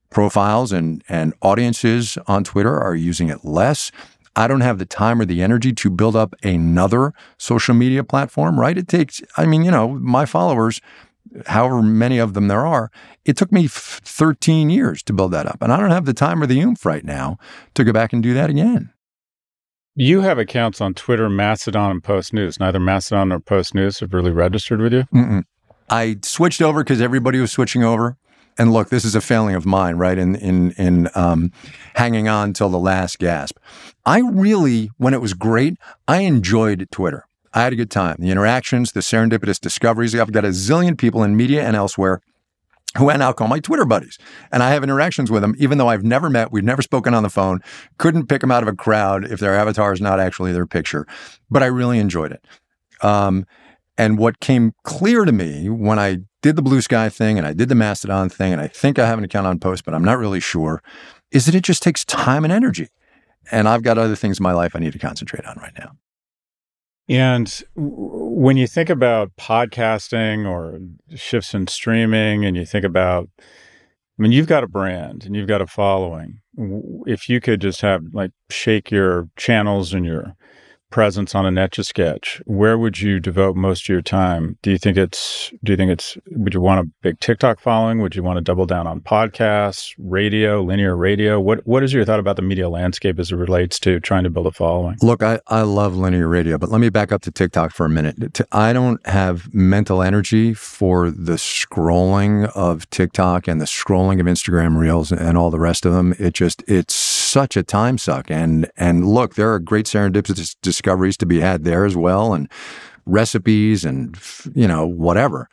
profiles 0.09 0.71
and, 0.71 1.03
and 1.07 1.33
audiences 1.41 2.17
on 2.27 2.43
Twitter 2.43 2.79
are 2.79 2.95
using 2.95 3.29
it 3.29 3.43
less. 3.43 3.91
I 4.35 4.47
don't 4.47 4.61
have 4.61 4.79
the 4.79 4.85
time 4.85 5.19
or 5.19 5.25
the 5.25 5.41
energy 5.41 5.73
to 5.73 5.89
build 5.89 6.15
up 6.15 6.33
another 6.43 7.13
social 7.37 7.73
media 7.75 8.03
platform, 8.03 8.59
right? 8.59 8.77
It 8.77 8.87
takes, 8.87 9.21
I 9.37 9.45
mean, 9.45 9.63
you 9.63 9.71
know, 9.71 9.89
my 9.99 10.25
followers, 10.25 10.81
however 11.47 11.81
many 11.81 12.19
of 12.19 12.33
them 12.33 12.47
there 12.47 12.65
are, 12.65 12.91
it 13.25 13.37
took 13.37 13.51
me 13.51 13.65
f- 13.65 14.01
13 14.03 14.69
years 14.69 15.03
to 15.03 15.13
build 15.13 15.31
that 15.31 15.45
up. 15.45 15.61
And 15.61 15.71
I 15.71 15.77
don't 15.77 15.91
have 15.91 16.05
the 16.05 16.13
time 16.13 16.41
or 16.41 16.47
the 16.47 16.59
oomph 16.61 16.85
right 16.85 17.03
now 17.03 17.37
to 17.73 17.83
go 17.83 17.91
back 17.91 18.13
and 18.13 18.23
do 18.23 18.33
that 18.33 18.49
again. 18.49 18.91
You 19.95 20.21
have 20.21 20.37
accounts 20.37 20.79
on 20.79 20.93
Twitter, 20.93 21.29
Mastodon, 21.29 21.91
and 21.91 22.03
Post 22.03 22.31
News. 22.31 22.59
Neither 22.59 22.79
Mastodon 22.79 23.29
nor 23.29 23.39
Post 23.39 23.75
News 23.75 23.99
have 23.99 24.13
really 24.13 24.31
registered 24.31 24.79
with 24.79 24.93
you. 24.93 25.03
Mm-mm. 25.13 25.43
I 25.89 26.17
switched 26.23 26.61
over 26.61 26.83
because 26.83 27.01
everybody 27.01 27.39
was 27.39 27.51
switching 27.51 27.83
over 27.83 28.17
and 28.59 28.73
look, 28.73 28.89
this 28.89 29.05
is 29.05 29.15
a 29.15 29.21
failing 29.21 29.55
of 29.55 29.65
mine, 29.65 29.95
right? 29.95 30.17
In 30.17 30.35
in 30.35 30.71
in 30.71 31.09
um, 31.15 31.51
hanging 31.95 32.27
on 32.27 32.53
till 32.53 32.69
the 32.69 32.77
last 32.77 33.17
gasp. 33.17 33.57
I 34.05 34.19
really, 34.19 34.91
when 34.97 35.13
it 35.13 35.21
was 35.21 35.33
great, 35.33 35.77
I 36.07 36.21
enjoyed 36.21 36.87
Twitter. 36.91 37.25
I 37.53 37.63
had 37.63 37.73
a 37.73 37.77
good 37.77 37.89
time. 37.89 38.17
The 38.19 38.29
interactions, 38.29 38.91
the 38.91 38.99
serendipitous 38.99 39.59
discoveries. 39.59 40.13
I've 40.13 40.31
got 40.31 40.45
a 40.45 40.49
zillion 40.49 40.97
people 40.97 41.23
in 41.23 41.35
media 41.35 41.65
and 41.65 41.75
elsewhere 41.75 42.21
who 42.97 43.09
I 43.09 43.17
now 43.17 43.31
call 43.31 43.47
my 43.47 43.59
Twitter 43.59 43.85
buddies. 43.85 44.17
And 44.51 44.61
I 44.61 44.71
have 44.71 44.83
interactions 44.83 45.31
with 45.31 45.41
them, 45.41 45.55
even 45.57 45.77
though 45.77 45.89
I've 45.89 46.03
never 46.03 46.29
met, 46.29 46.51
we've 46.51 46.63
never 46.63 46.81
spoken 46.81 47.13
on 47.13 47.23
the 47.23 47.29
phone, 47.29 47.61
couldn't 47.97 48.27
pick 48.27 48.41
them 48.41 48.51
out 48.51 48.63
of 48.63 48.69
a 48.69 48.75
crowd 48.75 49.25
if 49.31 49.39
their 49.39 49.55
avatar 49.55 49.93
is 49.93 50.01
not 50.01 50.19
actually 50.19 50.51
their 50.51 50.65
picture. 50.65 51.05
But 51.49 51.63
I 51.63 51.67
really 51.67 51.99
enjoyed 51.99 52.31
it. 52.31 52.43
Um, 53.01 53.45
and 53.97 54.17
what 54.17 54.39
came 54.39 54.73
clear 54.83 55.25
to 55.25 55.31
me 55.31 55.69
when 55.69 55.99
I 55.99 56.19
did 56.41 56.55
the 56.55 56.63
Bluesky 56.63 57.11
thing 57.11 57.37
and 57.37 57.45
I 57.45 57.53
did 57.53 57.69
the 57.69 57.75
Mastodon 57.75 58.29
thing, 58.29 58.53
and 58.53 58.61
I 58.61 58.67
think 58.67 58.99
I 58.99 59.05
have 59.05 59.17
an 59.17 59.23
account 59.23 59.47
on 59.47 59.59
Post, 59.59 59.85
but 59.85 59.93
I'm 59.93 60.03
not 60.03 60.17
really 60.17 60.39
sure, 60.39 60.81
is 61.31 61.45
that 61.45 61.55
it 61.55 61.63
just 61.63 61.83
takes 61.83 62.05
time 62.05 62.43
and 62.43 62.53
energy. 62.53 62.87
And 63.51 63.67
I've 63.67 63.83
got 63.83 63.97
other 63.97 64.15
things 64.15 64.39
in 64.39 64.43
my 64.43 64.53
life 64.53 64.75
I 64.75 64.79
need 64.79 64.93
to 64.93 64.99
concentrate 64.99 65.45
on 65.45 65.57
right 65.57 65.73
now. 65.77 65.91
And 67.07 67.63
when 67.75 68.57
you 68.57 68.67
think 68.67 68.89
about 68.89 69.31
podcasting 69.35 70.47
or 70.47 70.79
shifts 71.15 71.55
in 71.55 71.65
streaming, 71.65 72.45
and 72.45 72.55
you 72.55 72.65
think 72.65 72.85
about, 72.85 73.27
I 73.39 74.21
mean, 74.21 74.31
you've 74.31 74.47
got 74.47 74.63
a 74.63 74.67
brand 74.67 75.25
and 75.25 75.35
you've 75.35 75.47
got 75.47 75.61
a 75.61 75.67
following. 75.67 76.41
If 77.07 77.27
you 77.27 77.41
could 77.41 77.61
just 77.61 77.81
have 77.81 78.03
like 78.13 78.31
shake 78.51 78.91
your 78.91 79.29
channels 79.37 79.93
and 79.93 80.05
your 80.05 80.35
presence 80.89 81.35
on 81.35 81.45
a 81.45 81.61
etch 81.61 81.77
a 81.77 81.83
sketch, 81.83 82.41
where 82.45 82.77
would 82.77 82.99
you 82.99 83.19
devote 83.19 83.55
most 83.55 83.83
of 83.83 83.89
your 83.89 84.01
time? 84.01 84.57
Do 84.61 84.71
you 84.71 84.77
think 84.77 84.97
it's, 84.97 85.51
do 85.63 85.73
you 85.73 85.77
think 85.77 85.91
it's, 85.91 86.17
would 86.31 86.53
you 86.53 86.61
want 86.61 86.79
a 86.79 86.89
big 87.01 87.19
TikTok 87.19 87.59
following? 87.59 88.01
Would 88.01 88.15
you 88.15 88.23
want 88.23 88.37
to 88.37 88.41
double 88.41 88.65
down 88.65 88.87
on 88.87 89.01
podcasts, 89.01 89.93
radio, 89.97 90.61
linear 90.61 90.95
radio? 90.95 91.39
What, 91.39 91.65
what 91.67 91.83
is 91.83 91.93
your 91.93 92.05
thought 92.05 92.19
about 92.19 92.37
the 92.37 92.41
media 92.41 92.69
landscape 92.69 93.19
as 93.19 93.31
it 93.31 93.35
relates 93.35 93.79
to 93.81 93.99
trying 93.99 94.23
to 94.23 94.29
build 94.29 94.47
a 94.47 94.51
following? 94.51 94.97
Look, 95.01 95.21
I, 95.21 95.39
I 95.47 95.63
love 95.63 95.95
linear 95.95 96.27
radio, 96.27 96.57
but 96.57 96.69
let 96.69 96.79
me 96.79 96.89
back 96.89 97.11
up 97.11 97.21
to 97.23 97.31
TikTok 97.31 97.71
for 97.71 97.85
a 97.85 97.89
minute. 97.89 98.39
I 98.51 98.71
don't 98.73 99.05
have 99.05 99.53
mental 99.53 100.01
energy 100.01 100.53
for 100.53 101.11
the 101.11 101.33
scrolling 101.33 102.49
of 102.55 102.89
TikTok 102.89 103.47
and 103.47 103.59
the 103.59 103.65
scrolling 103.65 104.19
of 104.19 104.25
Instagram 104.25 104.77
reels 104.77 105.11
and 105.11 105.37
all 105.37 105.51
the 105.51 105.59
rest 105.59 105.85
of 105.85 105.93
them. 105.93 106.15
It 106.17 106.33
just, 106.33 106.63
it's 106.67 106.95
such 107.29 107.55
a 107.55 107.63
time 107.63 107.97
suck. 107.97 108.29
And, 108.29 108.69
and 108.77 109.07
look, 109.07 109.35
there 109.35 109.53
are 109.53 109.59
great 109.59 109.85
serendipitous 109.85 110.55
discoveries 110.61 111.17
to 111.17 111.25
be 111.25 111.39
had 111.39 111.63
there 111.63 111.85
as 111.85 111.95
well 111.95 112.33
and 112.33 112.49
recipes 113.09 113.83
and 113.83 114.17
you 114.53 114.67
know 114.67 114.85
whatever. 114.85 115.49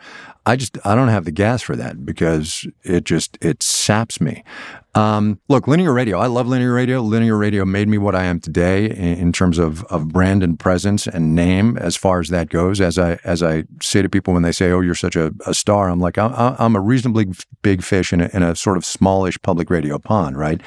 I 0.49 0.55
just 0.55 0.79
i 0.87 0.95
don't 0.95 1.09
have 1.09 1.25
the 1.25 1.33
gas 1.33 1.63
for 1.63 1.75
that 1.75 2.05
because 2.05 2.67
it 2.85 3.05
just 3.05 3.39
it 3.41 3.63
saps 3.63 4.21
me. 4.21 4.45
Um, 4.95 5.41
look 5.49 5.67
linear 5.69 5.93
radio 5.93 6.19
i 6.19 6.27
love 6.27 6.47
linear 6.47 6.73
radio. 6.73 7.01
Linear 7.01 7.37
radio 7.37 7.65
made 7.65 7.89
me 7.89 7.99
what 7.99 8.15
i 8.15 8.25
am 8.25 8.41
today 8.41 8.87
in, 8.87 9.19
in, 9.19 9.33
terms 9.33 9.59
of, 9.59 9.85
of 9.85 10.09
brand 10.09 10.43
and 10.43 10.59
presence 10.59 11.07
and 11.07 11.35
name 11.35 11.77
as 11.79 11.97
far 11.97 12.21
as 12.21 12.29
that 12.29 12.51
goes. 12.51 12.81
As 12.81 12.99
i 12.99 13.19
as 13.25 13.43
i 13.43 13.65
say 13.83 14.03
to 14.03 14.09
people 14.09 14.35
when 14.35 14.43
they 14.43 14.53
say 14.53 14.71
oh 14.71 14.81
you're 14.81 14.95
such 14.95 15.17
a, 15.17 15.33
a 15.47 15.55
star 15.55 15.89
i'm 15.89 16.01
like 16.01 16.19
I, 16.19 16.55
i'm 16.59 16.77
a 16.77 16.81
reasonably 16.81 17.27
big 17.63 17.83
fish 17.83 18.13
in 18.13 18.21
a, 18.21 18.31
in 18.33 18.43
a 18.43 18.55
sort 18.55 18.77
of 18.77 18.85
smallish 18.85 19.41
public 19.43 19.71
radio 19.71 19.99
pond 19.99 20.39
right 20.39 20.61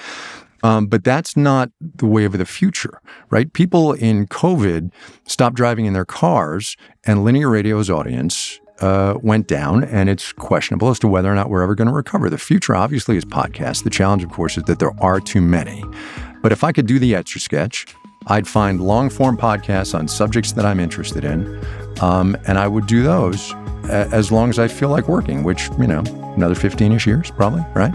um, 0.64 0.88
but 0.88 1.04
that's 1.04 1.38
not 1.38 1.72
the 1.80 2.06
way 2.06 2.26
of 2.26 2.38
the 2.38 2.46
future, 2.46 3.02
right? 3.30 3.52
People 3.54 3.94
in 3.94 4.28
COVID 4.28 4.92
stopped 5.26 5.56
driving 5.56 5.86
in 5.86 5.94
their 5.94 6.06
cars, 6.06 6.76
and 7.06 7.24
linear 7.24 7.50
radio's 7.50 7.90
audience 7.90 8.60
uh, 8.82 9.16
went 9.22 9.48
down, 9.48 9.84
and 9.84 10.10
it's 10.10 10.32
questionable 10.34 10.90
as 10.90 11.00
to 11.00 11.08
whether 11.08 11.32
or 11.32 11.36
not 11.36 11.50
we're 11.50 11.62
ever 11.62 11.76
going 11.76 11.88
to 11.88 11.94
recover. 11.94 12.30
The 12.30 12.38
future, 12.38 12.76
obviously, 12.76 13.18
is 13.18 13.26
podcasts. 13.26 13.84
The 13.84 13.90
challenge, 13.90 14.24
of 14.24 14.32
course, 14.32 14.58
is 14.58 14.64
that 14.64 14.80
there 14.80 14.94
are 15.02 15.20
too 15.20 15.42
many. 15.42 15.84
But 16.42 16.52
if 16.52 16.64
I 16.64 16.72
could 16.72 16.86
do 16.86 17.00
the 17.00 17.16
etch 17.16 17.36
a 17.36 17.40
sketch, 17.40 17.86
I'd 18.28 18.48
find 18.48 18.82
long 18.82 19.10
form 19.10 19.38
podcasts 19.38 19.98
on 19.98 20.08
subjects 20.08 20.54
that 20.54 20.66
I'm 20.66 20.80
interested 20.80 21.26
in, 21.26 21.64
um, 22.02 22.38
and 22.48 22.58
I 22.58 22.68
would 22.68 22.86
do 22.86 23.04
those 23.04 23.54
as 23.90 24.32
long 24.32 24.50
as 24.50 24.60
I 24.60 24.68
feel 24.68 24.90
like 24.90 25.08
working, 25.08 25.44
which, 25.44 25.70
you 25.80 25.88
know, 25.88 26.04
another 26.36 26.56
15 26.56 26.92
ish 26.92 27.08
years, 27.08 27.32
probably, 27.32 27.66
right? 27.74 27.94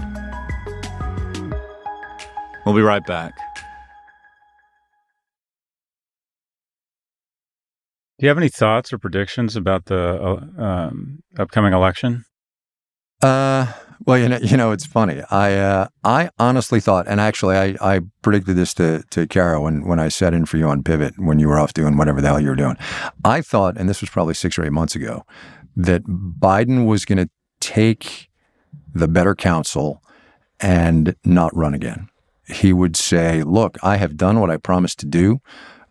We'll 2.65 2.75
be 2.75 2.81
right 2.81 3.05
back. 3.05 3.37
Do 8.19 8.27
you 8.27 8.29
have 8.29 8.39
any 8.39 8.49
thoughts 8.49 8.93
or 8.93 8.99
predictions 8.99 9.55
about 9.55 9.87
the 9.87 10.41
uh, 10.59 10.63
um, 10.63 11.23
upcoming 11.39 11.75
election? 11.75 12.25
Uh, 13.21 13.71
well, 14.07 14.17
you 14.17 14.29
know, 14.29 14.39
you 14.39 14.57
know, 14.57 14.73
it's 14.73 14.87
funny. 14.87 15.23
I 15.31 15.55
uh, 15.55 15.89
I 16.05 16.31
honestly 16.39 16.81
thought, 16.81 17.07
and 17.07 17.21
actually, 17.21 17.57
I, 17.57 17.77
I 17.97 18.01
predicted 18.23 18.57
this 18.57 18.73
to 18.75 19.03
to 19.11 19.27
Kara 19.27 19.61
when 19.61 19.85
when 19.87 19.99
I 19.99 20.09
sat 20.09 20.33
in 20.33 20.47
for 20.47 20.57
you 20.57 20.69
on 20.69 20.83
Pivot 20.83 21.19
when 21.19 21.39
you 21.39 21.49
were 21.49 21.59
off 21.59 21.75
doing 21.75 21.97
whatever 21.99 22.21
the 22.21 22.29
hell 22.29 22.41
you 22.41 22.49
were 22.49 22.57
doing. 22.57 22.77
I 23.25 23.41
thought, 23.43 23.77
and 23.77 23.89
this 23.89 24.01
was 24.01 24.11
probably 24.11 24.35
six 24.35 24.59
or 24.59 24.65
eight 24.65 24.73
months 24.73 24.95
ago, 24.95 25.25
that 25.77 26.05
Biden 26.05 26.87
was 26.87 27.05
going 27.05 27.19
to 27.19 27.29
take 27.61 28.31
the 28.95 29.09
better 29.09 29.35
counsel 29.35 30.03
and 30.61 31.17
not 31.25 31.55
run 31.55 31.75
again 31.75 32.09
he 32.47 32.73
would 32.73 32.97
say, 32.97 33.43
Look, 33.43 33.79
I 33.83 33.97
have 33.97 34.17
done 34.17 34.41
what 34.41 34.51
I 34.51 34.57
promised 34.57 34.99
to 35.01 35.07
do. 35.07 35.41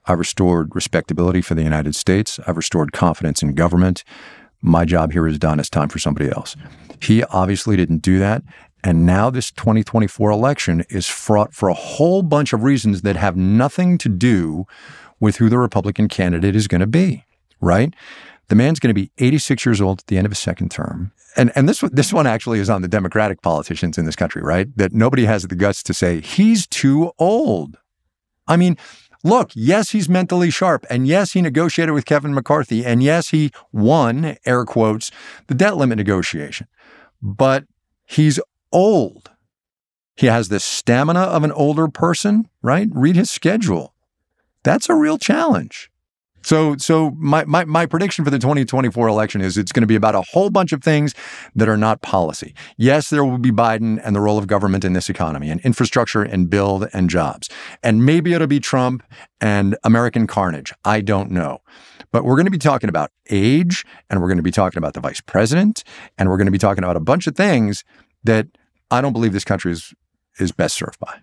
I've 0.05 0.19
restored 0.19 0.75
respectability 0.75 1.41
for 1.41 1.55
the 1.55 1.63
United 1.63 1.95
States. 1.95 2.39
I've 2.45 2.57
restored 2.57 2.91
confidence 2.91 3.41
in 3.41 3.55
government. 3.55 4.03
My 4.61 4.85
job 4.85 5.11
here 5.13 5.27
is 5.27 5.39
done. 5.39 5.59
It's 5.59 5.69
time 5.69 5.89
for 5.89 5.99
somebody 5.99 6.29
else. 6.29 6.55
He 7.01 7.23
obviously 7.25 7.75
didn't 7.75 8.01
do 8.01 8.19
that. 8.19 8.43
And 8.83 9.05
now 9.05 9.29
this 9.29 9.49
2024 9.51 10.29
election 10.29 10.83
is 10.89 11.07
fraught 11.07 11.53
for 11.53 11.69
a 11.69 11.73
whole 11.73 12.21
bunch 12.21 12.51
of 12.51 12.63
reasons 12.63 13.01
that 13.01 13.15
have 13.15 13.37
nothing 13.37 13.97
to 13.99 14.09
do 14.09 14.65
with 15.19 15.37
who 15.37 15.49
the 15.49 15.57
Republican 15.57 16.09
candidate 16.09 16.55
is 16.55 16.67
going 16.67 16.81
to 16.81 16.87
be, 16.87 17.25
right? 17.61 17.93
The 18.49 18.55
man's 18.55 18.79
going 18.79 18.93
to 18.93 18.99
be 18.99 19.11
86 19.17 19.65
years 19.65 19.81
old 19.81 19.99
at 19.99 20.07
the 20.07 20.17
end 20.17 20.25
of 20.25 20.31
his 20.31 20.39
second 20.39 20.69
term. 20.69 21.11
And, 21.35 21.51
and 21.55 21.67
this, 21.67 21.79
this 21.91 22.13
one 22.13 22.27
actually 22.27 22.59
is 22.59 22.69
on 22.69 22.81
the 22.81 22.87
Democratic 22.87 23.41
politicians 23.41 23.97
in 23.97 24.05
this 24.05 24.15
country, 24.15 24.41
right? 24.41 24.67
That 24.77 24.93
nobody 24.93 25.25
has 25.25 25.43
the 25.43 25.55
guts 25.55 25.81
to 25.83 25.93
say, 25.93 26.19
he's 26.19 26.67
too 26.67 27.11
old. 27.17 27.77
I 28.47 28.57
mean, 28.57 28.77
look, 29.23 29.51
yes, 29.55 29.91
he's 29.91 30.09
mentally 30.09 30.49
sharp. 30.49 30.85
And 30.89 31.07
yes, 31.07 31.31
he 31.31 31.41
negotiated 31.41 31.93
with 31.93 32.05
Kevin 32.05 32.33
McCarthy. 32.33 32.85
And 32.85 33.01
yes, 33.01 33.29
he 33.29 33.51
won, 33.71 34.37
air 34.45 34.65
quotes, 34.65 35.09
the 35.47 35.55
debt 35.55 35.77
limit 35.77 35.97
negotiation. 35.97 36.67
But 37.21 37.65
he's 38.05 38.39
old. 38.71 39.31
He 40.15 40.27
has 40.27 40.49
the 40.49 40.59
stamina 40.59 41.21
of 41.21 41.43
an 41.43 41.51
older 41.51 41.87
person, 41.87 42.47
right? 42.61 42.87
Read 42.91 43.15
his 43.15 43.31
schedule. 43.31 43.95
That's 44.63 44.89
a 44.89 44.95
real 44.95 45.17
challenge. 45.17 45.89
So, 46.43 46.75
so 46.77 47.11
my, 47.17 47.45
my, 47.45 47.65
my 47.65 47.85
prediction 47.85 48.25
for 48.25 48.31
the 48.31 48.39
2024 48.39 49.07
election 49.07 49.41
is 49.41 49.57
it's 49.57 49.71
going 49.71 49.81
to 49.81 49.87
be 49.87 49.95
about 49.95 50.15
a 50.15 50.21
whole 50.21 50.49
bunch 50.49 50.73
of 50.73 50.83
things 50.83 51.13
that 51.55 51.69
are 51.69 51.77
not 51.77 52.01
policy. 52.01 52.53
Yes, 52.77 53.09
there 53.09 53.23
will 53.23 53.37
be 53.37 53.51
Biden 53.51 54.01
and 54.03 54.15
the 54.15 54.19
role 54.19 54.37
of 54.37 54.47
government 54.47 54.83
in 54.83 54.93
this 54.93 55.09
economy 55.09 55.49
and 55.49 55.61
infrastructure 55.61 56.21
and 56.21 56.49
build 56.49 56.87
and 56.93 57.09
jobs. 57.09 57.49
And 57.81 58.05
maybe 58.05 58.33
it'll 58.33 58.47
be 58.47 58.59
Trump 58.59 59.03
and 59.39 59.77
American 59.83 60.27
carnage. 60.27 60.73
I 60.83 61.01
don't 61.01 61.31
know. 61.31 61.59
But 62.11 62.25
we're 62.25 62.35
going 62.35 62.45
to 62.45 62.51
be 62.51 62.59
talking 62.59 62.89
about 62.89 63.11
age 63.29 63.85
and 64.09 64.21
we're 64.21 64.27
going 64.27 64.37
to 64.37 64.43
be 64.43 64.51
talking 64.51 64.77
about 64.77 64.93
the 64.93 65.01
vice 65.01 65.21
president 65.21 65.83
and 66.17 66.29
we're 66.29 66.37
going 66.37 66.45
to 66.45 66.51
be 66.51 66.57
talking 66.57 66.83
about 66.83 66.95
a 66.95 67.01
bunch 67.01 67.25
of 67.25 67.35
things 67.35 67.83
that 68.23 68.47
I 68.91 69.01
don't 69.01 69.13
believe 69.13 69.33
this 69.33 69.43
country 69.43 69.71
is, 69.71 69.93
is 70.39 70.51
best 70.51 70.75
served 70.75 70.99
by. 70.99 71.21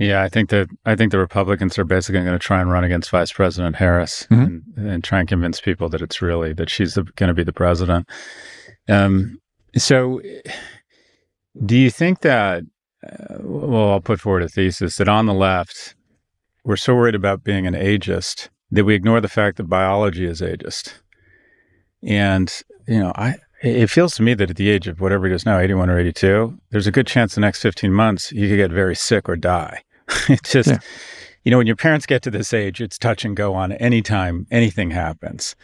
Yeah, 0.00 0.22
I 0.22 0.30
think 0.30 0.48
that 0.48 0.68
I 0.86 0.96
think 0.96 1.12
the 1.12 1.18
Republicans 1.18 1.78
are 1.78 1.84
basically 1.84 2.22
going 2.22 2.32
to 2.32 2.38
try 2.38 2.58
and 2.58 2.70
run 2.70 2.84
against 2.84 3.10
Vice 3.10 3.30
President 3.32 3.76
Harris 3.76 4.26
mm-hmm. 4.30 4.80
and, 4.80 4.90
and, 4.90 5.04
try 5.04 5.20
and 5.20 5.28
convince 5.28 5.60
people 5.60 5.90
that 5.90 6.00
it's 6.00 6.22
really 6.22 6.54
that 6.54 6.70
she's 6.70 6.94
going 6.94 7.28
to 7.28 7.34
be 7.34 7.44
the 7.44 7.52
president. 7.52 8.08
Um, 8.88 9.42
so, 9.76 10.22
do 11.66 11.76
you 11.76 11.90
think 11.90 12.20
that? 12.20 12.62
Uh, 13.06 13.36
well, 13.40 13.90
I'll 13.90 14.00
put 14.00 14.20
forward 14.20 14.42
a 14.42 14.48
thesis 14.48 14.96
that 14.96 15.08
on 15.08 15.26
the 15.26 15.34
left, 15.34 15.94
we're 16.64 16.76
so 16.76 16.94
worried 16.94 17.14
about 17.14 17.44
being 17.44 17.66
an 17.66 17.74
ageist 17.74 18.48
that 18.70 18.86
we 18.86 18.94
ignore 18.94 19.20
the 19.20 19.28
fact 19.28 19.58
that 19.58 19.64
biology 19.64 20.24
is 20.24 20.40
ageist. 20.40 20.94
And 22.02 22.50
you 22.88 23.00
know, 23.00 23.12
I 23.16 23.36
it 23.60 23.90
feels 23.90 24.14
to 24.14 24.22
me 24.22 24.32
that 24.32 24.48
at 24.48 24.56
the 24.56 24.70
age 24.70 24.88
of 24.88 25.02
whatever 25.02 25.26
it 25.26 25.32
is 25.32 25.44
now, 25.44 25.58
81 25.58 25.90
or 25.90 25.98
82, 25.98 26.58
there's 26.70 26.86
a 26.86 26.90
good 26.90 27.06
chance 27.06 27.34
the 27.34 27.42
next 27.42 27.60
15 27.60 27.92
months 27.92 28.32
you 28.32 28.48
could 28.48 28.56
get 28.56 28.70
very 28.70 28.96
sick 28.96 29.28
or 29.28 29.36
die. 29.36 29.82
it's 30.28 30.52
just, 30.52 30.70
yeah. 30.70 30.78
you 31.44 31.50
know, 31.50 31.58
when 31.58 31.66
your 31.66 31.76
parents 31.76 32.06
get 32.06 32.22
to 32.22 32.30
this 32.30 32.52
age, 32.52 32.80
it's 32.80 32.98
touch 32.98 33.24
and 33.24 33.36
go 33.36 33.54
on 33.54 33.72
anytime 33.72 34.46
anything 34.50 34.90
happens. 34.90 35.54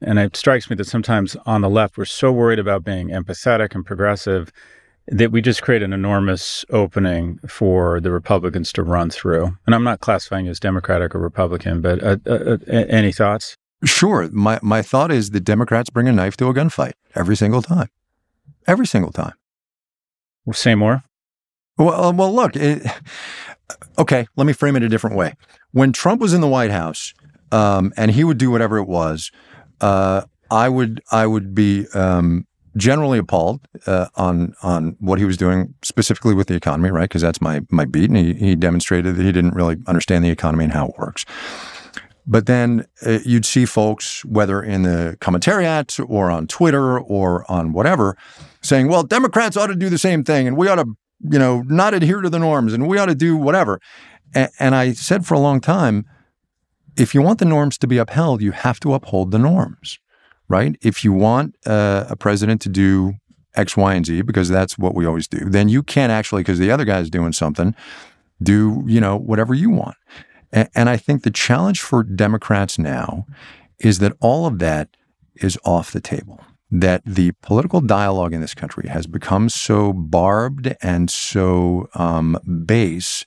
And 0.00 0.18
it 0.18 0.36
strikes 0.36 0.68
me 0.68 0.76
that 0.76 0.86
sometimes 0.86 1.36
on 1.46 1.60
the 1.60 1.70
left, 1.70 1.96
we're 1.96 2.04
so 2.04 2.30
worried 2.30 2.58
about 2.58 2.84
being 2.84 3.08
empathetic 3.08 3.74
and 3.74 3.84
progressive 3.84 4.52
that 5.08 5.30
we 5.30 5.40
just 5.40 5.62
create 5.62 5.82
an 5.82 5.92
enormous 5.92 6.64
opening 6.70 7.38
for 7.46 8.00
the 8.00 8.10
Republicans 8.10 8.72
to 8.72 8.82
run 8.82 9.10
through. 9.10 9.56
And 9.66 9.74
I'm 9.74 9.84
not 9.84 10.00
classifying 10.00 10.48
as 10.48 10.58
Democratic 10.58 11.14
or 11.14 11.18
Republican, 11.18 11.80
but 11.80 12.02
uh, 12.02 12.16
uh, 12.26 12.32
uh 12.32 12.56
any 12.68 13.12
thoughts? 13.12 13.56
Sure. 13.84 14.28
My, 14.32 14.58
my 14.62 14.80
thought 14.80 15.12
is 15.12 15.30
the 15.30 15.40
Democrats 15.40 15.90
bring 15.90 16.08
a 16.08 16.12
knife 16.12 16.36
to 16.38 16.48
a 16.48 16.54
gunfight 16.54 16.92
every 17.14 17.36
single 17.36 17.60
time. 17.60 17.88
Every 18.66 18.86
single 18.86 19.12
time. 19.12 19.34
Say 20.52 20.74
more. 20.74 21.02
Well, 21.76 22.12
well, 22.12 22.32
look, 22.32 22.56
it, 22.56 22.86
okay, 23.98 24.26
let 24.36 24.46
me 24.46 24.52
frame 24.52 24.76
it 24.76 24.82
a 24.82 24.88
different 24.88 25.16
way. 25.16 25.34
When 25.72 25.92
Trump 25.92 26.20
was 26.20 26.32
in 26.34 26.40
the 26.40 26.48
White 26.48 26.70
House, 26.70 27.14
um, 27.52 27.92
and 27.96 28.10
he 28.10 28.24
would 28.24 28.38
do 28.38 28.50
whatever 28.50 28.78
it 28.78 28.86
was, 28.86 29.30
uh, 29.80 30.22
I 30.50 30.68
would 30.68 31.02
I 31.10 31.26
would 31.26 31.54
be 31.54 31.86
um, 31.94 32.46
generally 32.76 33.18
appalled 33.18 33.66
uh, 33.86 34.08
on 34.16 34.54
on 34.62 34.96
what 35.00 35.18
he 35.18 35.24
was 35.24 35.36
doing 35.36 35.74
specifically 35.82 36.34
with 36.34 36.48
the 36.48 36.54
economy, 36.54 36.90
right? 36.90 37.04
Because 37.04 37.22
that's 37.22 37.40
my 37.40 37.60
my 37.70 37.84
beat, 37.84 38.10
and 38.10 38.16
he, 38.16 38.34
he 38.34 38.56
demonstrated 38.56 39.16
that 39.16 39.22
he 39.22 39.32
didn't 39.32 39.54
really 39.54 39.76
understand 39.86 40.24
the 40.24 40.30
economy 40.30 40.64
and 40.64 40.72
how 40.72 40.88
it 40.88 40.94
works. 40.98 41.24
But 42.26 42.46
then 42.46 42.86
uh, 43.04 43.18
you'd 43.24 43.44
see 43.44 43.66
folks, 43.66 44.24
whether 44.24 44.62
in 44.62 44.82
the 44.82 45.16
commentariat 45.20 46.02
or 46.08 46.30
on 46.30 46.46
Twitter 46.46 46.98
or 46.98 47.50
on 47.50 47.72
whatever, 47.72 48.16
saying, 48.62 48.88
"Well, 48.88 49.02
Democrats 49.02 49.56
ought 49.56 49.68
to 49.68 49.76
do 49.76 49.88
the 49.88 49.98
same 49.98 50.24
thing, 50.24 50.46
and 50.46 50.56
we 50.56 50.68
ought 50.68 50.76
to 50.76 50.96
you 51.20 51.38
know, 51.38 51.62
not 51.66 51.94
adhere 51.94 52.20
to 52.20 52.30
the 52.30 52.38
norms 52.38 52.72
and 52.72 52.88
we 52.88 52.98
ought 52.98 53.06
to 53.06 53.14
do 53.14 53.36
whatever. 53.36 53.80
And, 54.34 54.50
and 54.58 54.74
I 54.74 54.92
said 54.92 55.26
for 55.26 55.34
a 55.34 55.38
long 55.38 55.60
time, 55.60 56.06
if 56.96 57.14
you 57.14 57.22
want 57.22 57.38
the 57.38 57.44
norms 57.44 57.78
to 57.78 57.86
be 57.86 57.98
upheld, 57.98 58.42
you 58.42 58.52
have 58.52 58.80
to 58.80 58.94
uphold 58.94 59.30
the 59.30 59.38
norms, 59.38 59.98
right? 60.48 60.76
If 60.80 61.04
you 61.04 61.12
want 61.12 61.56
uh, 61.66 62.04
a 62.08 62.16
president 62.16 62.60
to 62.62 62.68
do 62.68 63.14
X, 63.54 63.76
Y, 63.76 63.94
and 63.94 64.06
Z, 64.06 64.22
because 64.22 64.48
that's 64.48 64.78
what 64.78 64.94
we 64.94 65.06
always 65.06 65.26
do, 65.26 65.38
then 65.38 65.68
you 65.68 65.82
can't 65.82 66.12
actually, 66.12 66.42
because 66.42 66.58
the 66.58 66.70
other 66.70 66.84
guy's 66.84 67.10
doing 67.10 67.32
something, 67.32 67.74
do, 68.42 68.84
you 68.86 69.00
know, 69.00 69.16
whatever 69.16 69.54
you 69.54 69.70
want. 69.70 69.96
And 70.52 70.88
I 70.88 70.96
think 70.96 71.24
the 71.24 71.32
challenge 71.32 71.80
for 71.80 72.04
Democrats 72.04 72.78
now 72.78 73.26
is 73.80 73.98
that 73.98 74.12
all 74.20 74.46
of 74.46 74.60
that 74.60 74.88
is 75.34 75.58
off 75.64 75.90
the 75.90 76.00
table 76.00 76.40
that 76.70 77.02
the 77.04 77.32
political 77.42 77.80
dialogue 77.80 78.32
in 78.32 78.40
this 78.40 78.54
country 78.54 78.88
has 78.88 79.06
become 79.06 79.48
so 79.48 79.92
barbed 79.92 80.74
and 80.82 81.10
so 81.10 81.88
um, 81.94 82.38
base 82.64 83.26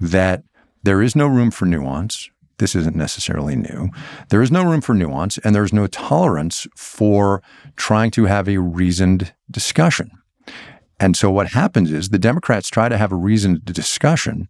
that 0.00 0.42
there 0.82 1.02
is 1.02 1.14
no 1.14 1.26
room 1.26 1.50
for 1.50 1.66
nuance. 1.66 2.28
This 2.58 2.74
isn't 2.74 2.96
necessarily 2.96 3.56
new. 3.56 3.90
There 4.28 4.42
is 4.42 4.50
no 4.50 4.64
room 4.64 4.80
for 4.80 4.94
nuance, 4.94 5.38
and 5.38 5.54
there's 5.54 5.72
no 5.72 5.86
tolerance 5.86 6.66
for 6.76 7.42
trying 7.76 8.10
to 8.12 8.26
have 8.26 8.48
a 8.48 8.58
reasoned 8.58 9.34
discussion. 9.50 10.10
And 11.00 11.16
so 11.16 11.30
what 11.30 11.48
happens 11.48 11.90
is 11.90 12.08
the 12.08 12.18
Democrats 12.18 12.68
try 12.68 12.88
to 12.88 12.98
have 12.98 13.10
a 13.10 13.16
reasoned 13.16 13.64
discussion, 13.64 14.48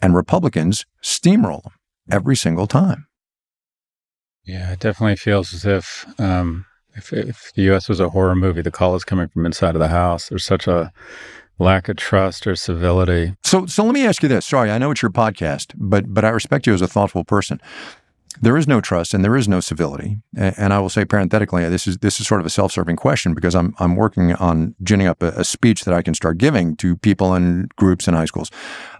and 0.00 0.14
Republicans 0.14 0.86
steamroll 1.02 1.62
them 1.64 1.72
every 2.10 2.36
single 2.36 2.66
time. 2.66 3.06
Yeah, 4.44 4.72
it 4.72 4.80
definitely 4.80 5.16
feels 5.16 5.52
as 5.52 5.64
if 5.64 6.06
um, 6.18 6.64
if, 6.98 7.12
if 7.12 7.52
the 7.54 7.62
U.S. 7.62 7.88
was 7.88 8.00
a 8.00 8.10
horror 8.10 8.34
movie, 8.34 8.62
the 8.62 8.70
call 8.70 8.94
is 8.94 9.04
coming 9.04 9.28
from 9.28 9.46
inside 9.46 9.74
of 9.74 9.80
the 9.80 9.88
house. 9.88 10.28
There's 10.28 10.44
such 10.44 10.66
a 10.66 10.92
lack 11.58 11.88
of 11.88 11.96
trust 11.96 12.46
or 12.46 12.54
civility. 12.54 13.34
So, 13.42 13.66
so 13.66 13.84
let 13.84 13.94
me 13.94 14.06
ask 14.06 14.22
you 14.22 14.28
this. 14.28 14.46
Sorry, 14.46 14.70
I 14.70 14.78
know 14.78 14.90
it's 14.90 15.02
your 15.02 15.10
podcast, 15.10 15.74
but 15.76 16.12
but 16.12 16.24
I 16.24 16.28
respect 16.30 16.66
you 16.66 16.74
as 16.74 16.82
a 16.82 16.88
thoughtful 16.88 17.24
person. 17.24 17.60
There 18.40 18.56
is 18.56 18.68
no 18.68 18.80
trust 18.80 19.14
and 19.14 19.24
there 19.24 19.36
is 19.36 19.48
no 19.48 19.58
civility. 19.58 20.18
And 20.36 20.72
I 20.72 20.78
will 20.78 20.90
say 20.90 21.04
parenthetically, 21.04 21.68
this 21.68 21.86
is 21.86 21.98
this 21.98 22.20
is 22.20 22.26
sort 22.28 22.40
of 22.40 22.46
a 22.46 22.50
self-serving 22.50 22.96
question 22.96 23.34
because 23.34 23.54
I'm 23.54 23.74
I'm 23.78 23.96
working 23.96 24.34
on 24.34 24.74
ginning 24.82 25.06
up 25.06 25.22
a, 25.22 25.28
a 25.28 25.44
speech 25.44 25.84
that 25.84 25.94
I 25.94 26.02
can 26.02 26.14
start 26.14 26.38
giving 26.38 26.76
to 26.76 26.96
people 26.96 27.34
and 27.34 27.74
groups 27.76 28.06
in 28.06 28.14
high 28.14 28.26
schools 28.26 28.50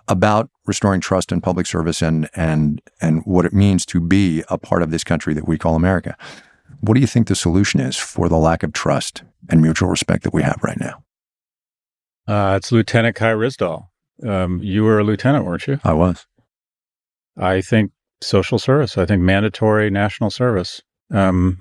about 0.09 0.51
restoring 0.67 1.01
trust 1.01 1.31
in 1.31 1.41
public 1.41 1.67
service 1.67 2.03
and 2.03 2.29
and 2.35 2.81
and 3.01 3.23
what 3.25 3.45
it 3.45 3.53
means 3.53 3.87
to 3.87 4.01
be 4.01 4.43
a 4.49 4.59
part 4.59 4.83
of 4.83 4.91
this 4.91 5.05
country 5.05 5.35
that 5.35 5.47
we 5.47 5.59
call 5.59 5.77
America. 5.77 6.17
What 6.81 6.95
do 6.95 7.01
you 7.01 7.07
think 7.07 7.27
the 7.27 7.35
solution 7.35 7.81
is 7.81 7.97
for 7.97 8.29
the 8.29 8.37
lack 8.37 8.63
of 8.63 8.73
trust 8.73 9.23
and 9.49 9.61
mutual 9.61 9.89
respect 9.89 10.25
that 10.25 10.35
we 10.35 10.43
have 10.43 10.61
right 10.63 10.79
now? 10.79 11.03
Uh, 12.27 12.57
it's 12.57 12.71
Lieutenant 12.71 13.17
Kai 13.17 13.33
Ryssdal. 13.33 13.89
Um, 14.27 14.61
you 14.63 14.85
were 14.85 14.99
a 14.99 15.05
lieutenant, 15.05 15.45
weren't 15.45 15.67
you? 15.67 15.81
I 15.85 15.93
was. 15.93 16.27
I 17.37 17.61
think 17.61 17.93
social 18.21 18.59
service. 18.59 18.99
I 18.99 19.07
think 19.07 19.23
mandatory 19.23 19.91
national 19.91 20.31
service. 20.31 20.83
Um, 21.11 21.59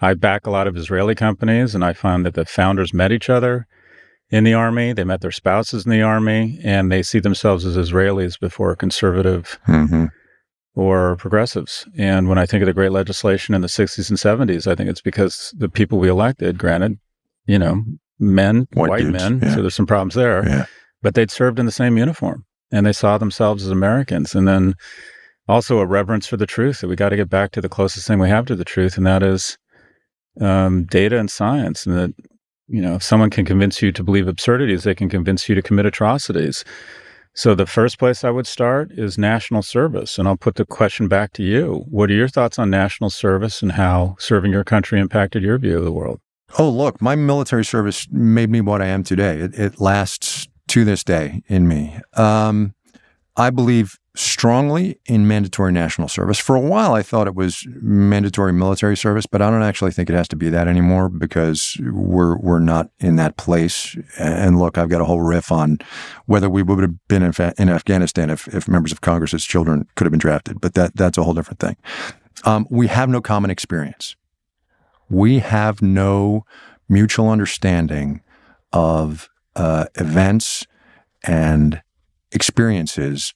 I 0.00 0.14
back 0.14 0.46
a 0.46 0.50
lot 0.50 0.66
of 0.66 0.76
Israeli 0.76 1.14
companies, 1.14 1.74
and 1.74 1.84
I 1.84 1.92
found 1.92 2.26
that 2.26 2.34
the 2.34 2.44
founders 2.44 2.92
met 2.92 3.12
each 3.12 3.30
other 3.30 3.66
in 4.30 4.44
the 4.44 4.54
army. 4.54 4.92
They 4.92 5.04
met 5.04 5.20
their 5.20 5.30
spouses 5.30 5.86
in 5.86 5.92
the 5.92 6.02
army, 6.02 6.58
and 6.64 6.90
they 6.90 7.02
see 7.02 7.20
themselves 7.20 7.64
as 7.64 7.76
Israelis 7.76 8.38
before 8.38 8.74
conservative 8.76 9.58
mm-hmm 9.66 10.06
or 10.74 11.16
progressives. 11.16 11.86
And 11.98 12.28
when 12.28 12.38
I 12.38 12.46
think 12.46 12.62
of 12.62 12.66
the 12.66 12.72
great 12.72 12.92
legislation 12.92 13.54
in 13.54 13.60
the 13.60 13.68
60s 13.68 14.08
and 14.08 14.18
70s, 14.18 14.66
I 14.66 14.74
think 14.74 14.88
it's 14.88 15.02
because 15.02 15.54
the 15.56 15.68
people 15.68 15.98
we 15.98 16.08
elected, 16.08 16.58
granted, 16.58 16.98
you 17.46 17.58
know, 17.58 17.82
men, 18.18 18.66
white, 18.72 18.90
white 18.90 19.06
men, 19.06 19.40
yeah. 19.42 19.54
so 19.54 19.60
there's 19.60 19.74
some 19.74 19.86
problems 19.86 20.14
there, 20.14 20.46
yeah. 20.46 20.66
but 21.02 21.14
they'd 21.14 21.30
served 21.30 21.58
in 21.58 21.66
the 21.66 21.72
same 21.72 21.98
uniform 21.98 22.44
and 22.70 22.86
they 22.86 22.92
saw 22.92 23.18
themselves 23.18 23.64
as 23.64 23.70
Americans. 23.70 24.34
And 24.34 24.48
then 24.48 24.74
also 25.48 25.78
a 25.78 25.86
reverence 25.86 26.26
for 26.26 26.36
the 26.36 26.46
truth 26.46 26.80
that 26.80 26.88
we 26.88 26.96
got 26.96 27.10
to 27.10 27.16
get 27.16 27.28
back 27.28 27.50
to 27.52 27.60
the 27.60 27.68
closest 27.68 28.06
thing 28.06 28.18
we 28.18 28.28
have 28.28 28.46
to 28.46 28.56
the 28.56 28.64
truth, 28.64 28.96
and 28.96 29.06
that 29.06 29.22
is 29.22 29.58
um, 30.40 30.84
data 30.84 31.18
and 31.18 31.30
science. 31.30 31.86
And 31.86 31.96
that, 31.96 32.14
you 32.68 32.80
know, 32.80 32.94
if 32.94 33.02
someone 33.02 33.30
can 33.30 33.44
convince 33.44 33.82
you 33.82 33.92
to 33.92 34.02
believe 34.02 34.28
absurdities, 34.28 34.84
they 34.84 34.94
can 34.94 35.08
convince 35.08 35.48
you 35.48 35.54
to 35.54 35.62
commit 35.62 35.86
atrocities. 35.86 36.64
So 37.34 37.54
the 37.54 37.66
first 37.66 37.98
place 37.98 38.24
I 38.24 38.30
would 38.30 38.46
start 38.46 38.92
is 38.92 39.16
national 39.16 39.62
service. 39.62 40.18
And 40.18 40.28
I'll 40.28 40.36
put 40.36 40.56
the 40.56 40.66
question 40.66 41.08
back 41.08 41.32
to 41.34 41.42
you. 41.42 41.84
What 41.88 42.10
are 42.10 42.14
your 42.14 42.28
thoughts 42.28 42.58
on 42.58 42.68
national 42.68 43.10
service 43.10 43.62
and 43.62 43.72
how 43.72 44.16
serving 44.18 44.52
your 44.52 44.64
country 44.64 45.00
impacted 45.00 45.42
your 45.42 45.58
view 45.58 45.78
of 45.78 45.84
the 45.84 45.92
world? 45.92 46.20
Oh, 46.58 46.68
look, 46.68 47.00
my 47.00 47.16
military 47.16 47.64
service 47.64 48.06
made 48.10 48.50
me 48.50 48.60
what 48.60 48.82
I 48.82 48.86
am 48.86 49.02
today. 49.02 49.38
It, 49.38 49.54
it 49.54 49.80
lasts 49.80 50.46
to 50.68 50.84
this 50.84 51.02
day 51.02 51.42
in 51.48 51.66
me. 51.66 51.98
Um, 52.14 52.74
I 53.36 53.48
believe 53.48 53.98
strongly 54.14 54.98
in 55.06 55.26
mandatory 55.26 55.72
national 55.72 56.06
service. 56.06 56.38
For 56.38 56.54
a 56.54 56.60
while, 56.60 56.92
I 56.92 57.02
thought 57.02 57.26
it 57.26 57.34
was 57.34 57.66
mandatory 57.80 58.52
military 58.52 58.96
service, 58.96 59.24
but 59.24 59.40
I 59.40 59.50
don't 59.50 59.62
actually 59.62 59.90
think 59.90 60.10
it 60.10 60.14
has 60.14 60.28
to 60.28 60.36
be 60.36 60.50
that 60.50 60.68
anymore 60.68 61.08
because 61.08 61.78
we're 61.80 62.36
we're 62.36 62.58
not 62.58 62.90
in 63.00 63.16
that 63.16 63.36
place. 63.36 63.96
And 64.18 64.58
look, 64.58 64.76
I've 64.76 64.90
got 64.90 65.00
a 65.00 65.06
whole 65.06 65.22
riff 65.22 65.50
on 65.50 65.78
whether 66.26 66.50
we 66.50 66.62
would 66.62 66.82
have 66.82 67.08
been 67.08 67.22
in, 67.22 67.32
in 67.58 67.68
Afghanistan 67.70 68.28
if, 68.28 68.48
if 68.48 68.68
members 68.68 68.92
of 68.92 69.00
Congress's 69.00 69.44
children 69.44 69.86
could 69.94 70.04
have 70.04 70.12
been 70.12 70.18
drafted, 70.18 70.60
but 70.60 70.74
that 70.74 70.94
that's 70.94 71.16
a 71.16 71.22
whole 71.22 71.34
different 71.34 71.60
thing. 71.60 71.76
Um, 72.44 72.66
we 72.70 72.88
have 72.88 73.08
no 73.08 73.20
common 73.20 73.50
experience. 73.50 74.16
We 75.08 75.38
have 75.38 75.80
no 75.80 76.44
mutual 76.88 77.30
understanding 77.30 78.20
of 78.72 79.30
uh, 79.56 79.86
events 79.94 80.66
and 81.24 81.82
experiences 82.32 83.34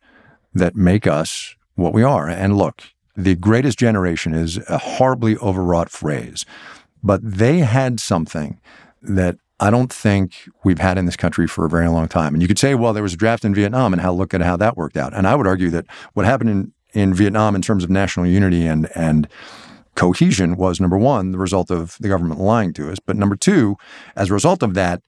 that 0.59 0.75
make 0.77 1.07
us 1.07 1.55
what 1.75 1.93
we 1.93 2.03
are. 2.03 2.29
And 2.29 2.57
look, 2.57 2.83
the 3.17 3.35
greatest 3.35 3.79
generation 3.79 4.35
is 4.35 4.59
a 4.69 4.79
horribly 4.79 5.37
overwrought 5.39 5.91
phrase, 5.91 6.45
but 7.03 7.21
they 7.23 7.59
had 7.59 8.01
something 8.01 8.61
that 9.03 9.37
I 9.59 9.71
don't 9.71 9.93
think 9.93 10.35
we've 10.65 10.79
had 10.79 10.99
in 10.99 11.07
this 11.07 11.17
country 11.17 11.47
for 11.47 11.65
a 11.65 11.71
very 11.71 11.89
long 11.89 12.09
time. 12.09 12.35
And 12.35 12.43
you 12.43 12.49
could 12.49 12.59
say, 12.59 12.75
well, 12.75 12.93
there 12.93 13.03
was 13.03 13.15
a 13.15 13.17
draft 13.17 13.45
in 13.45 13.55
Vietnam 13.55 13.93
and 13.93 14.03
how 14.03 14.13
look 14.13 14.35
at 14.35 14.43
how 14.43 14.57
that 14.59 14.77
worked 14.77 14.97
out. 14.97 15.15
And 15.15 15.27
I 15.27 15.35
would 15.35 15.47
argue 15.47 15.71
that 15.71 15.87
what 16.13 16.27
happened 16.27 16.51
in, 16.51 16.73
in 16.93 17.15
Vietnam 17.15 17.55
in 17.55 17.63
terms 17.63 17.85
of 17.85 17.91
national 17.91 18.27
unity 18.27 18.67
and 18.67 18.89
and 18.95 19.29
cohesion 19.95 20.57
was 20.57 20.79
number 20.79 20.99
one, 20.99 21.33
the 21.33 21.39
result 21.39 21.71
of 21.71 21.97
the 22.01 22.09
government 22.09 22.39
lying 22.39 22.75
to 22.75 22.91
us. 22.91 22.99
But 22.99 23.17
number 23.17 23.35
two, 23.35 23.77
as 24.15 24.29
a 24.29 24.35
result 24.35 24.63
of 24.63 24.75
that, 24.75 25.03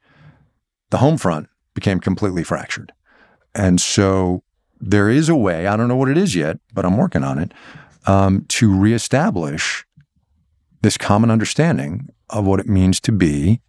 the 0.91 0.97
home 0.97 1.19
front 1.19 1.49
became 1.75 2.01
completely 2.01 2.43
fractured. 2.43 2.93
And 3.55 3.81
so 3.81 4.43
there 4.81 5.09
is 5.09 5.29
a 5.29 5.37
way, 5.37 5.67
I 5.67 5.77
don't 5.77 5.89
know 5.89 5.97
what 5.97 6.09
it 6.09 6.19
is 6.19 6.35
yet, 6.35 6.59
but 6.73 6.85
I'm 6.85 6.97
working 6.97 7.25
on 7.25 7.39
it, 7.39 7.53
um, 8.07 8.45
to 8.49 8.75
reestablish 8.75 9.85
this 10.83 10.97
common 10.97 11.31
understanding 11.31 12.09
of 12.31 12.47
what 12.47 12.61
it 12.61 12.67
means 12.67 13.01
to 13.01 13.13
be 13.13 13.61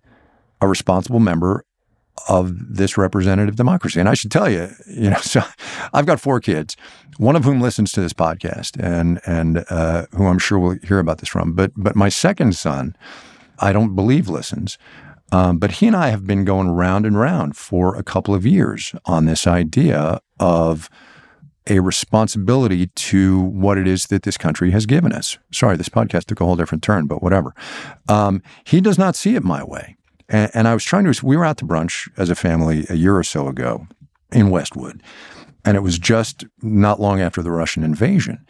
a 0.61 0.67
responsible 0.67 1.19
member 1.19 1.65
of 2.27 2.75
this 2.75 2.97
representative 2.97 3.55
democracy. 3.55 3.99
And 3.99 4.09
I 4.09 4.13
should 4.13 4.31
tell 4.31 4.49
you, 4.49 4.69
you 4.87 5.09
know, 5.09 5.17
so 5.21 5.41
I've 5.93 6.05
got 6.05 6.19
four 6.19 6.39
kids, 6.39 6.75
one 7.17 7.35
of 7.35 7.43
whom 7.43 7.61
listens 7.61 7.91
to 7.93 8.01
this 8.01 8.13
podcast, 8.13 8.81
and 8.81 9.19
and 9.25 9.65
uh, 9.69 10.05
who 10.11 10.27
I'm 10.27 10.39
sure 10.39 10.59
will 10.59 10.77
hear 10.83 10.99
about 10.99 11.19
this 11.19 11.29
from. 11.29 11.53
But 11.53 11.71
but 11.75 11.95
my 11.95 12.09
second 12.09 12.55
son, 12.55 12.95
I 13.59 13.71
don't 13.71 13.95
believe 13.95 14.27
listens. 14.27 14.77
Um, 15.31 15.59
but 15.59 15.73
he 15.73 15.85
and 15.85 15.95
I 15.95 16.09
have 16.09 16.25
been 16.25 16.43
going 16.43 16.69
round 16.69 17.05
and 17.05 17.19
round 17.19 17.55
for 17.55 17.95
a 17.95 18.01
couple 18.01 18.33
of 18.33 18.47
years 18.47 18.95
on 19.05 19.25
this 19.25 19.45
idea 19.45 20.21
of 20.39 20.89
a 21.67 21.79
responsibility 21.79 22.87
to 22.87 23.39
what 23.39 23.77
it 23.77 23.87
is 23.87 24.07
that 24.07 24.23
this 24.23 24.37
country 24.37 24.71
has 24.71 24.85
given 24.85 25.13
us. 25.13 25.37
Sorry, 25.51 25.77
this 25.77 25.89
podcast 25.89 26.25
took 26.25 26.41
a 26.41 26.45
whole 26.45 26.55
different 26.55 26.83
turn, 26.83 27.05
but 27.05 27.21
whatever. 27.21 27.53
Um, 28.07 28.41
he 28.63 28.81
does 28.81 28.97
not 28.97 29.15
see 29.15 29.35
it 29.35 29.43
my 29.43 29.63
way. 29.63 29.95
And, 30.27 30.51
and 30.53 30.67
I 30.67 30.73
was 30.73 30.83
trying 30.83 31.11
to, 31.11 31.25
we 31.25 31.37
were 31.37 31.45
out 31.45 31.57
to 31.57 31.65
brunch 31.65 32.09
as 32.17 32.29
a 32.29 32.35
family 32.35 32.85
a 32.89 32.95
year 32.95 33.15
or 33.15 33.23
so 33.23 33.47
ago 33.47 33.87
in 34.31 34.49
Westwood. 34.49 35.01
And 35.65 35.75
it 35.75 35.81
was 35.81 35.99
just 35.99 36.45
not 36.61 36.99
long 36.99 37.21
after 37.21 37.41
the 37.41 37.51
Russian 37.51 37.83
invasion. 37.83 38.45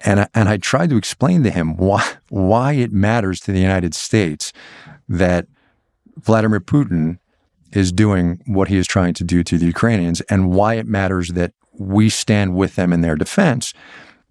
And 0.00 0.20
I, 0.20 0.28
and 0.34 0.48
I 0.48 0.56
tried 0.56 0.90
to 0.90 0.96
explain 0.96 1.42
to 1.42 1.50
him 1.50 1.76
why, 1.76 2.12
why 2.28 2.72
it 2.72 2.92
matters 2.92 3.40
to 3.40 3.52
the 3.52 3.60
United 3.60 3.94
States 3.94 4.52
that 5.08 5.46
Vladimir 6.16 6.60
Putin 6.60 7.18
is 7.74 7.92
doing 7.92 8.40
what 8.46 8.68
he 8.68 8.76
is 8.76 8.86
trying 8.86 9.14
to 9.14 9.24
do 9.24 9.42
to 9.44 9.58
the 9.58 9.66
Ukrainians 9.66 10.20
and 10.22 10.52
why 10.52 10.74
it 10.74 10.86
matters 10.86 11.28
that 11.30 11.52
we 11.78 12.08
stand 12.08 12.54
with 12.54 12.76
them 12.76 12.92
in 12.92 13.00
their 13.00 13.16
defense. 13.16 13.74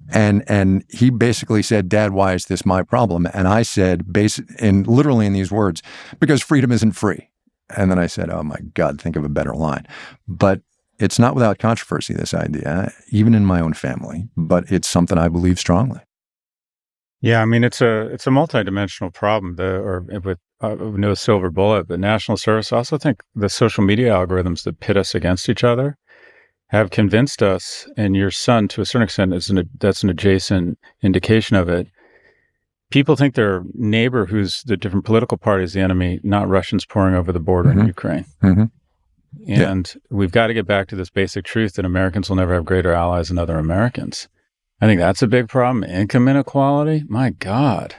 And 0.09 0.43
and 0.49 0.83
he 0.89 1.09
basically 1.09 1.61
said, 1.61 1.87
"Dad, 1.87 2.11
why 2.11 2.33
is 2.33 2.45
this 2.45 2.65
my 2.65 2.83
problem?" 2.83 3.27
And 3.33 3.47
I 3.47 3.61
said, 3.63 4.11
base 4.11 4.39
in 4.59 4.83
literally 4.83 5.25
in 5.25 5.33
these 5.33 5.51
words, 5.51 5.81
because 6.19 6.41
freedom 6.41 6.71
isn't 6.71 6.91
free. 6.93 7.29
And 7.75 7.89
then 7.89 7.99
I 7.99 8.07
said, 8.07 8.29
"Oh 8.29 8.43
my 8.43 8.59
God, 8.73 8.99
think 8.99 9.15
of 9.15 9.23
a 9.23 9.29
better 9.29 9.55
line." 9.55 9.87
But 10.27 10.61
it's 10.99 11.19
not 11.19 11.35
without 11.35 11.57
controversy. 11.57 12.13
This 12.13 12.33
idea, 12.33 12.91
even 13.09 13.33
in 13.33 13.45
my 13.45 13.61
own 13.61 13.73
family, 13.73 14.27
but 14.35 14.69
it's 14.69 14.89
something 14.89 15.17
I 15.17 15.29
believe 15.29 15.57
strongly. 15.57 16.01
Yeah, 17.21 17.41
I 17.41 17.45
mean 17.45 17.63
it's 17.63 17.79
a 17.79 18.07
it's 18.07 18.27
a 18.27 18.31
multidimensional 18.31 19.13
problem. 19.13 19.55
The, 19.55 19.63
or 19.63 20.05
eh, 20.11 20.17
with 20.17 20.39
uh, 20.63 20.75
no 20.75 21.13
silver 21.13 21.49
bullet, 21.49 21.87
but 21.87 21.99
national 21.99 22.37
service. 22.37 22.71
I 22.71 22.77
also 22.77 22.97
think 22.97 23.21
the 23.35 23.49
social 23.49 23.83
media 23.83 24.11
algorithms 24.11 24.63
that 24.63 24.79
pit 24.79 24.97
us 24.97 25.13
against 25.13 25.49
each 25.49 25.63
other 25.63 25.97
have 26.67 26.89
convinced 26.89 27.43
us, 27.43 27.87
and 27.97 28.15
your 28.15 28.31
son, 28.31 28.67
to 28.69 28.81
a 28.81 28.85
certain 28.85 29.03
extent, 29.03 29.33
is 29.33 29.49
an, 29.49 29.69
that's 29.79 30.03
an 30.03 30.09
adjacent 30.09 30.79
indication 31.01 31.55
of 31.55 31.69
it. 31.69 31.87
People 32.89 33.15
think 33.15 33.35
their 33.35 33.63
neighbor, 33.73 34.25
who's 34.25 34.63
the 34.63 34.77
different 34.77 35.05
political 35.05 35.37
party, 35.37 35.63
is 35.63 35.73
the 35.73 35.81
enemy, 35.81 36.19
not 36.23 36.47
Russians 36.47 36.85
pouring 36.85 37.15
over 37.15 37.31
the 37.31 37.39
border 37.39 37.69
mm-hmm. 37.69 37.81
in 37.81 37.87
Ukraine. 37.87 38.25
Mm-hmm. 38.41 38.63
And 39.47 39.91
yeah. 39.93 40.01
we've 40.09 40.31
got 40.31 40.47
to 40.47 40.53
get 40.53 40.65
back 40.65 40.87
to 40.87 40.95
this 40.95 41.09
basic 41.09 41.43
truth 41.43 41.73
that 41.73 41.85
Americans 41.85 42.29
will 42.29 42.37
never 42.37 42.53
have 42.53 42.65
greater 42.65 42.93
allies 42.93 43.27
than 43.27 43.37
other 43.37 43.57
Americans. 43.57 44.27
I 44.79 44.85
think 44.85 44.99
that's 44.99 45.21
a 45.21 45.27
big 45.27 45.49
problem. 45.49 45.83
Income 45.83 46.27
inequality, 46.27 47.03
my 47.07 47.31
God. 47.31 47.95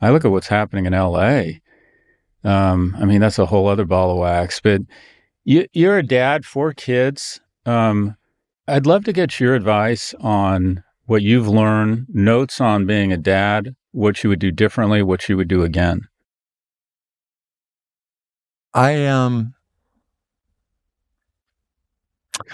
I 0.00 0.10
look 0.10 0.24
at 0.24 0.30
what's 0.30 0.48
happening 0.48 0.86
in 0.86 0.92
LA. 0.92 1.42
Um, 2.44 2.96
I 2.98 3.04
mean, 3.04 3.20
that's 3.20 3.38
a 3.38 3.46
whole 3.46 3.68
other 3.68 3.84
ball 3.84 4.12
of 4.12 4.18
wax. 4.18 4.60
But 4.60 4.82
you, 5.44 5.66
are 5.88 5.98
a 5.98 6.02
dad, 6.02 6.44
four 6.44 6.72
kids. 6.72 7.40
Um, 7.66 8.16
I'd 8.66 8.86
love 8.86 9.04
to 9.04 9.12
get 9.12 9.40
your 9.40 9.54
advice 9.54 10.14
on 10.20 10.84
what 11.06 11.22
you've 11.22 11.48
learned, 11.48 12.06
notes 12.10 12.60
on 12.60 12.86
being 12.86 13.12
a 13.12 13.16
dad, 13.16 13.74
what 13.92 14.22
you 14.22 14.30
would 14.30 14.38
do 14.38 14.50
differently, 14.50 15.02
what 15.02 15.28
you 15.28 15.36
would 15.36 15.48
do 15.48 15.62
again. 15.62 16.02
I 18.74 19.06
um 19.06 19.54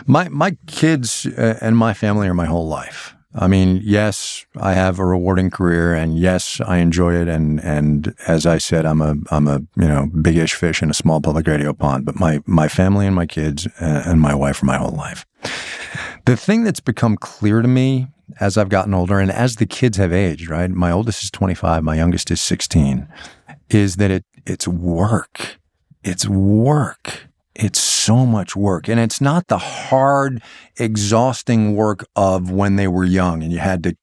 my 0.06 0.28
my 0.28 0.56
kids 0.66 1.26
uh, 1.26 1.58
and 1.60 1.76
my 1.76 1.94
family 1.94 2.28
are 2.28 2.34
my 2.34 2.46
whole 2.46 2.68
life. 2.68 3.13
I 3.36 3.48
mean, 3.48 3.80
yes, 3.82 4.46
I 4.56 4.74
have 4.74 4.98
a 4.98 5.04
rewarding 5.04 5.50
career, 5.50 5.92
and 5.92 6.16
yes, 6.16 6.60
I 6.60 6.78
enjoy 6.78 7.14
it. 7.14 7.28
And 7.28 7.62
and 7.64 8.14
as 8.28 8.46
I 8.46 8.58
said, 8.58 8.86
I'm 8.86 9.02
a 9.02 9.16
I'm 9.30 9.48
a 9.48 9.60
you 9.76 9.88
know 9.88 10.08
big-ish 10.22 10.54
fish 10.54 10.82
in 10.82 10.90
a 10.90 10.94
small 10.94 11.20
public 11.20 11.46
radio 11.46 11.72
pond. 11.72 12.04
But 12.04 12.16
my 12.16 12.40
my 12.46 12.68
family 12.68 13.06
and 13.06 13.14
my 13.14 13.26
kids 13.26 13.66
and 13.78 14.20
my 14.20 14.34
wife 14.34 14.62
are 14.62 14.66
my 14.66 14.76
whole 14.76 14.94
life. 14.94 15.26
The 16.26 16.36
thing 16.36 16.64
that's 16.64 16.80
become 16.80 17.16
clear 17.16 17.60
to 17.60 17.68
me 17.68 18.06
as 18.40 18.56
I've 18.56 18.68
gotten 18.68 18.94
older, 18.94 19.18
and 19.18 19.30
as 19.30 19.56
the 19.56 19.66
kids 19.66 19.96
have 19.96 20.12
aged, 20.12 20.48
right? 20.48 20.70
My 20.70 20.90
oldest 20.90 21.22
is 21.22 21.30
25, 21.30 21.82
my 21.82 21.94
youngest 21.94 22.30
is 22.30 22.40
16, 22.40 23.06
is 23.68 23.96
that 23.96 24.10
it 24.10 24.24
it's 24.46 24.68
work. 24.68 25.58
It's 26.02 26.28
work 26.28 27.28
it's 27.54 27.80
so 27.80 28.26
much 28.26 28.56
work. 28.56 28.88
And 28.88 28.98
it's 28.98 29.20
not 29.20 29.48
the 29.48 29.58
hard, 29.58 30.42
exhausting 30.76 31.76
work 31.76 32.04
of 32.16 32.50
when 32.50 32.76
they 32.76 32.88
were 32.88 33.04
young 33.04 33.42
and 33.42 33.52
you 33.52 33.58
had 33.58 33.82
to 33.84 33.96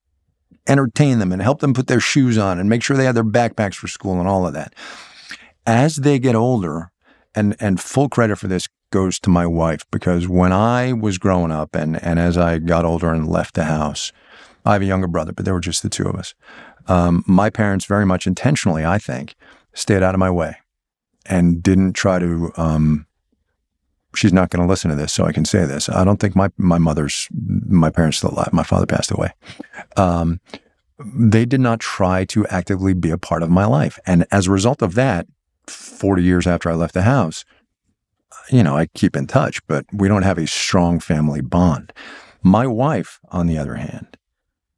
entertain 0.67 1.19
them 1.19 1.31
and 1.31 1.41
help 1.41 1.59
them 1.59 1.73
put 1.73 1.87
their 1.87 1.99
shoes 1.99 2.37
on 2.37 2.59
and 2.59 2.69
make 2.69 2.83
sure 2.83 2.95
they 2.95 3.05
had 3.05 3.15
their 3.15 3.23
backpacks 3.23 3.75
for 3.75 3.87
school 3.87 4.19
and 4.19 4.27
all 4.27 4.47
of 4.47 4.53
that. 4.53 4.73
As 5.65 5.97
they 5.97 6.19
get 6.19 6.35
older, 6.35 6.91
and, 7.35 7.55
and 7.59 7.79
full 7.79 8.09
credit 8.09 8.37
for 8.37 8.47
this 8.47 8.67
goes 8.91 9.19
to 9.19 9.29
my 9.29 9.45
wife 9.45 9.85
because 9.89 10.27
when 10.27 10.51
I 10.51 10.93
was 10.93 11.17
growing 11.17 11.51
up 11.51 11.75
and, 11.75 12.01
and 12.03 12.19
as 12.19 12.37
I 12.37 12.57
got 12.59 12.85
older 12.85 13.11
and 13.13 13.27
left 13.27 13.55
the 13.55 13.63
house, 13.65 14.11
I 14.65 14.73
have 14.73 14.81
a 14.81 14.85
younger 14.85 15.07
brother, 15.07 15.31
but 15.31 15.45
there 15.45 15.53
were 15.53 15.61
just 15.61 15.81
the 15.81 15.89
two 15.89 16.07
of 16.07 16.15
us. 16.15 16.33
Um, 16.87 17.23
my 17.25 17.49
parents 17.49 17.85
very 17.85 18.05
much 18.05 18.27
intentionally, 18.27 18.85
I 18.85 18.97
think, 18.97 19.35
stayed 19.73 20.03
out 20.03 20.13
of 20.13 20.19
my 20.19 20.29
way 20.29 20.57
and 21.25 21.63
didn't 21.63 21.93
try 21.93 22.19
to 22.19 22.51
um, 22.57 23.05
she's 24.15 24.33
not 24.33 24.49
going 24.49 24.61
to 24.61 24.69
listen 24.69 24.89
to 24.89 24.95
this, 24.95 25.13
so 25.13 25.25
I 25.25 25.31
can 25.31 25.45
say 25.45 25.65
this. 25.65 25.89
I 25.89 26.03
don't 26.03 26.19
think 26.19 26.35
my 26.35 26.49
my 26.57 26.77
mother's 26.77 27.27
my 27.31 27.89
parents 27.89 28.17
still 28.17 28.31
alive. 28.31 28.53
My 28.53 28.63
father 28.63 28.85
passed 28.85 29.11
away. 29.11 29.33
Um, 29.97 30.39
they 30.99 31.45
did 31.45 31.61
not 31.61 31.79
try 31.79 32.25
to 32.25 32.45
actively 32.47 32.93
be 32.93 33.09
a 33.09 33.17
part 33.17 33.43
of 33.43 33.49
my 33.49 33.65
life, 33.65 33.99
and 34.05 34.25
as 34.31 34.47
a 34.47 34.51
result 34.51 34.81
of 34.81 34.95
that, 34.95 35.27
forty 35.67 36.23
years 36.23 36.47
after 36.47 36.69
I 36.69 36.75
left 36.75 36.93
the 36.93 37.03
house, 37.03 37.45
you 38.49 38.63
know, 38.63 38.77
I 38.77 38.87
keep 38.87 39.15
in 39.15 39.27
touch, 39.27 39.65
but 39.67 39.85
we 39.93 40.07
don't 40.07 40.23
have 40.23 40.37
a 40.37 40.47
strong 40.47 40.99
family 40.99 41.41
bond. 41.41 41.93
My 42.43 42.65
wife, 42.67 43.19
on 43.29 43.47
the 43.47 43.57
other 43.57 43.75
hand, 43.75 44.17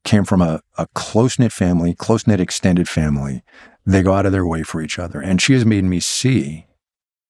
came 0.03 0.25
from 0.25 0.41
a, 0.41 0.61
a 0.77 0.87
close 0.93 1.39
knit 1.39 1.53
family, 1.53 1.93
close 1.93 2.27
knit 2.27 2.41
extended 2.41 2.89
family. 2.89 3.41
They 3.85 4.01
go 4.01 4.13
out 4.13 4.25
of 4.25 4.31
their 4.31 4.45
way 4.45 4.63
for 4.63 4.81
each 4.81 4.99
other, 4.99 5.21
and 5.21 5.41
she 5.41 5.53
has 5.53 5.65
made 5.65 5.83
me 5.83 5.99
see, 5.99 6.67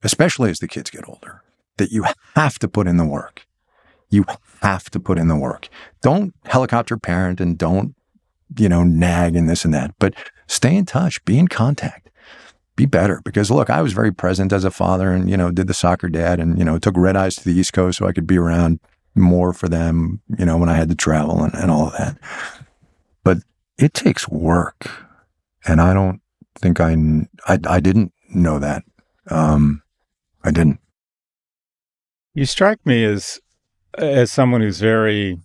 especially 0.03 0.49
as 0.49 0.59
the 0.59 0.67
kids 0.67 0.89
get 0.89 1.07
older 1.07 1.42
that 1.77 1.91
you 1.91 2.05
have 2.35 2.59
to 2.59 2.67
put 2.67 2.87
in 2.87 2.97
the 2.97 3.05
work. 3.05 3.45
You 4.09 4.25
have 4.61 4.89
to 4.91 4.99
put 4.99 5.17
in 5.17 5.27
the 5.27 5.35
work. 5.35 5.69
Don't 6.01 6.33
helicopter 6.45 6.97
parent 6.97 7.41
and 7.41 7.57
don't, 7.57 7.95
you 8.57 8.69
know, 8.69 8.83
nag 8.83 9.35
and 9.35 9.49
this 9.49 9.65
and 9.65 9.73
that, 9.73 9.95
but 9.99 10.13
stay 10.47 10.75
in 10.75 10.85
touch, 10.85 11.23
be 11.25 11.39
in 11.39 11.47
contact, 11.47 12.09
be 12.75 12.85
better. 12.85 13.21
Because 13.25 13.49
look, 13.49 13.69
I 13.69 13.81
was 13.81 13.93
very 13.93 14.13
present 14.13 14.53
as 14.53 14.63
a 14.63 14.71
father 14.71 15.11
and, 15.11 15.29
you 15.29 15.37
know, 15.37 15.51
did 15.51 15.67
the 15.67 15.73
soccer 15.73 16.09
dad 16.09 16.39
and, 16.39 16.59
you 16.59 16.65
know, 16.65 16.77
took 16.77 16.95
red 16.95 17.15
eyes 17.15 17.35
to 17.37 17.43
the 17.43 17.53
East 17.53 17.73
Coast 17.73 17.97
so 17.97 18.07
I 18.07 18.13
could 18.13 18.27
be 18.27 18.37
around 18.37 18.79
more 19.15 19.53
for 19.53 19.67
them, 19.67 20.21
you 20.37 20.45
know, 20.45 20.57
when 20.57 20.69
I 20.69 20.75
had 20.75 20.89
to 20.89 20.95
travel 20.95 21.43
and, 21.43 21.53
and 21.55 21.71
all 21.71 21.87
of 21.87 21.93
that. 21.97 22.17
But 23.23 23.39
it 23.77 23.93
takes 23.93 24.27
work. 24.27 24.89
And 25.65 25.79
I 25.79 25.93
don't 25.93 26.21
think 26.55 26.79
I, 26.79 26.95
I, 27.47 27.57
I 27.67 27.79
didn't 27.79 28.11
know 28.29 28.59
that. 28.59 28.83
Um, 29.29 29.81
I 30.43 30.51
didn't. 30.51 30.79
You 32.33 32.45
strike 32.45 32.83
me 32.85 33.03
as, 33.05 33.39
as 33.95 34.31
someone 34.31 34.61
who's 34.61 34.79
very, 34.79 35.37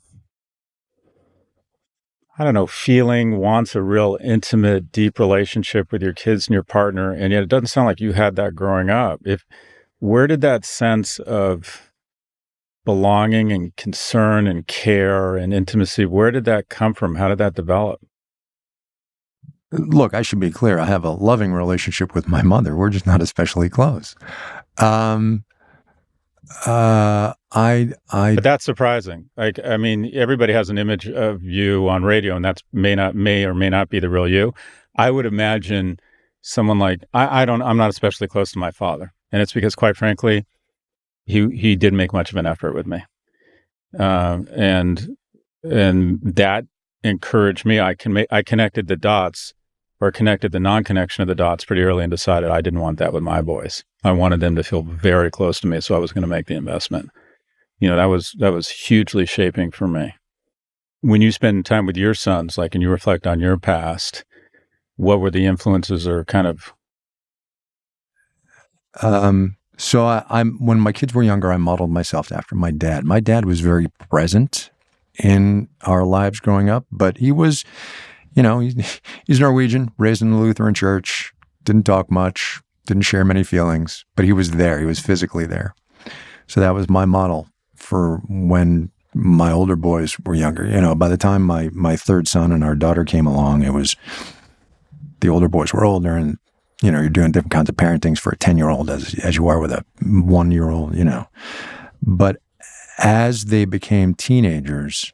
I 2.38 2.44
don't 2.44 2.54
know, 2.54 2.66
feeling, 2.66 3.36
wants 3.36 3.74
a 3.74 3.82
real 3.82 4.18
intimate, 4.22 4.90
deep 4.90 5.18
relationship 5.18 5.92
with 5.92 6.02
your 6.02 6.14
kids 6.14 6.46
and 6.46 6.54
your 6.54 6.62
partner. 6.62 7.12
And 7.12 7.32
yet 7.32 7.42
it 7.42 7.48
doesn't 7.50 7.66
sound 7.66 7.86
like 7.86 8.00
you 8.00 8.12
had 8.12 8.36
that 8.36 8.54
growing 8.54 8.88
up. 8.88 9.20
If, 9.26 9.44
where 9.98 10.26
did 10.26 10.40
that 10.40 10.64
sense 10.64 11.18
of 11.18 11.92
belonging 12.86 13.52
and 13.52 13.76
concern 13.76 14.46
and 14.46 14.66
care 14.66 15.36
and 15.36 15.52
intimacy, 15.52 16.06
where 16.06 16.30
did 16.30 16.46
that 16.46 16.70
come 16.70 16.94
from? 16.94 17.16
How 17.16 17.28
did 17.28 17.38
that 17.38 17.54
develop? 17.54 18.00
Look, 19.70 20.14
I 20.14 20.22
should 20.22 20.40
be 20.40 20.50
clear. 20.50 20.78
I 20.78 20.86
have 20.86 21.04
a 21.04 21.10
loving 21.10 21.52
relationship 21.52 22.14
with 22.14 22.28
my 22.28 22.40
mother. 22.40 22.74
We're 22.74 22.88
just 22.88 23.06
not 23.06 23.20
especially 23.20 23.68
close. 23.68 24.16
Um, 24.78 25.44
uh, 26.66 27.34
I, 27.52 27.92
I, 28.10 28.34
but 28.34 28.44
that's 28.44 28.64
surprising. 28.64 29.30
Like, 29.36 29.58
I 29.64 29.76
mean, 29.76 30.10
everybody 30.14 30.52
has 30.52 30.70
an 30.70 30.78
image 30.78 31.08
of 31.08 31.42
you 31.42 31.88
on 31.88 32.04
radio, 32.04 32.36
and 32.36 32.44
that's 32.44 32.62
may 32.72 32.94
not, 32.94 33.14
may 33.14 33.44
or 33.44 33.54
may 33.54 33.70
not 33.70 33.88
be 33.88 34.00
the 34.00 34.08
real 34.08 34.28
you. 34.28 34.54
I 34.96 35.10
would 35.10 35.26
imagine 35.26 35.98
someone 36.42 36.78
like 36.78 37.04
I, 37.14 37.42
I 37.42 37.44
don't. 37.44 37.62
I'm 37.62 37.76
not 37.76 37.90
especially 37.90 38.28
close 38.28 38.52
to 38.52 38.58
my 38.58 38.70
father, 38.70 39.12
and 39.30 39.42
it's 39.42 39.52
because, 39.52 39.74
quite 39.74 39.96
frankly, 39.96 40.46
he 41.24 41.48
he 41.50 41.76
didn't 41.76 41.98
make 41.98 42.12
much 42.12 42.30
of 42.30 42.36
an 42.36 42.46
effort 42.46 42.74
with 42.74 42.86
me, 42.86 43.04
uh, 43.98 44.40
and 44.54 45.08
and 45.62 46.18
that 46.22 46.64
encouraged 47.04 47.64
me. 47.64 47.80
I 47.80 47.94
can 47.94 48.12
make 48.12 48.26
I 48.30 48.42
connected 48.42 48.88
the 48.88 48.96
dots 48.96 49.54
or 50.00 50.12
connected 50.12 50.52
the 50.52 50.60
non-connection 50.60 51.22
of 51.22 51.28
the 51.28 51.34
dots 51.34 51.64
pretty 51.64 51.82
early 51.82 52.04
and 52.04 52.10
decided 52.10 52.50
I 52.50 52.60
didn't 52.60 52.80
want 52.80 52.98
that 52.98 53.12
with 53.12 53.22
my 53.22 53.42
boys. 53.42 53.82
I 54.04 54.12
wanted 54.12 54.40
them 54.40 54.54
to 54.56 54.62
feel 54.62 54.82
very 54.82 55.30
close 55.30 55.60
to 55.60 55.66
me, 55.66 55.80
so 55.80 55.94
I 55.94 55.98
was 55.98 56.12
going 56.12 56.22
to 56.22 56.28
make 56.28 56.46
the 56.46 56.54
investment. 56.54 57.10
You 57.80 57.88
know, 57.88 57.96
that 57.96 58.06
was 58.06 58.34
that 58.38 58.52
was 58.52 58.68
hugely 58.68 59.26
shaping 59.26 59.70
for 59.70 59.88
me. 59.88 60.14
When 61.00 61.22
you 61.22 61.30
spend 61.30 61.64
time 61.64 61.86
with 61.86 61.96
your 61.96 62.14
sons, 62.14 62.58
like, 62.58 62.74
and 62.74 62.82
you 62.82 62.90
reflect 62.90 63.26
on 63.26 63.40
your 63.40 63.56
past, 63.56 64.24
what 64.96 65.20
were 65.20 65.30
the 65.30 65.46
influences 65.46 66.06
or 66.06 66.24
kind 66.24 66.46
of? 66.46 66.72
Um, 69.00 69.56
so 69.76 70.06
I, 70.06 70.24
I'm 70.28 70.64
when 70.64 70.80
my 70.80 70.92
kids 70.92 71.14
were 71.14 71.22
younger, 71.22 71.52
I 71.52 71.56
modeled 71.56 71.90
myself 71.90 72.32
after 72.32 72.56
my 72.56 72.72
dad. 72.72 73.04
My 73.04 73.20
dad 73.20 73.44
was 73.44 73.60
very 73.60 73.86
present 74.10 74.70
in 75.22 75.68
our 75.82 76.04
lives 76.04 76.40
growing 76.40 76.68
up, 76.68 76.86
but 76.90 77.18
he 77.18 77.32
was, 77.32 77.64
you 78.38 78.42
know, 78.44 78.60
he's, 78.60 79.40
Norwegian, 79.40 79.90
raised 79.98 80.22
in 80.22 80.30
the 80.30 80.36
Lutheran 80.36 80.72
church, 80.72 81.32
didn't 81.64 81.82
talk 81.82 82.08
much, 82.08 82.60
didn't 82.86 83.02
share 83.02 83.24
many 83.24 83.42
feelings, 83.42 84.04
but 84.14 84.24
he 84.24 84.32
was 84.32 84.52
there. 84.52 84.78
He 84.78 84.86
was 84.86 85.00
physically 85.00 85.44
there. 85.44 85.74
So 86.46 86.60
that 86.60 86.72
was 86.72 86.88
my 86.88 87.04
model 87.04 87.48
for 87.74 88.18
when 88.28 88.92
my 89.12 89.50
older 89.50 89.74
boys 89.74 90.16
were 90.24 90.36
younger. 90.36 90.64
You 90.64 90.80
know, 90.80 90.94
by 90.94 91.08
the 91.08 91.16
time 91.16 91.42
my 91.42 91.70
my 91.72 91.96
third 91.96 92.28
son 92.28 92.52
and 92.52 92.62
our 92.62 92.76
daughter 92.76 93.04
came 93.04 93.26
along, 93.26 93.64
it 93.64 93.72
was 93.72 93.96
the 95.18 95.28
older 95.28 95.48
boys 95.48 95.72
were 95.72 95.84
older 95.84 96.14
and 96.14 96.38
you 96.80 96.92
know, 96.92 97.00
you're 97.00 97.10
doing 97.10 97.32
different 97.32 97.50
kinds 97.50 97.68
of 97.68 97.74
parentings 97.74 98.20
for 98.20 98.30
a 98.30 98.36
10 98.36 98.56
year 98.56 98.68
old 98.68 98.88
as, 98.88 99.14
as 99.14 99.34
you 99.34 99.48
are 99.48 99.58
with 99.58 99.72
a 99.72 99.84
one 100.00 100.52
year 100.52 100.70
old, 100.70 100.94
you 100.94 101.02
know. 101.02 101.26
But 102.00 102.36
as 102.98 103.46
they 103.46 103.64
became 103.64 104.14
teenagers, 104.14 105.12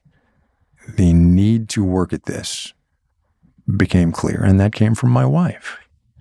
the 0.86 1.14
need 1.14 1.70
to 1.70 1.82
work 1.82 2.12
at 2.12 2.26
this 2.26 2.74
became 3.76 4.12
clear. 4.12 4.42
And 4.42 4.60
that 4.60 4.72
came 4.72 4.94
from 4.94 5.10
my 5.10 5.26
wife. 5.26 5.78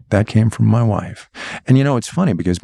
That 0.09 0.27
came 0.27 0.49
from 0.49 0.67
my 0.67 0.83
wife. 0.83 1.29
And 1.65 1.77
you 1.77 1.83
know, 1.83 1.97
it's 1.97 2.07
funny 2.07 2.33
because 2.33 2.59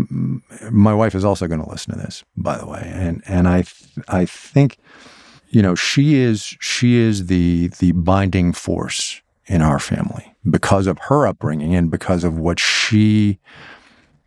my 0.72 0.94
wife 0.94 1.16
is 1.16 1.26
also 1.26 1.48
going 1.48 1.64
to 1.64 1.70
listen 1.70 1.94
to 1.94 2.00
this, 2.00 2.24
by 2.38 2.58
the 2.58 2.68
way. 2.68 2.84
And, 2.94 3.24
and 3.26 3.48
I, 3.48 3.64
I 4.08 4.26
think, 4.26 4.78
you 5.50 5.62
know, 5.62 5.74
she 5.74 6.16
is, 6.16 6.56
she 6.60 6.96
is 6.96 7.26
the, 7.26 7.70
the 7.80 7.94
binding 7.94 8.54
force 8.54 9.22
in 9.48 9.64
our 9.64 9.80
family 9.80 10.36
because 10.48 10.86
of 10.86 11.00
her 11.00 11.26
upbringing 11.26 11.74
and 11.74 11.90
because 11.90 12.24
of 12.24 12.38
what 12.38 12.60
she 12.60 13.40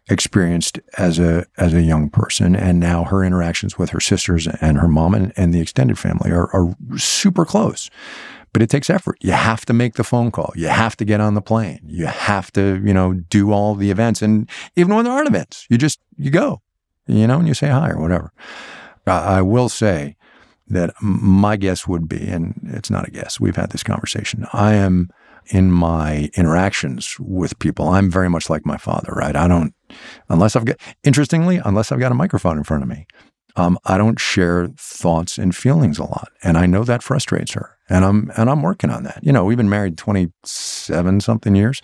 experienced 0.08 0.80
as 0.98 1.18
a 1.18 1.46
as 1.58 1.72
a 1.72 1.82
young 1.82 2.10
person 2.10 2.56
and 2.56 2.80
now 2.80 3.04
her 3.04 3.24
interactions 3.24 3.78
with 3.78 3.90
her 3.90 4.00
sisters 4.00 4.48
and 4.60 4.78
her 4.78 4.88
mom 4.88 5.14
and, 5.14 5.32
and 5.36 5.54
the 5.54 5.60
extended 5.60 5.96
family 5.96 6.30
are, 6.30 6.48
are 6.52 6.74
super 6.98 7.44
close 7.44 7.88
but 8.52 8.62
it 8.62 8.70
takes 8.70 8.90
effort. 8.90 9.16
You 9.20 9.32
have 9.32 9.64
to 9.66 9.72
make 9.72 9.94
the 9.94 10.04
phone 10.04 10.30
call. 10.30 10.52
You 10.56 10.68
have 10.68 10.96
to 10.98 11.04
get 11.04 11.20
on 11.20 11.34
the 11.34 11.42
plane. 11.42 11.80
You 11.86 12.06
have 12.06 12.52
to 12.52 12.80
you 12.84 12.94
know 12.94 13.14
do 13.14 13.52
all 13.52 13.74
the 13.74 13.90
events 13.90 14.22
and 14.22 14.48
even 14.76 14.94
when 14.94 15.04
there 15.04 15.14
aren't 15.14 15.28
events 15.28 15.66
you 15.70 15.78
just 15.78 16.00
you 16.16 16.30
go 16.30 16.60
you 17.06 17.26
know 17.26 17.38
and 17.38 17.48
you 17.48 17.54
say 17.54 17.68
hi 17.68 17.90
or 17.90 18.00
whatever. 18.00 18.32
I, 19.06 19.38
I 19.38 19.42
will 19.42 19.68
say 19.68 20.16
that 20.68 20.94
my 21.00 21.56
guess 21.56 21.86
would 21.86 22.08
be, 22.08 22.28
and 22.28 22.58
it's 22.64 22.90
not 22.90 23.06
a 23.06 23.10
guess, 23.10 23.38
we've 23.38 23.56
had 23.56 23.70
this 23.70 23.82
conversation. 23.82 24.46
I 24.52 24.74
am 24.74 25.10
in 25.46 25.70
my 25.70 26.30
interactions 26.34 27.16
with 27.18 27.58
people, 27.58 27.88
I'm 27.88 28.10
very 28.10 28.30
much 28.30 28.48
like 28.48 28.64
my 28.64 28.76
father, 28.76 29.12
right? 29.12 29.34
I 29.34 29.48
don't, 29.48 29.74
unless 30.28 30.54
I've 30.56 30.64
got, 30.64 30.76
interestingly, 31.04 31.60
unless 31.64 31.90
I've 31.90 31.98
got 31.98 32.12
a 32.12 32.16
microphone 32.16 32.58
in 32.58 32.64
front 32.64 32.82
of 32.82 32.88
me, 32.88 33.06
um, 33.56 33.78
I 33.84 33.98
don't 33.98 34.18
share 34.18 34.68
thoughts 34.78 35.36
and 35.36 35.54
feelings 35.54 35.98
a 35.98 36.04
lot, 36.04 36.30
and 36.42 36.56
I 36.56 36.66
know 36.66 36.84
that 36.84 37.02
frustrates 37.02 37.52
her, 37.52 37.76
and 37.92 38.06
I'm 38.06 38.32
and 38.38 38.48
I'm 38.48 38.62
working 38.62 38.88
on 38.88 39.02
that. 39.02 39.20
You 39.22 39.32
know, 39.32 39.44
we've 39.44 39.58
been 39.58 39.68
married 39.68 39.98
twenty 39.98 40.32
seven 40.44 41.20
something 41.20 41.54
years, 41.54 41.82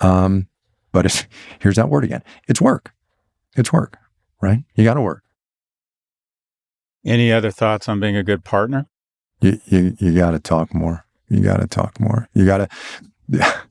um, 0.00 0.48
but 0.90 1.06
it's 1.06 1.24
here's 1.60 1.76
that 1.76 1.88
word 1.88 2.04
again. 2.04 2.22
It's 2.48 2.60
work. 2.60 2.92
It's 3.56 3.72
work, 3.72 3.96
right? 4.42 4.64
You 4.74 4.84
got 4.84 4.94
to 4.94 5.00
work. 5.00 5.22
Any 7.04 7.32
other 7.32 7.50
thoughts 7.50 7.88
on 7.88 8.00
being 8.00 8.16
a 8.16 8.24
good 8.24 8.44
partner? 8.44 8.86
You 9.40 9.60
you, 9.66 9.96
you 10.00 10.14
got 10.14 10.32
to 10.32 10.40
talk 10.40 10.74
more. 10.74 11.06
You 11.28 11.40
got 11.40 11.60
to 11.60 11.68
talk 11.68 12.00
more. 12.00 12.28
You 12.34 12.44
got 12.44 12.68
to. 13.30 13.62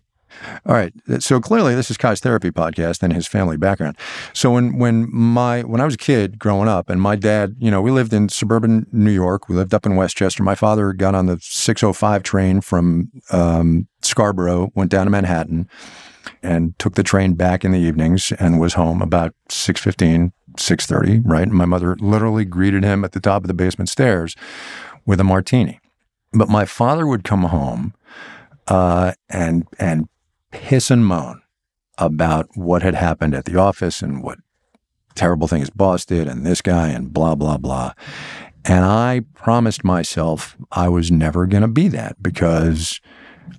All 0.66 0.74
right. 0.74 0.94
So 1.20 1.40
clearly, 1.40 1.76
this 1.76 1.92
is 1.92 1.98
Kai's 1.98 2.20
therapy 2.20 2.52
podcast 2.52 3.04
and 3.04 3.14
his 3.14 3.28
family 3.28 3.58
background. 3.58 3.98
So 4.34 4.52
when 4.52 4.78
when 4.78 5.08
my 5.14 5.64
when 5.64 5.82
I 5.82 5.86
was 5.86 5.96
a 5.96 5.98
kid 5.98 6.40
growing 6.40 6.68
up, 6.68 6.90
and 6.90 7.02
my 7.02 7.16
dad, 7.16 7.56
you 7.60 7.72
know, 7.72 7.82
we 7.82 7.92
lived 7.92 8.14
in 8.14 8.30
suburban 8.30 8.88
New 8.92 9.12
York. 9.12 9.50
We 9.50 9.56
lived 9.56 9.74
up 9.74 9.86
in 9.86 9.96
Westchester. 9.96 10.44
My 10.44 10.56
father 10.56 10.94
got 10.94 11.16
on 11.16 11.26
the 11.26 11.40
605 11.42 12.24
train 12.24 12.62
from 12.62 13.12
um, 13.32 13.88
Scarborough, 14.02 14.72
went 14.76 14.92
down 14.92 15.06
to 15.06 15.12
Manhattan, 15.12 15.68
and 16.42 16.78
took 16.80 16.96
the 16.96 17.04
train 17.04 17.34
back 17.34 17.66
in 17.66 17.72
the 17.72 17.80
evenings, 17.80 18.32
and 18.34 18.60
was 18.60 18.74
home 18.74 19.02
about 19.02 19.34
6:15, 19.50 20.32
6:30, 20.58 21.22
right? 21.26 21.44
And 21.44 21.54
my 21.54 21.66
mother 21.66 21.96
literally 22.00 22.46
greeted 22.46 22.84
him 22.84 23.04
at 23.04 23.12
the 23.12 23.20
top 23.20 23.44
of 23.44 23.48
the 23.48 23.54
basement 23.54 23.90
stairs 23.90 24.36
with 25.06 25.20
a 25.20 25.24
martini. 25.24 25.80
But 26.32 26.50
my 26.50 26.66
father 26.66 27.08
would 27.08 27.24
come 27.24 27.44
home 27.44 27.94
uh, 28.70 29.14
and 29.30 29.68
and 29.78 30.08
piss 30.52 30.92
and 30.92 31.06
moan 31.06 31.42
about 31.98 32.48
what 32.56 32.82
had 32.82 32.96
happened 32.96 33.34
at 33.34 33.46
the 33.46 33.58
office 33.58 34.02
and 34.02 34.24
what 34.24 34.40
terrible 35.16 35.48
thing 35.48 35.60
his 35.60 35.70
boss 35.70 36.06
did 36.06 36.28
and 36.28 36.46
this 36.46 36.62
guy 36.62 36.90
and 36.90 37.14
blah 37.14 37.36
blah 37.36 37.58
blah. 37.58 37.94
And 38.66 38.86
I 38.86 39.22
promised 39.34 39.84
myself 39.84 40.58
I 40.72 40.90
was 40.90 41.12
never 41.12 41.46
going 41.46 41.62
to 41.62 41.68
be 41.68 41.88
that 41.90 42.22
because 42.22 43.00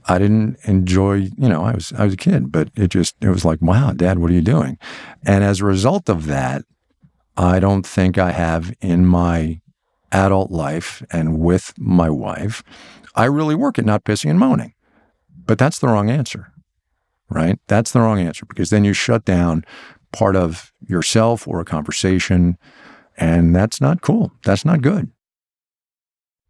I 0.06 0.18
didn't 0.18 0.58
enjoy, 0.64 1.28
you 1.36 1.48
know, 1.48 1.62
I 1.62 1.72
was 1.72 1.92
I 1.92 2.04
was 2.04 2.14
a 2.14 2.18
kid, 2.18 2.52
but 2.52 2.70
it 2.76 2.88
just 2.88 3.16
it 3.20 3.28
was 3.28 3.44
like, 3.44 3.60
wow, 3.60 3.92
dad, 3.92 4.18
what 4.18 4.30
are 4.30 4.34
you 4.34 4.40
doing? 4.40 4.78
And 5.24 5.44
as 5.44 5.60
a 5.60 5.66
result 5.66 6.08
of 6.08 6.26
that, 6.26 6.64
I 7.36 7.60
don't 7.60 7.86
think 7.86 8.18
I 8.18 8.32
have 8.32 8.72
in 8.80 9.06
my 9.06 9.60
adult 10.12 10.50
life 10.50 11.02
and 11.10 11.38
with 11.38 11.72
my 11.78 12.10
wife, 12.10 12.62
I 13.14 13.24
really 13.26 13.54
work 13.54 13.78
at 13.78 13.84
not 13.84 14.04
pissing 14.04 14.30
and 14.30 14.38
moaning. 14.38 14.74
But 15.46 15.58
that's 15.58 15.78
the 15.78 15.88
wrong 15.88 16.10
answer, 16.10 16.52
right? 17.30 17.58
That's 17.66 17.92
the 17.92 18.00
wrong 18.00 18.18
answer 18.18 18.46
because 18.46 18.70
then 18.70 18.84
you 18.84 18.92
shut 18.92 19.24
down 19.24 19.64
part 20.12 20.36
of 20.36 20.72
yourself 20.86 21.46
or 21.46 21.60
a 21.60 21.64
conversation, 21.64 22.58
and 23.16 23.54
that's 23.54 23.80
not 23.80 24.02
cool. 24.02 24.32
That's 24.44 24.64
not 24.64 24.82
good. 24.82 25.10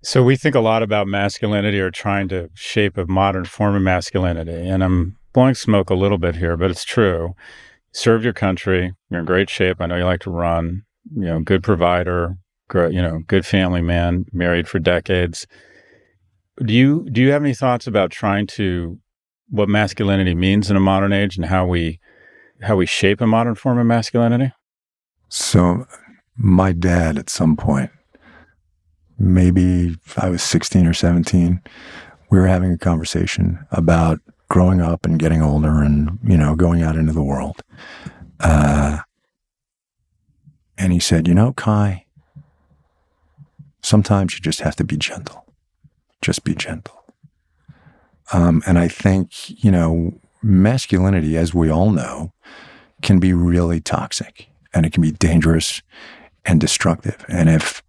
So 0.03 0.23
we 0.23 0.37
think 0.37 0.55
a 0.55 0.61
lot 0.61 0.83
about 0.83 1.07
masculinity 1.07 1.79
or 1.79 1.91
trying 1.91 2.29
to 2.29 2.49
shape 2.55 2.97
a 2.97 3.07
modern 3.07 3.45
form 3.45 3.77
of 3.77 3.83
masculinity. 3.83 4.67
And 4.69 4.83
I'm 4.83 5.19
blowing 5.35 5.55
smoke 5.55 5.91
a 5.91 5.95
little 5.95 6.17
bit 6.17 6.37
here, 6.37 6.57
but 6.57 6.71
it's 6.71 6.85
true 6.85 7.35
served 7.93 8.25
your 8.25 8.33
country. 8.33 8.95
You're 9.11 9.21
in 9.21 9.27
great 9.27 9.51
shape. 9.51 9.79
I 9.81 9.87
know 9.87 9.97
you 9.97 10.05
like 10.05 10.21
to 10.21 10.31
run. 10.31 10.83
You 11.15 11.25
know, 11.25 11.41
good 11.41 11.63
provider. 11.63 12.37
You 12.73 13.03
know, 13.03 13.21
good 13.27 13.45
family 13.45 13.83
man. 13.83 14.27
Married 14.33 14.69
for 14.69 14.79
decades. 14.79 15.47
Do 16.65 16.73
you 16.73 17.09
do 17.11 17.21
you 17.21 17.31
have 17.33 17.43
any 17.43 17.55
thoughts 17.55 17.87
about 17.87 18.11
trying 18.11 18.47
to 18.49 18.99
what 19.51 19.69
masculinity 19.69 20.35
means 20.35 20.71
in 20.71 20.77
a 20.77 20.81
modern 20.81 21.13
age 21.13 21.37
and 21.37 21.47
how 21.47 21.67
we 21.67 22.01
how 22.63 22.77
we 22.77 22.87
shape 22.87 23.21
a 23.21 23.27
modern 23.27 23.55
form 23.55 23.79
of 23.79 23.87
masculinity? 23.87 24.53
So, 25.29 25.87
my 26.37 26.73
dad 26.73 27.19
at 27.19 27.31
some 27.31 27.57
point 27.57 27.91
maybe 29.21 29.97
I 30.17 30.31
was 30.31 30.43
16 30.43 30.87
or 30.87 30.95
17. 30.95 31.61
We 32.31 32.39
were 32.39 32.47
having 32.47 32.73
a 32.73 32.79
conversation 32.79 33.65
about 33.71 34.21
growing 34.49 34.81
up 34.81 35.05
and 35.05 35.19
getting 35.19 35.43
older 35.43 35.83
and, 35.83 36.19
you 36.25 36.37
know, 36.37 36.57
going 36.57 36.83
out 36.83 36.97
into 36.97 37.13
the 37.13 37.23
world. 37.23 37.63
Uh, 38.41 39.01
and 40.79 40.93
he 40.93 40.99
said, 40.99 41.29
You 41.29 41.35
know, 41.35 41.53
Kai, 41.53 42.07
sometimes 43.83 44.35
you 44.35 44.41
just 44.41 44.63
have 44.63 44.75
to 44.77 44.85
be 44.85 44.97
gentle. 44.97 45.45
Just 46.23 46.43
be 46.43 46.55
gentle. 46.55 47.00
Um, 48.33 48.63
and 48.67 48.79
I 48.79 48.89
think, 48.89 49.65
you 49.65 49.71
know, 49.71 50.19
masculinity, 50.43 51.37
as 51.37 51.53
we 51.53 51.71
all 51.71 51.91
know, 51.91 52.33
can 53.03 53.19
be 53.19 53.33
really 53.33 53.81
toxic 53.81 54.49
and 54.73 54.87
it 54.87 54.93
can 54.93 55.03
be 55.03 55.11
dangerous 55.11 55.83
and 56.45 56.61
destructive. 56.61 57.25
And 57.29 57.49
if, 57.49 57.83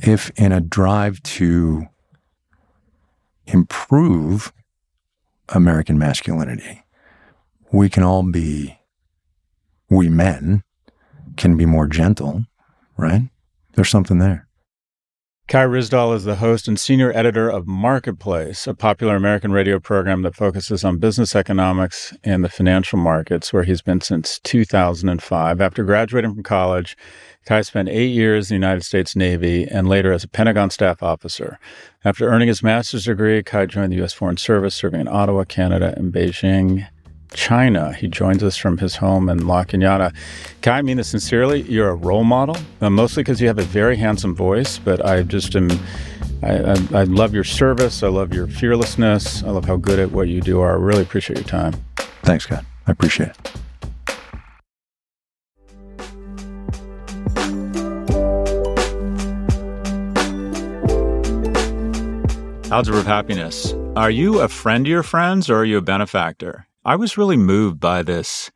if 0.00 0.30
in 0.36 0.52
a 0.52 0.60
drive 0.60 1.22
to 1.22 1.86
improve 3.46 4.52
American 5.50 5.98
masculinity, 5.98 6.82
we 7.72 7.88
can 7.88 8.02
all 8.02 8.22
be, 8.22 8.78
we 9.88 10.08
men 10.08 10.62
can 11.36 11.56
be 11.56 11.66
more 11.66 11.86
gentle, 11.86 12.44
right? 12.96 13.30
There's 13.74 13.90
something 13.90 14.18
there. 14.18 14.47
Kai 15.48 15.64
Ryssdal 15.64 16.14
is 16.14 16.24
the 16.24 16.34
host 16.34 16.68
and 16.68 16.78
senior 16.78 17.10
editor 17.16 17.48
of 17.48 17.66
Marketplace, 17.66 18.66
a 18.66 18.74
popular 18.74 19.16
American 19.16 19.50
radio 19.50 19.80
program 19.80 20.20
that 20.20 20.36
focuses 20.36 20.84
on 20.84 20.98
business 20.98 21.34
economics 21.34 22.14
and 22.22 22.44
the 22.44 22.50
financial 22.50 22.98
markets, 22.98 23.50
where 23.50 23.62
he's 23.62 23.80
been 23.80 24.02
since 24.02 24.40
2005. 24.40 25.60
After 25.62 25.84
graduating 25.84 26.34
from 26.34 26.42
college, 26.42 26.98
Kai 27.46 27.62
spent 27.62 27.88
eight 27.88 28.10
years 28.10 28.50
in 28.50 28.60
the 28.60 28.66
United 28.66 28.84
States 28.84 29.16
Navy 29.16 29.64
and 29.64 29.88
later 29.88 30.12
as 30.12 30.22
a 30.22 30.28
Pentagon 30.28 30.68
staff 30.68 31.02
officer. 31.02 31.58
After 32.04 32.28
earning 32.28 32.48
his 32.48 32.62
master's 32.62 33.06
degree, 33.06 33.42
Kai 33.42 33.64
joined 33.64 33.92
the 33.92 33.96
U.S. 33.96 34.12
Foreign 34.12 34.36
Service, 34.36 34.74
serving 34.74 35.00
in 35.00 35.08
Ottawa, 35.08 35.44
Canada, 35.44 35.94
and 35.96 36.12
Beijing. 36.12 36.86
China. 37.32 37.92
He 37.92 38.08
joins 38.08 38.42
us 38.42 38.56
from 38.56 38.78
his 38.78 38.96
home 38.96 39.28
in 39.28 39.46
La 39.46 39.64
Cañada. 39.64 40.14
Kai, 40.62 40.78
I 40.78 40.82
mean 40.82 40.96
this 40.96 41.08
sincerely. 41.08 41.62
You're 41.62 41.90
a 41.90 41.94
role 41.94 42.24
model, 42.24 42.56
uh, 42.80 42.90
mostly 42.90 43.22
because 43.22 43.40
you 43.40 43.48
have 43.48 43.58
a 43.58 43.64
very 43.64 43.96
handsome 43.96 44.34
voice, 44.34 44.78
but 44.78 45.04
I 45.04 45.22
just 45.22 45.54
am. 45.56 45.70
I, 46.42 46.58
I, 46.58 46.76
I, 46.94 47.04
love 47.04 47.34
your 47.34 47.42
service. 47.42 48.04
I 48.04 48.08
love 48.08 48.32
your 48.32 48.46
fearlessness. 48.46 49.42
I 49.42 49.50
love 49.50 49.64
how 49.64 49.76
good 49.76 49.98
at 49.98 50.12
what 50.12 50.28
you 50.28 50.40
do 50.40 50.60
are. 50.60 50.70
I 50.70 50.80
really 50.80 51.02
appreciate 51.02 51.36
your 51.36 51.48
time. 51.48 51.74
Thanks, 52.22 52.46
God. 52.46 52.64
I 52.86 52.92
appreciate 52.92 53.30
it. 53.30 53.52
Algebra 62.70 63.00
of 63.00 63.06
Happiness. 63.06 63.74
Are 63.96 64.10
you 64.10 64.40
a 64.40 64.48
friend 64.48 64.84
to 64.84 64.90
your 64.90 65.02
friends 65.02 65.50
or 65.50 65.56
are 65.56 65.64
you 65.64 65.78
a 65.78 65.82
benefactor? 65.82 66.67
I 66.88 66.96
was 66.96 67.18
really 67.18 67.36
moved 67.36 67.80
by 67.80 68.02
this 68.02 68.50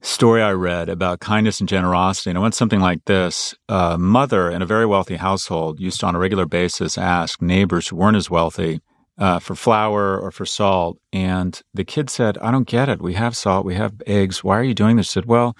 story 0.00 0.40
I 0.40 0.52
read 0.52 0.88
about 0.88 1.20
kindness 1.20 1.60
and 1.60 1.68
generosity. 1.68 2.30
And 2.30 2.38
it 2.38 2.40
went 2.40 2.54
something 2.54 2.80
like 2.80 3.04
this 3.04 3.54
A 3.68 3.98
mother 3.98 4.48
in 4.48 4.62
a 4.62 4.66
very 4.66 4.86
wealthy 4.86 5.16
household 5.16 5.78
used 5.78 6.00
to, 6.00 6.06
on 6.06 6.14
a 6.14 6.18
regular 6.18 6.46
basis, 6.46 6.96
ask 6.96 7.42
neighbors 7.42 7.88
who 7.88 7.96
weren't 7.96 8.16
as 8.16 8.30
wealthy 8.30 8.80
uh, 9.18 9.40
for 9.40 9.54
flour 9.54 10.18
or 10.18 10.30
for 10.30 10.46
salt. 10.46 10.96
And 11.12 11.60
the 11.74 11.84
kid 11.84 12.08
said, 12.08 12.38
I 12.38 12.50
don't 12.50 12.66
get 12.66 12.88
it. 12.88 13.02
We 13.02 13.12
have 13.12 13.36
salt, 13.36 13.66
we 13.66 13.74
have 13.74 14.00
eggs. 14.06 14.42
Why 14.42 14.58
are 14.58 14.64
you 14.64 14.72
doing 14.72 14.96
this? 14.96 15.08
She 15.08 15.12
said, 15.12 15.26
Well, 15.26 15.54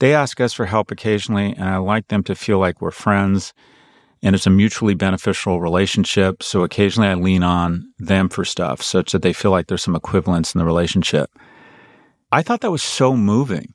they 0.00 0.12
ask 0.12 0.40
us 0.40 0.52
for 0.52 0.66
help 0.66 0.90
occasionally, 0.90 1.54
and 1.56 1.68
I 1.68 1.76
like 1.76 2.08
them 2.08 2.24
to 2.24 2.34
feel 2.34 2.58
like 2.58 2.80
we're 2.80 2.90
friends 2.90 3.54
and 4.22 4.34
it's 4.34 4.46
a 4.46 4.50
mutually 4.50 4.94
beneficial 4.94 5.60
relationship. 5.60 6.42
So 6.42 6.62
occasionally 6.62 7.08
I 7.08 7.14
lean 7.14 7.42
on 7.42 7.92
them 7.98 8.28
for 8.28 8.44
stuff 8.44 8.82
such 8.82 9.12
that 9.12 9.22
they 9.22 9.32
feel 9.32 9.50
like 9.50 9.66
there's 9.66 9.82
some 9.82 9.96
equivalence 9.96 10.54
in 10.54 10.58
the 10.58 10.64
relationship. 10.64 11.30
I 12.32 12.42
thought 12.42 12.60
that 12.60 12.70
was 12.70 12.82
so 12.82 13.16
moving. 13.16 13.74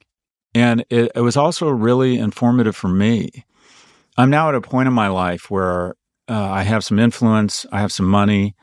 And 0.54 0.86
it, 0.90 1.12
it 1.16 1.22
was 1.22 1.36
also 1.36 1.70
really 1.70 2.18
informative 2.18 2.76
for 2.76 2.88
me. 2.88 3.30
I'm 4.18 4.30
now 4.30 4.48
at 4.48 4.56
a 4.56 4.62
point 4.62 4.88
in 4.88 4.94
my 4.94 5.10
life 5.10 5.52
where 5.52 5.96
uh, 6.30 6.50
I 6.50 6.64
have 6.64 6.84
some 6.84 7.00
influence, 7.00 7.66
I 7.72 7.82
have 7.82 7.92
some 7.92 8.06
money. 8.06 8.56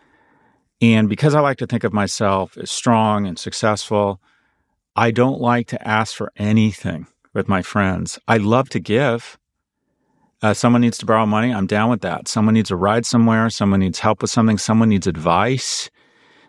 And 0.80 1.08
because 1.08 1.34
I 1.34 1.40
like 1.40 1.58
to 1.58 1.66
think 1.66 1.84
of 1.84 1.92
myself 1.92 2.56
as 2.56 2.70
strong 2.70 3.26
and 3.26 3.38
successful, 3.38 4.20
I 4.96 5.10
don't 5.10 5.40
like 5.40 5.68
to 5.68 5.88
ask 5.88 6.14
for 6.14 6.32
anything 6.36 7.06
with 7.34 7.48
my 7.48 7.62
friends. 7.62 8.18
I 8.26 8.38
love 8.38 8.68
to 8.70 8.80
give. 8.80 9.38
Uh, 10.42 10.52
someone 10.52 10.80
needs 10.80 10.98
to 10.98 11.06
borrow 11.06 11.24
money. 11.24 11.54
I'm 11.54 11.68
down 11.68 11.88
with 11.88 12.00
that. 12.00 12.26
Someone 12.26 12.54
needs 12.54 12.70
a 12.70 12.76
ride 12.76 13.06
somewhere. 13.06 13.48
Someone 13.48 13.80
needs 13.80 14.00
help 14.00 14.22
with 14.22 14.30
something. 14.30 14.58
Someone 14.58 14.88
needs 14.88 15.06
advice. 15.06 15.88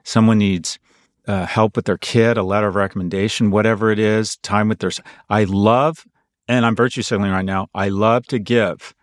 Someone 0.04 0.40
needs 0.40 0.80
uh, 1.28 1.46
help 1.46 1.76
with 1.76 1.86
their 1.86 2.00
kid, 2.00 2.38
a 2.38 2.44
letter 2.44 2.68
of 2.68 2.76
recommendation, 2.76 3.52
whatever 3.52 3.92
it 3.92 4.00
is, 4.00 4.38
time 4.38 4.68
with 4.68 4.80
their. 4.80 4.92
I 5.30 5.44
love, 5.46 6.06
and 6.48 6.66
I'm 6.66 6.76
virtue 6.76 7.04
signaling 7.04 7.32
right 7.32 7.46
now, 7.46 7.68
I 7.74 7.90
love 7.90 8.26
to 8.28 8.40
give. 8.40 8.94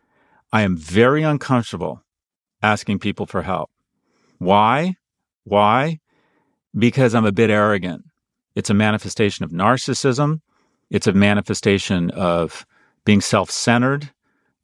I 0.53 0.63
am 0.63 0.77
very 0.77 1.23
uncomfortable 1.23 2.03
asking 2.63 2.99
people 2.99 3.27
for 3.27 3.43
help. 3.43 3.71
Why? 4.39 4.97
Why? 5.45 6.01
Because 6.77 7.15
I'm 7.15 7.25
a 7.25 7.33
bit 7.33 7.49
arrogant. 7.49 8.05
It's 8.57 8.71
a 8.71 8.75
manifestation 8.75 9.45
of 9.45 9.53
narcissism. 9.53 10.41
It's 10.91 11.07
a 11.07 11.13
manifestation 11.13 12.11
of 12.11 12.67
being 13.05 13.21
self 13.21 13.51
centered 13.51 14.11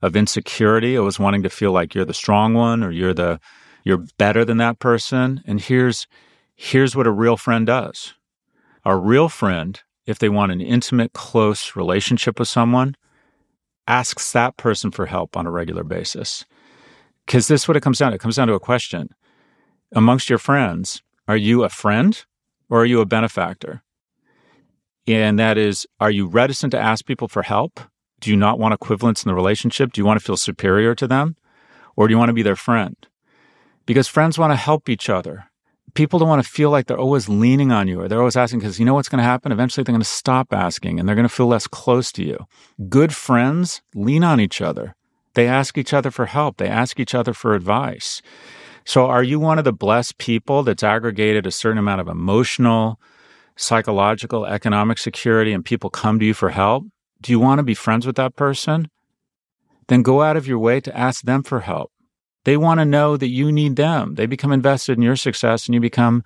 of 0.07 0.15
insecurity. 0.15 0.95
It 0.95 1.01
was 1.01 1.19
wanting 1.19 1.43
to 1.43 1.51
feel 1.51 1.73
like 1.73 1.95
you're 1.95 2.05
the 2.05 2.15
strong 2.15 2.55
one 2.55 2.83
or 2.83 2.91
you're 2.91 3.13
the 3.13 3.41
you're 3.85 4.05
better 4.19 4.45
than 4.45 4.59
that 4.59 4.79
person. 4.79 5.43
And 5.47 5.61
here's 5.61 6.07
here's 6.55 6.95
what 6.95 7.07
a 7.07 7.13
real 7.13 7.37
friend 7.37 7.67
does. 7.67 8.15
A 8.85 8.97
real 8.97 9.29
friend, 9.29 9.81
if 10.07 10.21
they 10.21 10.29
want 10.29 10.53
an 10.53 10.61
intimate, 10.61 11.13
close 11.13 11.75
relationship 11.75 12.39
with 12.39 12.49
someone, 12.49 12.95
asks 13.89 14.33
that 14.33 14.57
person 14.57 14.93
for 14.93 15.07
help 15.07 15.37
on 15.37 15.45
a 15.45 15.51
regular 15.51 15.83
basis. 15.83 16.45
Because 17.27 17.49
this 17.49 17.63
is 17.63 17.69
what 17.69 17.77
it 17.77 17.83
comes 17.83 17.99
down 17.99 18.13
to. 18.13 18.15
It 18.15 18.21
comes 18.21 18.37
down 18.37 18.47
to 18.47 18.55
a 18.55 18.61
question. 18.61 19.11
Amongst 19.93 20.31
your 20.31 20.39
friends, 20.39 21.03
are 21.27 21.37
you 21.37 21.65
a 21.65 21.69
friend 21.69 22.25
or 22.71 22.83
are 22.83 22.87
you 22.87 23.01
a 23.01 23.07
benefactor? 23.07 23.83
And 25.09 25.39
that 25.41 25.59
is, 25.59 25.87
are 25.99 26.11
you 26.11 26.27
reticent 26.29 26.71
to 26.73 26.79
ask 26.79 27.05
people 27.05 27.27
for 27.27 27.43
help? 27.43 27.81
Do 28.21 28.31
you 28.31 28.37
not 28.37 28.59
want 28.59 28.75
equivalence 28.75 29.25
in 29.25 29.29
the 29.29 29.35
relationship? 29.35 29.93
Do 29.93 30.01
you 30.01 30.05
want 30.05 30.19
to 30.19 30.25
feel 30.25 30.37
superior 30.37 30.95
to 30.95 31.07
them? 31.07 31.37
Or 31.97 32.09
do 32.09 32.13
you 32.13 32.19
want 32.19 32.29
to 32.29 32.35
be 32.35 32.43
their 32.43 32.57
friend? 32.57 32.97
Because 33.85 34.09
friends 34.09 34.39
want 34.39 34.53
to 34.53 34.57
help 34.57 34.89
each 34.89 35.09
other. 35.09 35.51
People 35.95 36.19
don't 36.19 36.29
want 36.29 36.45
to 36.45 36.51
feel 36.51 36.71
like 36.71 36.87
they're 36.87 36.99
always 36.99 37.29
leaning 37.29 37.73
on 37.73 37.89
you 37.89 38.01
or 38.01 38.09
they're 38.09 38.19
always 38.19 38.37
asking 38.37 38.59
because 38.59 38.79
you 38.79 38.85
know 38.85 38.95
what's 38.95 39.09
going 39.09 39.19
to 39.19 39.25
happen? 39.25 39.53
Eventually 39.53 39.83
they're 39.83 39.93
going 39.93 40.01
to 40.03 40.09
stop 40.09 40.53
asking 40.53 40.99
and 40.99 41.09
they're 41.09 41.17
going 41.17 41.29
to 41.29 41.35
feel 41.35 41.47
less 41.47 41.67
close 41.67 42.13
to 42.13 42.25
you. 42.25 42.47
Good 42.89 43.15
friends 43.15 43.81
lean 43.95 44.23
on 44.23 44.41
each 44.41 44.61
other. 44.61 44.95
They 45.35 45.47
ask 45.47 45.79
each 45.79 45.95
other 45.95 46.11
for 46.11 46.27
help. 46.27 46.57
They 46.57 46.69
ask 46.69 46.99
each 46.99 47.15
other 47.15 47.33
for 47.33 47.55
advice. 47.55 48.21
So 48.85 49.07
are 49.07 49.23
you 49.23 49.41
one 49.41 49.59
of 49.59 49.65
the 49.65 49.73
blessed 49.73 50.19
people 50.19 50.63
that's 50.63 50.83
aggregated 50.83 51.47
a 51.47 51.51
certain 51.51 51.79
amount 51.79 52.01
of 52.01 52.09
emotional, 52.09 53.01
psychological, 53.57 54.47
economic 54.47 54.99
security 54.99 55.53
and 55.53 55.65
people 55.65 55.91
come 55.91 56.19
to 56.19 56.25
you 56.25 56.35
for 56.35 56.51
help? 56.51 56.85
Do 57.21 57.33
you 57.33 57.41
want 57.41 57.59
to 57.59 57.63
be 57.63 57.75
friends 57.75 58.07
with 58.07 58.17
that 58.17 58.37
person? 58.37 58.91
Then 59.89 60.03
go 60.03 60.23
out 60.23 60.37
of 60.37 60.47
your 60.47 60.59
way 60.59 60.81
to 60.81 60.97
ask 60.97 61.23
them 61.23 61.43
for 61.43 61.61
help. 61.61 61.93
They 62.45 62.57
want 62.57 62.81
to 62.81 62.85
know 62.85 63.17
that 63.17 63.29
you 63.29 63.51
need 63.51 63.77
them. 63.77 64.15
They 64.15 64.27
become 64.27 64.53
invested 64.53 64.97
in 64.97 65.03
your 65.03 65.17
success 65.17 65.67
and 65.67 65.75
you 65.75 65.81
become 65.81 66.23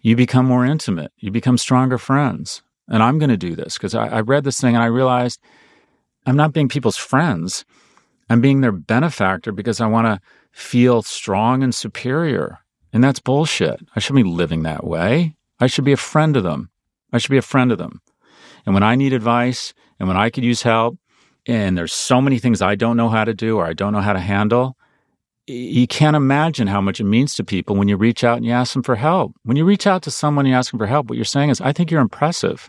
you 0.00 0.16
become 0.16 0.46
more 0.46 0.64
intimate. 0.64 1.12
You 1.18 1.30
become 1.30 1.56
stronger 1.56 1.96
friends. 1.96 2.62
And 2.88 3.02
I'm 3.02 3.18
going 3.18 3.30
to 3.30 3.36
do 3.36 3.54
this 3.54 3.74
because 3.74 3.94
I, 3.94 4.08
I 4.08 4.20
read 4.20 4.42
this 4.42 4.60
thing 4.60 4.74
and 4.74 4.82
I 4.82 4.88
realized 4.88 5.40
I'm 6.26 6.36
not 6.36 6.52
being 6.52 6.68
people's 6.68 6.96
friends. 6.96 7.64
I'm 8.28 8.40
being 8.40 8.60
their 8.60 8.72
benefactor 8.72 9.52
because 9.52 9.80
I 9.80 9.86
want 9.86 10.06
to 10.06 10.20
feel 10.50 11.02
strong 11.02 11.62
and 11.62 11.74
superior. 11.74 12.58
And 12.92 13.02
that's 13.02 13.20
bullshit. 13.20 13.80
I 13.94 14.00
shouldn't 14.00 14.24
be 14.24 14.30
living 14.30 14.64
that 14.64 14.84
way. 14.84 15.36
I 15.60 15.68
should 15.68 15.84
be 15.84 15.92
a 15.92 15.96
friend 15.96 16.34
to 16.34 16.40
them. 16.40 16.70
I 17.12 17.18
should 17.18 17.30
be 17.30 17.38
a 17.38 17.42
friend 17.42 17.70
of 17.70 17.78
them. 17.78 18.00
And 18.66 18.74
when 18.74 18.82
I 18.82 18.96
need 18.96 19.12
advice 19.12 19.72
and 20.02 20.08
when 20.08 20.16
I 20.16 20.30
could 20.30 20.42
use 20.42 20.62
help, 20.62 20.98
and 21.46 21.78
there's 21.78 21.92
so 21.92 22.20
many 22.20 22.40
things 22.40 22.60
I 22.60 22.74
don't 22.74 22.96
know 22.96 23.08
how 23.08 23.22
to 23.24 23.32
do 23.32 23.58
or 23.58 23.66
I 23.66 23.72
don't 23.72 23.92
know 23.92 24.00
how 24.00 24.12
to 24.12 24.18
handle, 24.18 24.76
you 25.46 25.86
can't 25.86 26.16
imagine 26.16 26.66
how 26.66 26.80
much 26.80 26.98
it 26.98 27.04
means 27.04 27.36
to 27.36 27.44
people 27.44 27.76
when 27.76 27.86
you 27.86 27.96
reach 27.96 28.24
out 28.24 28.36
and 28.36 28.44
you 28.44 28.50
ask 28.50 28.72
them 28.72 28.82
for 28.82 28.96
help. 28.96 29.32
When 29.44 29.56
you 29.56 29.64
reach 29.64 29.86
out 29.86 30.02
to 30.02 30.10
someone 30.10 30.44
and 30.44 30.50
you 30.50 30.58
ask 30.58 30.72
them 30.72 30.78
for 30.78 30.88
help, 30.88 31.08
what 31.08 31.14
you're 31.14 31.24
saying 31.24 31.50
is, 31.50 31.60
I 31.60 31.72
think 31.72 31.92
you're 31.92 32.00
impressive. 32.00 32.68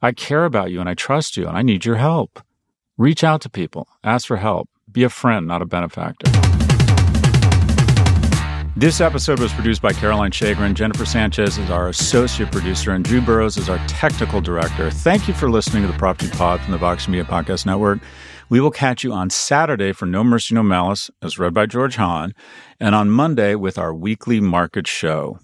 I 0.00 0.12
care 0.12 0.44
about 0.44 0.70
you 0.70 0.78
and 0.78 0.88
I 0.88 0.94
trust 0.94 1.36
you 1.36 1.48
and 1.48 1.58
I 1.58 1.62
need 1.62 1.84
your 1.84 1.96
help. 1.96 2.40
Reach 2.96 3.24
out 3.24 3.40
to 3.40 3.50
people, 3.50 3.88
ask 4.04 4.28
for 4.28 4.36
help, 4.36 4.68
be 4.92 5.02
a 5.02 5.08
friend, 5.08 5.48
not 5.48 5.62
a 5.62 5.66
benefactor. 5.66 6.30
This 8.76 9.00
episode 9.00 9.40
was 9.40 9.52
produced 9.52 9.82
by 9.82 9.92
Caroline 9.92 10.30
Shagrin. 10.30 10.74
Jennifer 10.74 11.04
Sanchez 11.04 11.58
is 11.58 11.70
our 11.70 11.88
associate 11.88 12.52
producer, 12.52 12.92
and 12.92 13.04
Drew 13.04 13.20
Burrows 13.20 13.56
is 13.56 13.68
our 13.68 13.84
technical 13.88 14.40
director. 14.40 14.92
Thank 14.92 15.26
you 15.26 15.34
for 15.34 15.50
listening 15.50 15.82
to 15.82 15.88
the 15.88 15.98
Prof 15.98 16.18
G 16.18 16.30
Pod 16.30 16.60
from 16.60 16.70
the 16.70 16.78
Vox 16.78 17.08
Media 17.08 17.24
Podcast 17.24 17.66
Network. 17.66 17.98
We 18.48 18.60
will 18.60 18.70
catch 18.70 19.02
you 19.02 19.12
on 19.12 19.28
Saturday 19.28 19.92
for 19.92 20.06
No 20.06 20.22
Mercy, 20.22 20.54
No 20.54 20.62
Malice, 20.62 21.10
as 21.20 21.36
read 21.36 21.52
by 21.52 21.66
George 21.66 21.96
Hahn, 21.96 22.32
and 22.78 22.94
on 22.94 23.10
Monday 23.10 23.56
with 23.56 23.76
our 23.76 23.92
weekly 23.92 24.40
market 24.40 24.86
show. 24.86 25.40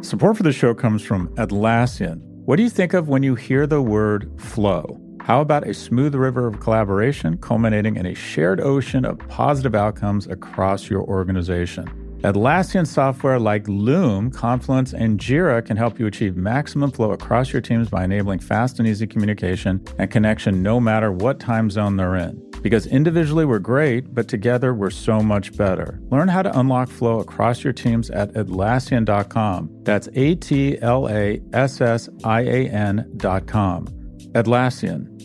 Support 0.00 0.36
for 0.36 0.42
the 0.42 0.52
show 0.52 0.74
comes 0.74 1.02
from 1.04 1.28
Atlassian. 1.36 2.18
What 2.44 2.56
do 2.56 2.64
you 2.64 2.70
think 2.70 2.94
of 2.94 3.08
when 3.08 3.22
you 3.22 3.36
hear 3.36 3.64
the 3.64 3.80
word 3.80 4.28
flow? 4.40 5.00
How 5.20 5.40
about 5.40 5.68
a 5.68 5.72
smooth 5.72 6.16
river 6.16 6.48
of 6.48 6.58
collaboration 6.58 7.38
culminating 7.38 7.94
in 7.94 8.06
a 8.06 8.14
shared 8.14 8.60
ocean 8.60 9.04
of 9.04 9.18
positive 9.28 9.76
outcomes 9.76 10.26
across 10.26 10.90
your 10.90 11.02
organization? 11.02 12.07
Atlassian 12.22 12.84
software 12.84 13.38
like 13.38 13.68
Loom, 13.68 14.32
Confluence, 14.32 14.92
and 14.92 15.20
Jira 15.20 15.64
can 15.64 15.76
help 15.76 16.00
you 16.00 16.06
achieve 16.06 16.36
maximum 16.36 16.90
flow 16.90 17.12
across 17.12 17.52
your 17.52 17.62
teams 17.62 17.88
by 17.88 18.02
enabling 18.02 18.40
fast 18.40 18.80
and 18.80 18.88
easy 18.88 19.06
communication 19.06 19.84
and 19.98 20.10
connection 20.10 20.60
no 20.60 20.80
matter 20.80 21.12
what 21.12 21.38
time 21.38 21.70
zone 21.70 21.96
they're 21.96 22.16
in. 22.16 22.42
Because 22.60 22.86
individually 22.86 23.44
we're 23.44 23.60
great, 23.60 24.12
but 24.12 24.26
together 24.26 24.74
we're 24.74 24.90
so 24.90 25.20
much 25.20 25.56
better. 25.56 26.00
Learn 26.10 26.26
how 26.26 26.42
to 26.42 26.58
unlock 26.58 26.88
flow 26.88 27.20
across 27.20 27.62
your 27.62 27.72
teams 27.72 28.10
at 28.10 28.32
Atlassian.com. 28.34 29.70
That's 29.84 30.08
A 30.14 30.34
T 30.34 30.76
L 30.82 31.08
A 31.08 31.40
S 31.52 31.80
S 31.80 32.08
I 32.24 32.40
A 32.40 32.68
N.com. 32.68 33.86
Atlassian 34.32 35.17